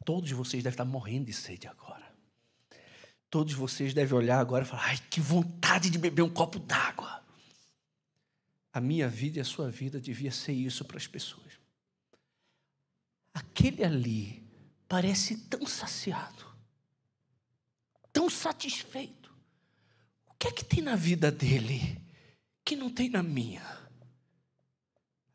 Todos 0.05 0.31
vocês 0.31 0.63
devem 0.63 0.73
estar 0.73 0.85
morrendo 0.85 1.27
de 1.27 1.33
sede 1.33 1.67
agora. 1.67 2.06
Todos 3.31 3.55
vocês 3.55 3.93
devem 3.93 4.17
olhar 4.17 4.39
agora 4.39 4.65
e 4.65 4.69
falar: 4.69 4.87
ai, 4.87 4.99
que 5.11 5.21
vontade 5.21 5.91
de 5.91 5.99
beber 5.99 6.23
um 6.23 6.31
copo 6.31 6.59
d'água. 6.59 7.23
A 8.73 8.81
minha 8.81 9.09
vida 9.09 9.39
e 9.39 9.41
a 9.41 9.45
sua 9.45 9.71
vida 9.71 10.01
devia 10.01 10.31
ser 10.31 10.53
isso 10.53 10.85
para 10.85 10.97
as 10.97 11.07
pessoas 11.07 11.47
aquele 13.37 13.85
ali 13.85 14.43
parece 14.89 15.37
tão 15.37 15.67
saciado, 15.67 16.47
tão 18.11 18.31
satisfeito. 18.31 19.31
O 20.27 20.35
que 20.39 20.49
é 20.49 20.53
que 20.53 20.65
tem 20.65 20.83
na 20.83 20.97
vida 20.97 21.31
dele 21.31 22.01
que 22.65 22.75
não 22.75 22.91
tem 22.91 23.11
na 23.11 23.23
minha? 23.23 23.63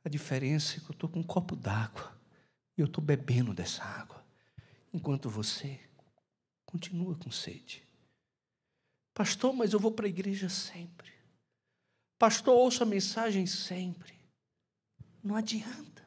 A 0.04 0.10
diferença 0.10 0.78
é 0.78 0.80
que 0.80 0.86
eu 0.86 0.94
estou 0.94 1.10
com 1.10 1.20
um 1.20 1.24
copo 1.24 1.56
d'água 1.56 2.16
e 2.76 2.82
eu 2.82 2.88
estou 2.88 3.04
bebendo 3.04 3.54
dessa 3.54 3.84
água, 3.84 4.26
enquanto 4.92 5.30
você 5.30 5.80
continua 6.72 7.16
com 7.16 7.30
sede. 7.30 7.84
Pastor, 9.14 9.54
mas 9.54 9.74
eu 9.74 9.80
vou 9.80 9.92
para 9.92 10.06
a 10.06 10.10
igreja 10.10 10.48
sempre. 10.48 11.12
Pastor, 12.18 12.56
ouço 12.56 12.82
a 12.82 12.86
mensagem 12.86 13.46
sempre. 13.46 14.14
Não 15.22 15.36
adianta 15.36 16.02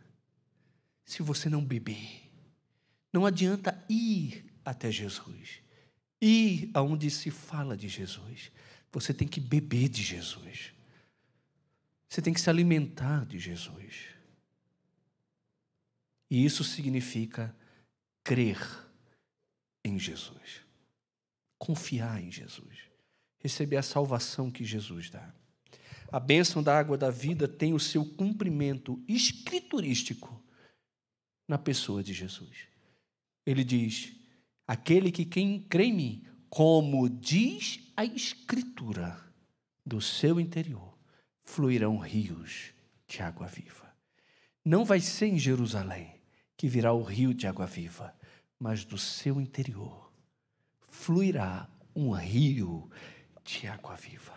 se 1.04 1.22
você 1.22 1.50
não 1.50 1.62
beber. 1.62 2.30
Não 3.12 3.26
adianta 3.26 3.84
ir 3.88 4.52
até 4.64 4.90
Jesus, 4.90 5.60
ir 6.20 6.70
aonde 6.72 7.10
se 7.10 7.30
fala 7.30 7.76
de 7.76 7.88
Jesus. 7.88 8.50
Você 8.90 9.12
tem 9.12 9.28
que 9.28 9.40
beber 9.40 9.88
de 9.88 10.02
Jesus. 10.02 10.72
Você 12.08 12.22
tem 12.22 12.32
que 12.32 12.40
se 12.40 12.48
alimentar 12.48 13.26
de 13.26 13.38
Jesus. 13.38 14.06
E 16.30 16.44
isso 16.44 16.64
significa 16.64 17.54
crer 18.24 18.83
em 19.84 19.98
Jesus, 19.98 20.62
confiar 21.58 22.22
em 22.22 22.30
Jesus, 22.30 22.78
receber 23.38 23.76
a 23.76 23.82
salvação 23.82 24.50
que 24.50 24.64
Jesus 24.64 25.10
dá. 25.10 25.34
A 26.10 26.18
bênção 26.18 26.62
da 26.62 26.78
água 26.78 26.96
da 26.96 27.10
vida 27.10 27.46
tem 27.46 27.74
o 27.74 27.80
seu 27.80 28.04
cumprimento 28.04 29.02
escriturístico 29.08 30.42
na 31.48 31.58
pessoa 31.58 32.02
de 32.02 32.12
Jesus. 32.12 32.68
Ele 33.44 33.64
diz: 33.64 34.14
aquele 34.66 35.10
que 35.10 35.24
quem 35.24 35.60
crê 35.60 35.84
em 35.84 35.92
mim, 35.92 36.26
como 36.48 37.08
diz 37.08 37.92
a 37.96 38.04
Escritura, 38.04 39.20
do 39.84 40.00
seu 40.00 40.40
interior 40.40 40.96
fluirão 41.42 41.98
rios 41.98 42.72
de 43.06 43.20
água 43.22 43.46
viva. 43.46 43.92
Não 44.64 44.84
vai 44.84 45.00
ser 45.00 45.26
em 45.26 45.38
Jerusalém 45.38 46.20
que 46.56 46.68
virá 46.68 46.92
o 46.92 47.02
rio 47.02 47.34
de 47.34 47.46
água 47.46 47.66
viva, 47.66 48.16
mas 48.58 48.84
do 48.84 48.96
seu 48.96 49.40
interior 49.40 50.12
fluirá 50.88 51.68
um 51.94 52.12
rio 52.12 52.90
de 53.44 53.66
água 53.66 53.94
viva. 53.96 54.32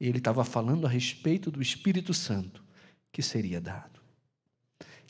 Ele 0.00 0.18
estava 0.18 0.44
falando 0.44 0.86
a 0.86 0.90
respeito 0.90 1.50
do 1.50 1.60
Espírito 1.60 2.14
Santo 2.14 2.64
que 3.12 3.22
seria 3.22 3.60
dado. 3.60 4.00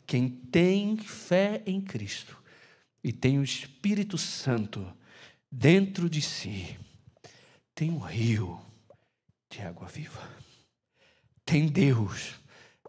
Quem 0.05 0.27
tem 0.27 0.97
fé 0.97 1.63
em 1.65 1.79
Cristo 1.79 2.37
e 3.03 3.13
tem 3.13 3.39
o 3.39 3.43
Espírito 3.43 4.17
Santo 4.17 4.85
dentro 5.49 6.09
de 6.09 6.21
si, 6.21 6.77
tem 7.73 7.89
um 7.91 7.99
rio 7.99 8.59
de 9.49 9.61
água 9.61 9.87
viva. 9.87 10.21
Tem 11.45 11.67
Deus 11.67 12.35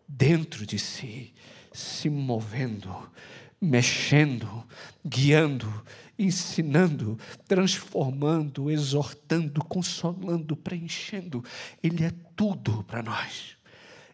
dentro 0.06 0.66
de 0.66 0.78
si, 0.78 1.32
se 1.72 2.10
movendo, 2.10 3.10
mexendo, 3.62 4.66
guiando, 5.06 5.72
ensinando, 6.18 7.16
transformando, 7.46 8.68
exortando, 8.68 9.64
consolando, 9.64 10.56
preenchendo. 10.56 11.44
Ele 11.80 12.04
é 12.04 12.12
tudo 12.34 12.82
para 12.82 13.04
nós. 13.04 13.56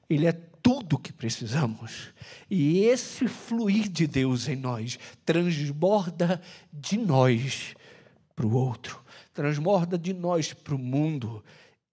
Ele 0.09 0.27
é 0.27 0.33
tudo 0.33 0.99
que 0.99 1.13
precisamos. 1.13 2.13
E 2.51 2.81
esse 2.81 3.27
fluir 3.27 3.89
de 3.89 4.07
Deus 4.07 4.49
em 4.49 4.57
nós 4.57 4.99
transborda 5.25 6.43
de 6.71 6.99
nós 6.99 7.75
para 8.37 8.47
o 8.47 8.55
outro, 8.55 9.03
transborda 9.33 9.99
de 9.99 10.13
nós 10.13 10.53
para 10.53 10.75
o 10.75 10.79
mundo. 10.79 11.43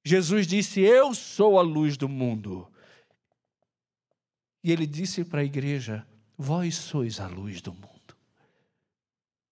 Jesus 0.04 0.46
disse: 0.46 0.82
Eu 0.82 1.14
sou 1.14 1.58
a 1.58 1.62
luz 1.62 1.96
do 1.96 2.10
mundo. 2.10 2.68
E 4.62 4.72
ele 4.72 4.86
disse 4.86 5.24
para 5.24 5.42
a 5.42 5.46
igreja: 5.46 6.06
Vós 6.38 6.76
sois 6.76 7.20
a 7.20 7.28
luz 7.28 7.62
do 7.62 7.74
mundo. 7.74 8.16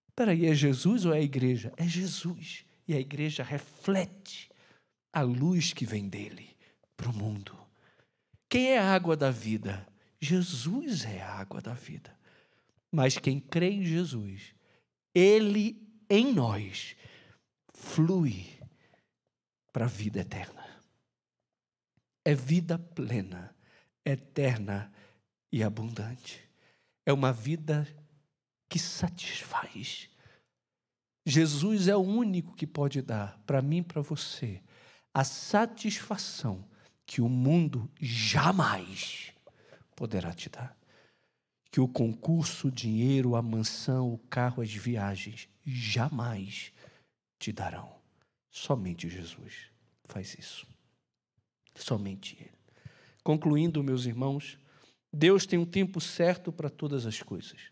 Espera 0.10 0.32
aí, 0.32 0.46
é 0.46 0.54
Jesus 0.54 1.06
ou 1.06 1.14
é 1.14 1.18
a 1.18 1.22
igreja? 1.22 1.74
É 1.78 1.88
Jesus. 1.88 2.66
E 2.88 2.94
a 2.94 3.00
igreja 3.00 3.44
reflete 3.44 4.50
a 5.12 5.22
luz 5.22 5.74
que 5.74 5.86
vem 5.86 6.08
dele 6.08 6.56
para 6.96 7.10
o 7.10 7.14
mundo. 7.14 7.58
Quem 8.50 8.74
é 8.74 8.80
a 8.80 8.94
água 8.94 9.16
da 9.16 9.32
vida? 9.32 9.88
Jesus 10.22 11.06
é 11.06 11.22
a 11.22 11.34
água 11.34 11.62
da 11.62 11.74
vida. 11.74 12.16
Mas 12.92 13.18
quem 13.18 13.40
crê 13.40 13.72
em 13.72 13.84
Jesus, 13.84 14.54
ele 15.16 15.82
em 16.10 16.32
nós 16.32 16.96
flui 17.74 18.46
para 19.72 19.86
a 19.86 19.88
vida 19.88 20.20
eterna. 20.20 20.64
É 22.24 22.36
vida 22.36 22.78
plena, 22.78 23.56
eterna 24.06 24.94
e 25.52 25.64
abundante. 25.64 26.43
É 27.06 27.12
uma 27.12 27.32
vida 27.34 27.88
que 28.70 28.80
satisfaz. 28.80 30.10
Jesus 31.26 31.88
é 31.88 31.96
o 31.96 32.02
único 32.02 32.56
que 32.56 32.68
pode 32.68 33.02
dar 33.02 33.40
para 33.46 33.62
mim 33.62 33.78
e 33.78 33.84
para 33.84 34.02
você 34.02 34.62
a 35.14 35.24
satisfação 35.24 36.68
que 37.06 37.22
o 37.22 37.30
mundo 37.30 37.90
jamais 38.00 39.32
poderá 39.96 40.34
te 40.34 40.50
dar. 40.50 40.76
Que 41.72 41.80
o 41.80 41.88
concurso, 41.88 42.68
o 42.68 42.72
dinheiro, 42.72 43.36
a 43.36 43.42
mansão, 43.42 44.14
o 44.14 44.18
carro, 44.18 44.62
as 44.62 44.74
viagens 44.74 45.50
jamais 45.66 46.72
te 47.40 47.52
darão. 47.52 47.96
Somente 48.50 49.10
Jesus 49.10 49.72
faz 50.06 50.36
isso. 50.38 50.68
Somente 51.76 52.38
Ele. 52.40 52.52
Concluindo, 53.24 53.84
meus 53.84 54.06
irmãos, 54.06 54.58
Deus 55.14 55.46
tem 55.46 55.60
um 55.60 55.66
tempo 55.66 56.02
certo 56.02 56.52
para 56.52 56.70
todas 56.70 57.06
as 57.06 57.22
coisas. 57.22 57.72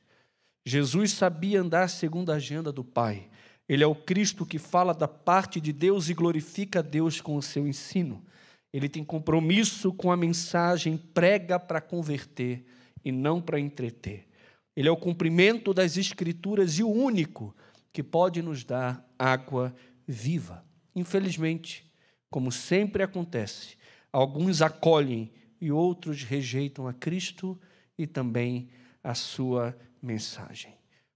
Jesus 0.64 1.12
sabia 1.14 1.60
andar 1.60 1.90
segundo 1.90 2.32
a 2.32 2.36
agenda 2.36 2.72
do 2.72 2.84
Pai. 2.84 3.28
Ele 3.68 3.84
é 3.84 3.88
o 3.88 3.96
Cristo 3.96 4.46
que 4.46 4.60
fala 4.60 4.94
da 4.94 5.08
parte 5.08 5.60
de 5.60 5.74
Deus 5.74 6.08
e 6.08 6.14
glorifica 6.14 6.84
Deus 6.84 7.20
com 7.20 7.36
o 7.36 7.42
seu 7.42 7.68
ensino. 7.68 8.24
Ele 8.72 8.88
tem 8.88 9.04
compromisso 9.04 9.92
com 9.92 10.12
a 10.12 10.18
mensagem, 10.18 10.98
prega 10.98 11.60
para 11.60 11.82
converter 11.82 12.64
e 13.04 13.12
não 13.12 13.42
para 13.42 13.60
entreter. 13.60 14.28
Ele 14.76 14.88
é 14.88 14.92
o 14.92 14.98
cumprimento 14.98 15.74
das 15.74 15.98
Escrituras 15.98 16.78
e 16.78 16.84
o 16.84 16.90
único 16.90 17.56
que 17.92 18.04
pode 18.04 18.42
nos 18.42 18.64
dar 18.64 19.06
água 19.18 19.76
viva. 20.08 20.64
Infelizmente, 20.96 21.92
como 22.30 22.52
sempre 22.52 23.04
acontece, 23.04 23.76
alguns 24.14 24.62
acolhem 24.62 25.32
e 25.62 25.72
outros 25.72 26.24
rejeitam 26.24 26.88
a 26.88 26.94
Cristo 26.94 27.58
e 27.98 28.06
também 28.06 28.70
a 29.04 29.14
sua 29.14 29.78
mensagem. 30.02 30.74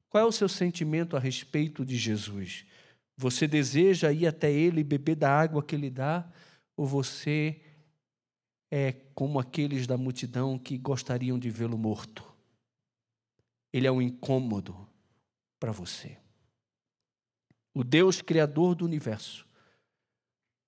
Qual 0.08 0.24
é 0.24 0.28
o 0.28 0.32
seu 0.32 0.48
sentimento 0.48 1.18
a 1.18 1.20
respeito 1.20 1.84
de 1.84 1.98
Jesus? 1.98 2.66
Você 3.18 3.48
deseja 3.48 4.12
ir 4.14 4.28
até 4.28 4.52
Ele 4.52 4.82
e 4.82 4.84
beber 4.84 5.16
da 5.16 5.30
água 5.30 5.64
que 5.64 5.76
Ele 5.76 5.90
dá? 5.90 6.32
ou 6.76 6.86
você 6.86 7.62
é 8.70 8.92
como 9.14 9.40
aqueles 9.40 9.88
da 9.88 9.98
multidão 9.98 10.60
que 10.60 10.78
gostariam 10.78 11.40
de 11.40 11.50
vê-lo 11.50 11.78
morto. 11.78 12.24
Ele 13.72 13.88
é 13.88 13.92
um 13.92 14.02
incômodo 14.02 14.88
para 15.60 15.72
você. 15.72 16.18
O 17.74 17.84
Deus 17.84 18.22
Criador 18.22 18.76
do 18.76 18.86
universo, 18.86 19.48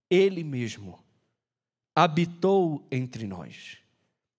Ele 0.10 0.44
mesmo, 0.44 1.04
habitou 1.98 2.86
entre 2.92 3.26
nós. 3.26 3.80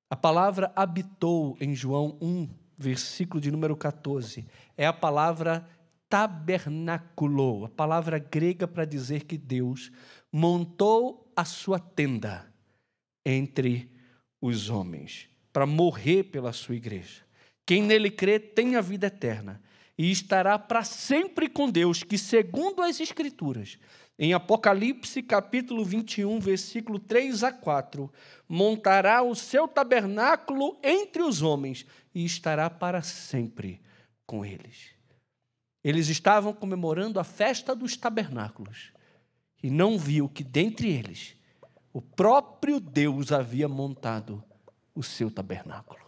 A 0.09 0.15
palavra 0.15 0.73
habitou 0.77 1.57
em 1.61 1.75
João 1.75 2.17
1, 2.23 2.49
versículo 2.79 3.41
de 3.41 3.51
número 3.51 3.77
14, 3.77 4.47
é 4.77 4.87
a 4.87 4.93
palavra 4.93 5.69
tabernáculo, 6.09 7.65
a 7.65 7.69
palavra 7.69 8.21
grega 8.21 8.69
para 8.69 8.85
dizer 8.85 9.25
que 9.25 9.37
Deus 9.37 9.91
montou 10.33 11.33
a 11.35 11.45
sua 11.45 11.81
tenda 11.81 12.47
entre 13.27 13.91
os 14.41 14.71
homens, 14.71 15.29
para 15.53 15.67
morrer 15.67 16.23
pela 16.31 16.53
sua 16.53 16.77
igreja. 16.77 17.25
Quem 17.67 17.83
nele 17.83 18.13
crê 18.13 18.39
tem 18.39 18.77
a 18.77 18.81
vida 18.81 19.09
eterna 19.09 19.61
e 19.99 20.13
estará 20.13 20.61
para 20.61 20.85
sempre 20.85 21.49
com 21.49 21.69
Deus, 21.69 22.05
que, 22.05 22.17
segundo 22.19 22.83
as 22.83 23.01
Escrituras, 23.01 23.81
em 24.19 24.33
Apocalipse 24.33 25.23
capítulo 25.23 25.85
21, 25.85 26.41
versículo 26.41 26.99
3 26.99 27.45
a 27.45 27.53
4, 27.53 28.13
montará 28.49 29.23
o 29.23 29.35
seu 29.35 29.69
tabernáculo 29.69 30.77
entre 30.83 31.23
os 31.23 31.41
homens 31.41 31.87
e 32.13 32.25
estará 32.25 32.69
para 32.69 33.01
sempre 33.01 33.81
com 34.27 34.45
eles. 34.45 34.91
Eles 35.85 36.09
estavam 36.09 36.53
comemorando 36.53 37.21
a 37.21 37.25
festa 37.25 37.77
dos 37.77 37.97
tabernáculos 37.97 38.93
e 39.63 39.71
não 39.71 39.97
viu 39.97 40.29
que 40.29 40.43
dentre 40.43 40.91
eles 40.91 41.37
o 41.93 42.03
próprio 42.03 42.81
Deus 42.81 43.31
havia 43.31 43.69
montado 43.69 44.43
o 44.95 45.03
seu 45.03 45.31
tabernáculo. 45.31 46.01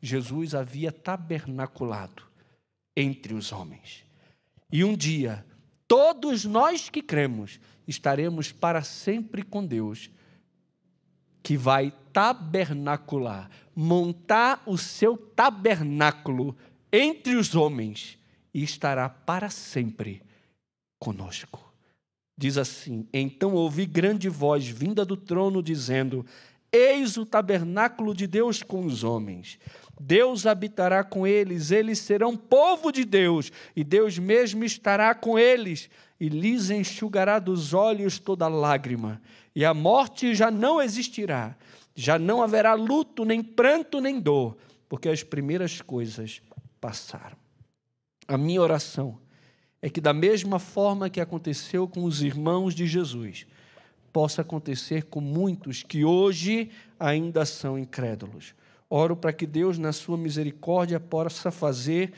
Jesus 0.00 0.54
havia 0.54 0.92
tabernaculado 0.92 2.22
entre 2.96 3.34
os 3.34 3.52
homens. 3.52 4.04
E 4.72 4.84
um 4.84 4.96
dia, 4.96 5.44
todos 5.90 6.44
nós 6.44 6.88
que 6.88 7.02
cremos 7.02 7.58
estaremos 7.84 8.52
para 8.52 8.80
sempre 8.80 9.42
com 9.42 9.66
Deus, 9.66 10.08
que 11.42 11.56
vai 11.56 11.92
tabernacular, 12.12 13.50
montar 13.74 14.62
o 14.66 14.78
seu 14.78 15.16
tabernáculo 15.16 16.56
entre 16.92 17.34
os 17.34 17.56
homens 17.56 18.16
e 18.54 18.62
estará 18.62 19.08
para 19.08 19.50
sempre 19.50 20.22
conosco. 20.96 21.74
Diz 22.38 22.56
assim: 22.56 23.08
Então 23.12 23.54
ouvi 23.54 23.84
grande 23.84 24.28
voz 24.28 24.68
vinda 24.68 25.04
do 25.04 25.16
trono 25.16 25.60
dizendo: 25.60 26.24
Eis 26.72 27.16
o 27.16 27.26
tabernáculo 27.26 28.14
de 28.14 28.26
Deus 28.26 28.62
com 28.62 28.84
os 28.84 29.02
homens. 29.02 29.58
Deus 30.00 30.46
habitará 30.46 31.04
com 31.04 31.26
eles, 31.26 31.70
eles 31.70 31.98
serão 31.98 32.36
povo 32.36 32.90
de 32.90 33.04
Deus, 33.04 33.52
e 33.76 33.84
Deus 33.84 34.18
mesmo 34.18 34.64
estará 34.64 35.14
com 35.14 35.38
eles, 35.38 35.90
e 36.18 36.28
lhes 36.28 36.70
enxugará 36.70 37.38
dos 37.38 37.74
olhos 37.74 38.18
toda 38.18 38.48
lágrima, 38.48 39.20
e 39.54 39.64
a 39.64 39.74
morte 39.74 40.34
já 40.34 40.50
não 40.50 40.80
existirá, 40.80 41.54
já 41.94 42.18
não 42.18 42.42
haverá 42.42 42.72
luto, 42.72 43.24
nem 43.26 43.42
pranto, 43.42 44.00
nem 44.00 44.18
dor, 44.18 44.56
porque 44.88 45.08
as 45.08 45.22
primeiras 45.22 45.82
coisas 45.82 46.40
passaram. 46.80 47.36
A 48.26 48.38
minha 48.38 48.62
oração 48.62 49.18
é 49.82 49.90
que, 49.90 50.00
da 50.00 50.12
mesma 50.12 50.58
forma 50.58 51.10
que 51.10 51.20
aconteceu 51.20 51.86
com 51.88 52.04
os 52.04 52.22
irmãos 52.22 52.74
de 52.74 52.86
Jesus, 52.86 53.46
possa 54.12 54.42
acontecer 54.42 55.04
com 55.04 55.20
muitos 55.20 55.82
que 55.82 56.04
hoje 56.04 56.70
ainda 56.98 57.44
são 57.44 57.78
incrédulos. 57.78 58.54
Oro 58.88 59.16
para 59.16 59.32
que 59.32 59.46
Deus, 59.46 59.78
na 59.78 59.92
sua 59.92 60.16
misericórdia, 60.16 60.98
possa 60.98 61.50
fazer 61.50 62.12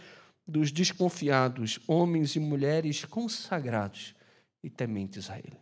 dos 0.47 0.73
desconfiados 0.73 1.79
homens 1.87 2.35
e 2.35 2.41
mulheres 2.41 3.05
consagrados 3.05 4.15
e 4.63 4.71
tementes 4.71 5.31
a 5.31 5.39
Ele. 5.39 5.61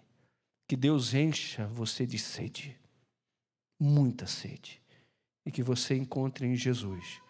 Que 0.69 0.77
Deus 0.77 1.15
encha 1.15 1.67
você 1.67 2.07
de 2.07 2.19
sede, 2.19 2.79
muita 3.79 4.27
sede, 4.27 4.81
e 5.45 5.51
que 5.51 5.63
você 5.63 5.97
encontre 5.97 6.47
em 6.47 6.55
Jesus 6.55 7.21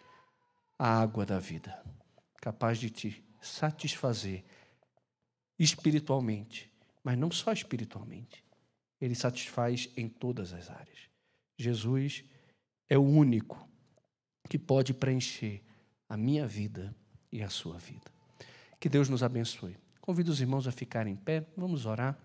a 0.78 1.00
água 1.00 1.24
da 1.24 1.38
vida, 1.38 1.82
capaz 2.40 2.78
de 2.78 2.90
te 2.90 3.24
satisfazer 3.40 4.44
espiritualmente, 5.58 6.70
mas 7.02 7.18
não 7.18 7.30
só 7.30 7.52
espiritualmente. 7.52 8.44
Ele 9.00 9.14
satisfaz 9.14 9.88
em 9.96 10.08
todas 10.08 10.52
as 10.52 10.70
áreas. 10.70 10.98
Jesus 11.58 12.24
é 12.88 12.98
o 12.98 13.02
único 13.02 13.68
que 14.48 14.58
pode 14.58 14.92
preencher 14.92 15.62
a 16.08 16.16
minha 16.16 16.46
vida 16.46 16.94
e 17.30 17.42
a 17.42 17.48
sua 17.48 17.78
vida. 17.78 18.10
Que 18.78 18.88
Deus 18.88 19.08
nos 19.08 19.22
abençoe. 19.22 19.76
Convido 20.00 20.32
os 20.32 20.40
irmãos 20.40 20.66
a 20.66 20.72
ficarem 20.72 21.12
em 21.12 21.16
pé, 21.16 21.46
vamos 21.56 21.86
orar. 21.86 22.18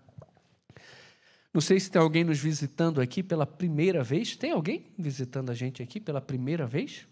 Não 1.52 1.60
sei 1.60 1.80
se 1.80 1.90
tem 1.90 2.02
alguém 2.02 2.24
nos 2.24 2.38
visitando 2.38 3.00
aqui 3.00 3.22
pela 3.22 3.46
primeira 3.46 4.02
vez. 4.02 4.36
Tem 4.36 4.52
alguém 4.52 4.92
visitando 4.98 5.50
a 5.50 5.54
gente 5.54 5.82
aqui 5.82 5.98
pela 5.98 6.20
primeira 6.20 6.66
vez? 6.66 7.06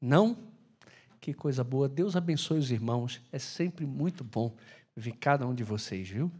Não? 0.00 0.36
Que 1.20 1.32
coisa 1.32 1.64
boa. 1.64 1.88
Deus 1.88 2.16
abençoe 2.16 2.58
os 2.58 2.70
irmãos. 2.70 3.20
É 3.32 3.38
sempre 3.38 3.86
muito 3.86 4.22
bom 4.22 4.54
ver 4.94 5.12
cada 5.12 5.46
um 5.46 5.54
de 5.54 5.64
vocês, 5.64 6.08
viu? 6.08 6.30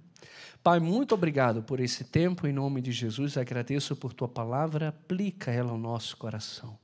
Pai, 0.63 0.81
muito 0.81 1.15
obrigado 1.15 1.63
por 1.63 1.81
esse 1.81 2.05
tempo, 2.05 2.47
em 2.47 2.53
nome 2.53 2.83
de 2.83 2.93
Jesus. 2.93 3.39
Agradeço 3.39 3.97
por 3.97 4.13
tua 4.13 4.29
palavra, 4.29 4.89
aplica 4.89 5.51
ela 5.51 5.71
ao 5.71 5.79
nosso 5.79 6.17
coração. 6.17 6.79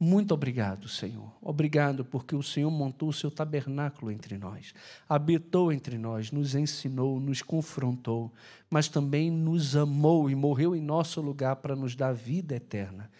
Muito 0.00 0.32
obrigado, 0.32 0.88
Senhor. 0.88 1.36
Obrigado 1.42 2.04
porque 2.04 2.36
o 2.36 2.42
Senhor 2.42 2.70
montou 2.70 3.08
o 3.08 3.12
seu 3.12 3.30
tabernáculo 3.32 4.12
entre 4.12 4.38
nós, 4.38 4.72
habitou 5.08 5.72
entre 5.72 5.98
nós, 5.98 6.30
nos 6.30 6.54
ensinou, 6.54 7.18
nos 7.18 7.42
confrontou, 7.42 8.32
mas 8.70 8.88
também 8.88 9.28
nos 9.28 9.74
amou 9.74 10.30
e 10.30 10.36
morreu 10.36 10.76
em 10.76 10.80
nosso 10.80 11.20
lugar 11.20 11.56
para 11.56 11.74
nos 11.74 11.96
dar 11.96 12.12
vida 12.12 12.54
eterna. 12.54 13.10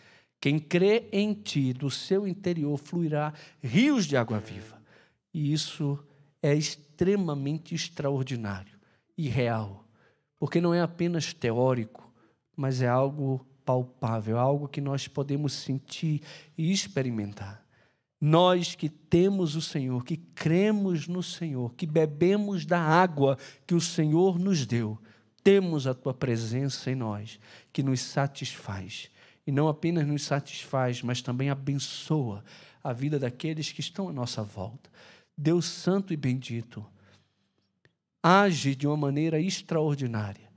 Quem 0.40 0.60
crê 0.60 1.08
em 1.10 1.34
Ti, 1.34 1.72
do 1.72 1.90
seu 1.90 2.28
interior 2.28 2.78
fluirá 2.78 3.34
rios 3.60 4.06
de 4.06 4.16
água 4.16 4.38
viva. 4.38 4.80
E 5.34 5.52
isso 5.52 5.98
é 6.40 6.54
extremamente 6.54 7.74
extraordinário 7.74 8.77
e 9.18 9.28
real, 9.28 9.84
porque 10.38 10.60
não 10.60 10.72
é 10.72 10.80
apenas 10.80 11.34
teórico, 11.34 12.08
mas 12.56 12.80
é 12.80 12.88
algo 12.88 13.44
palpável, 13.64 14.36
é 14.36 14.40
algo 14.40 14.68
que 14.68 14.80
nós 14.80 15.08
podemos 15.08 15.52
sentir 15.52 16.22
e 16.56 16.72
experimentar. 16.72 17.66
Nós 18.20 18.74
que 18.74 18.88
temos 18.88 19.56
o 19.56 19.60
Senhor, 19.60 20.04
que 20.04 20.16
cremos 20.16 21.06
no 21.06 21.22
Senhor, 21.22 21.74
que 21.74 21.86
bebemos 21.86 22.64
da 22.64 22.80
água 22.80 23.36
que 23.66 23.74
o 23.74 23.80
Senhor 23.80 24.38
nos 24.38 24.64
deu, 24.64 24.98
temos 25.42 25.86
a 25.86 25.94
tua 25.94 26.14
presença 26.14 26.90
em 26.90 26.94
nós, 26.94 27.38
que 27.72 27.82
nos 27.82 28.00
satisfaz. 28.00 29.10
E 29.46 29.52
não 29.52 29.68
apenas 29.68 30.06
nos 30.06 30.24
satisfaz, 30.24 31.02
mas 31.02 31.22
também 31.22 31.48
abençoa 31.48 32.44
a 32.82 32.92
vida 32.92 33.18
daqueles 33.18 33.72
que 33.72 33.80
estão 33.80 34.08
à 34.08 34.12
nossa 34.12 34.42
volta. 34.42 34.90
Deus 35.36 35.66
Santo 35.66 36.12
e 36.12 36.16
Bendito, 36.16 36.84
age 38.28 38.74
de 38.74 38.86
uma 38.86 38.96
maneira 38.96 39.40
extraordinária 39.40 40.48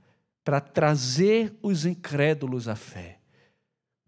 para 0.44 0.60
trazer 0.60 1.56
os 1.62 1.86
incrédulos 1.86 2.68
à 2.68 2.74
fé. 2.74 3.18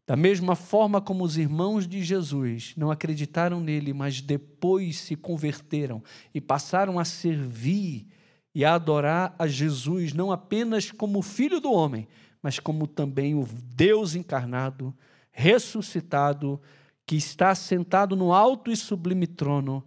Da 0.06 0.16
mesma 0.16 0.54
forma 0.54 1.00
como 1.00 1.24
os 1.24 1.38
irmãos 1.38 1.88
de 1.88 2.02
Jesus 2.02 2.74
não 2.76 2.90
acreditaram 2.90 3.60
nele, 3.60 3.94
mas 3.94 4.20
depois 4.20 4.98
se 4.98 5.16
converteram 5.16 6.02
e 6.34 6.40
passaram 6.40 6.98
a 6.98 7.04
servir 7.06 8.06
e 8.54 8.64
a 8.64 8.74
adorar 8.74 9.34
a 9.38 9.46
Jesus, 9.46 10.12
não 10.12 10.30
apenas 10.30 10.90
como 10.90 11.22
Filho 11.22 11.58
do 11.58 11.72
homem, 11.72 12.06
mas 12.42 12.58
como 12.58 12.86
também 12.86 13.34
o 13.34 13.48
Deus 13.74 14.14
encarnado, 14.14 14.94
ressuscitado, 15.32 16.60
que 17.06 17.16
está 17.16 17.54
sentado 17.54 18.14
no 18.14 18.32
alto 18.32 18.70
e 18.70 18.76
sublime 18.76 19.26
trono 19.26 19.82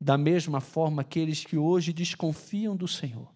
da 0.00 0.16
mesma 0.16 0.60
forma, 0.60 1.02
aqueles 1.02 1.44
que 1.44 1.56
hoje 1.56 1.92
desconfiam 1.92 2.76
do 2.76 2.86
Senhor, 2.86 3.32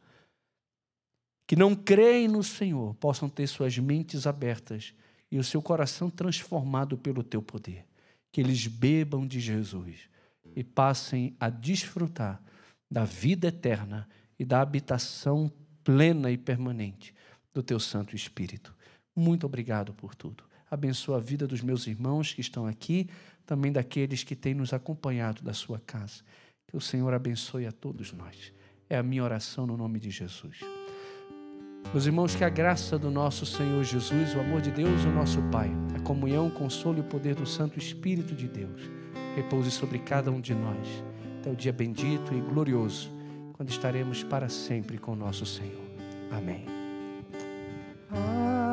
que 1.47 1.57
não 1.57 1.75
creem 1.75 2.29
no 2.29 2.43
Senhor, 2.43 2.95
possam 2.95 3.29
ter 3.29 3.47
suas 3.47 3.77
mentes 3.79 4.27
abertas 4.27 4.95
e 5.31 5.39
o 5.39 5.45
seu 5.45 5.61
coração 5.61 6.09
transformado 6.09 6.97
pelo 6.97 7.23
teu 7.23 7.43
poder. 7.43 7.85
Que 8.31 8.41
eles 8.41 8.67
bebam 8.67 9.27
de 9.27 9.41
Jesus 9.41 10.09
e 10.57 10.65
passem 10.65 11.37
a 11.39 11.51
desfrutar 11.51 12.41
da 12.91 13.05
vida 13.05 13.49
eterna 13.49 14.09
e 14.39 14.45
da 14.45 14.61
habitação 14.61 15.53
plena 15.85 16.31
e 16.31 16.39
permanente 16.39 17.15
do 17.53 17.63
teu 17.63 17.79
Santo 17.81 18.17
Espírito. 18.17 18.75
Muito 19.15 19.45
obrigado 19.45 19.93
por 19.93 20.15
tudo. 20.15 20.45
Abençoa 20.71 21.19
a 21.19 21.21
vida 21.21 21.47
dos 21.47 21.61
meus 21.61 21.87
irmãos 21.87 22.33
que 22.33 22.41
estão 22.41 22.67
aqui, 22.67 23.11
também 23.45 23.71
daqueles 23.71 24.25
que 24.25 24.35
têm 24.35 24.55
nos 24.55 24.73
acompanhado 24.73 25.43
da 25.43 25.53
sua 25.53 25.79
casa. 25.79 26.23
Que 26.67 26.77
o 26.77 26.81
Senhor 26.81 27.13
abençoe 27.13 27.67
a 27.67 27.73
todos 27.73 28.13
nós. 28.13 28.53
É 28.89 28.97
a 28.97 29.03
minha 29.03 29.23
oração 29.23 29.67
no 29.67 29.77
nome 29.77 29.99
de 29.99 30.11
Jesus. 30.11 30.61
Meus 31.93 32.07
irmãos, 32.07 32.35
que 32.35 32.45
a 32.45 32.49
graça 32.49 32.99
do 32.99 33.11
nosso 33.11 33.45
Senhor 33.45 33.83
Jesus, 33.85 34.35
o 34.35 34.41
amor 34.41 34.63
de 34.63 34.71
Deus, 34.71 35.05
o 35.05 35.11
nosso 35.11 35.43
Pai, 35.51 35.71
a 35.95 36.01
comunhão, 36.01 36.47
o 36.47 36.51
consolo 36.51 36.99
e 36.99 37.01
o 37.01 37.05
poder 37.05 37.35
do 37.35 37.47
Santo 37.47 37.79
Espírito 37.79 38.35
de 38.35 38.49
Deus 38.49 38.91
repouse 39.35 39.71
sobre 39.71 39.99
cada 39.99 40.31
um 40.31 40.41
de 40.41 40.55
nós, 40.55 41.05
até 41.39 41.51
o 41.51 41.57
dia 41.57 41.73
bendito 41.73 42.35
e 42.35 42.41
glorioso, 42.41 43.11
quando 43.53 43.69
estaremos 43.69 44.23
para 44.23 44.49
sempre 44.49 44.99
com 44.99 45.15
nosso 45.15 45.45
Senhor. 45.45 45.83
Amém. 46.31 46.67
Ah. 48.11 48.72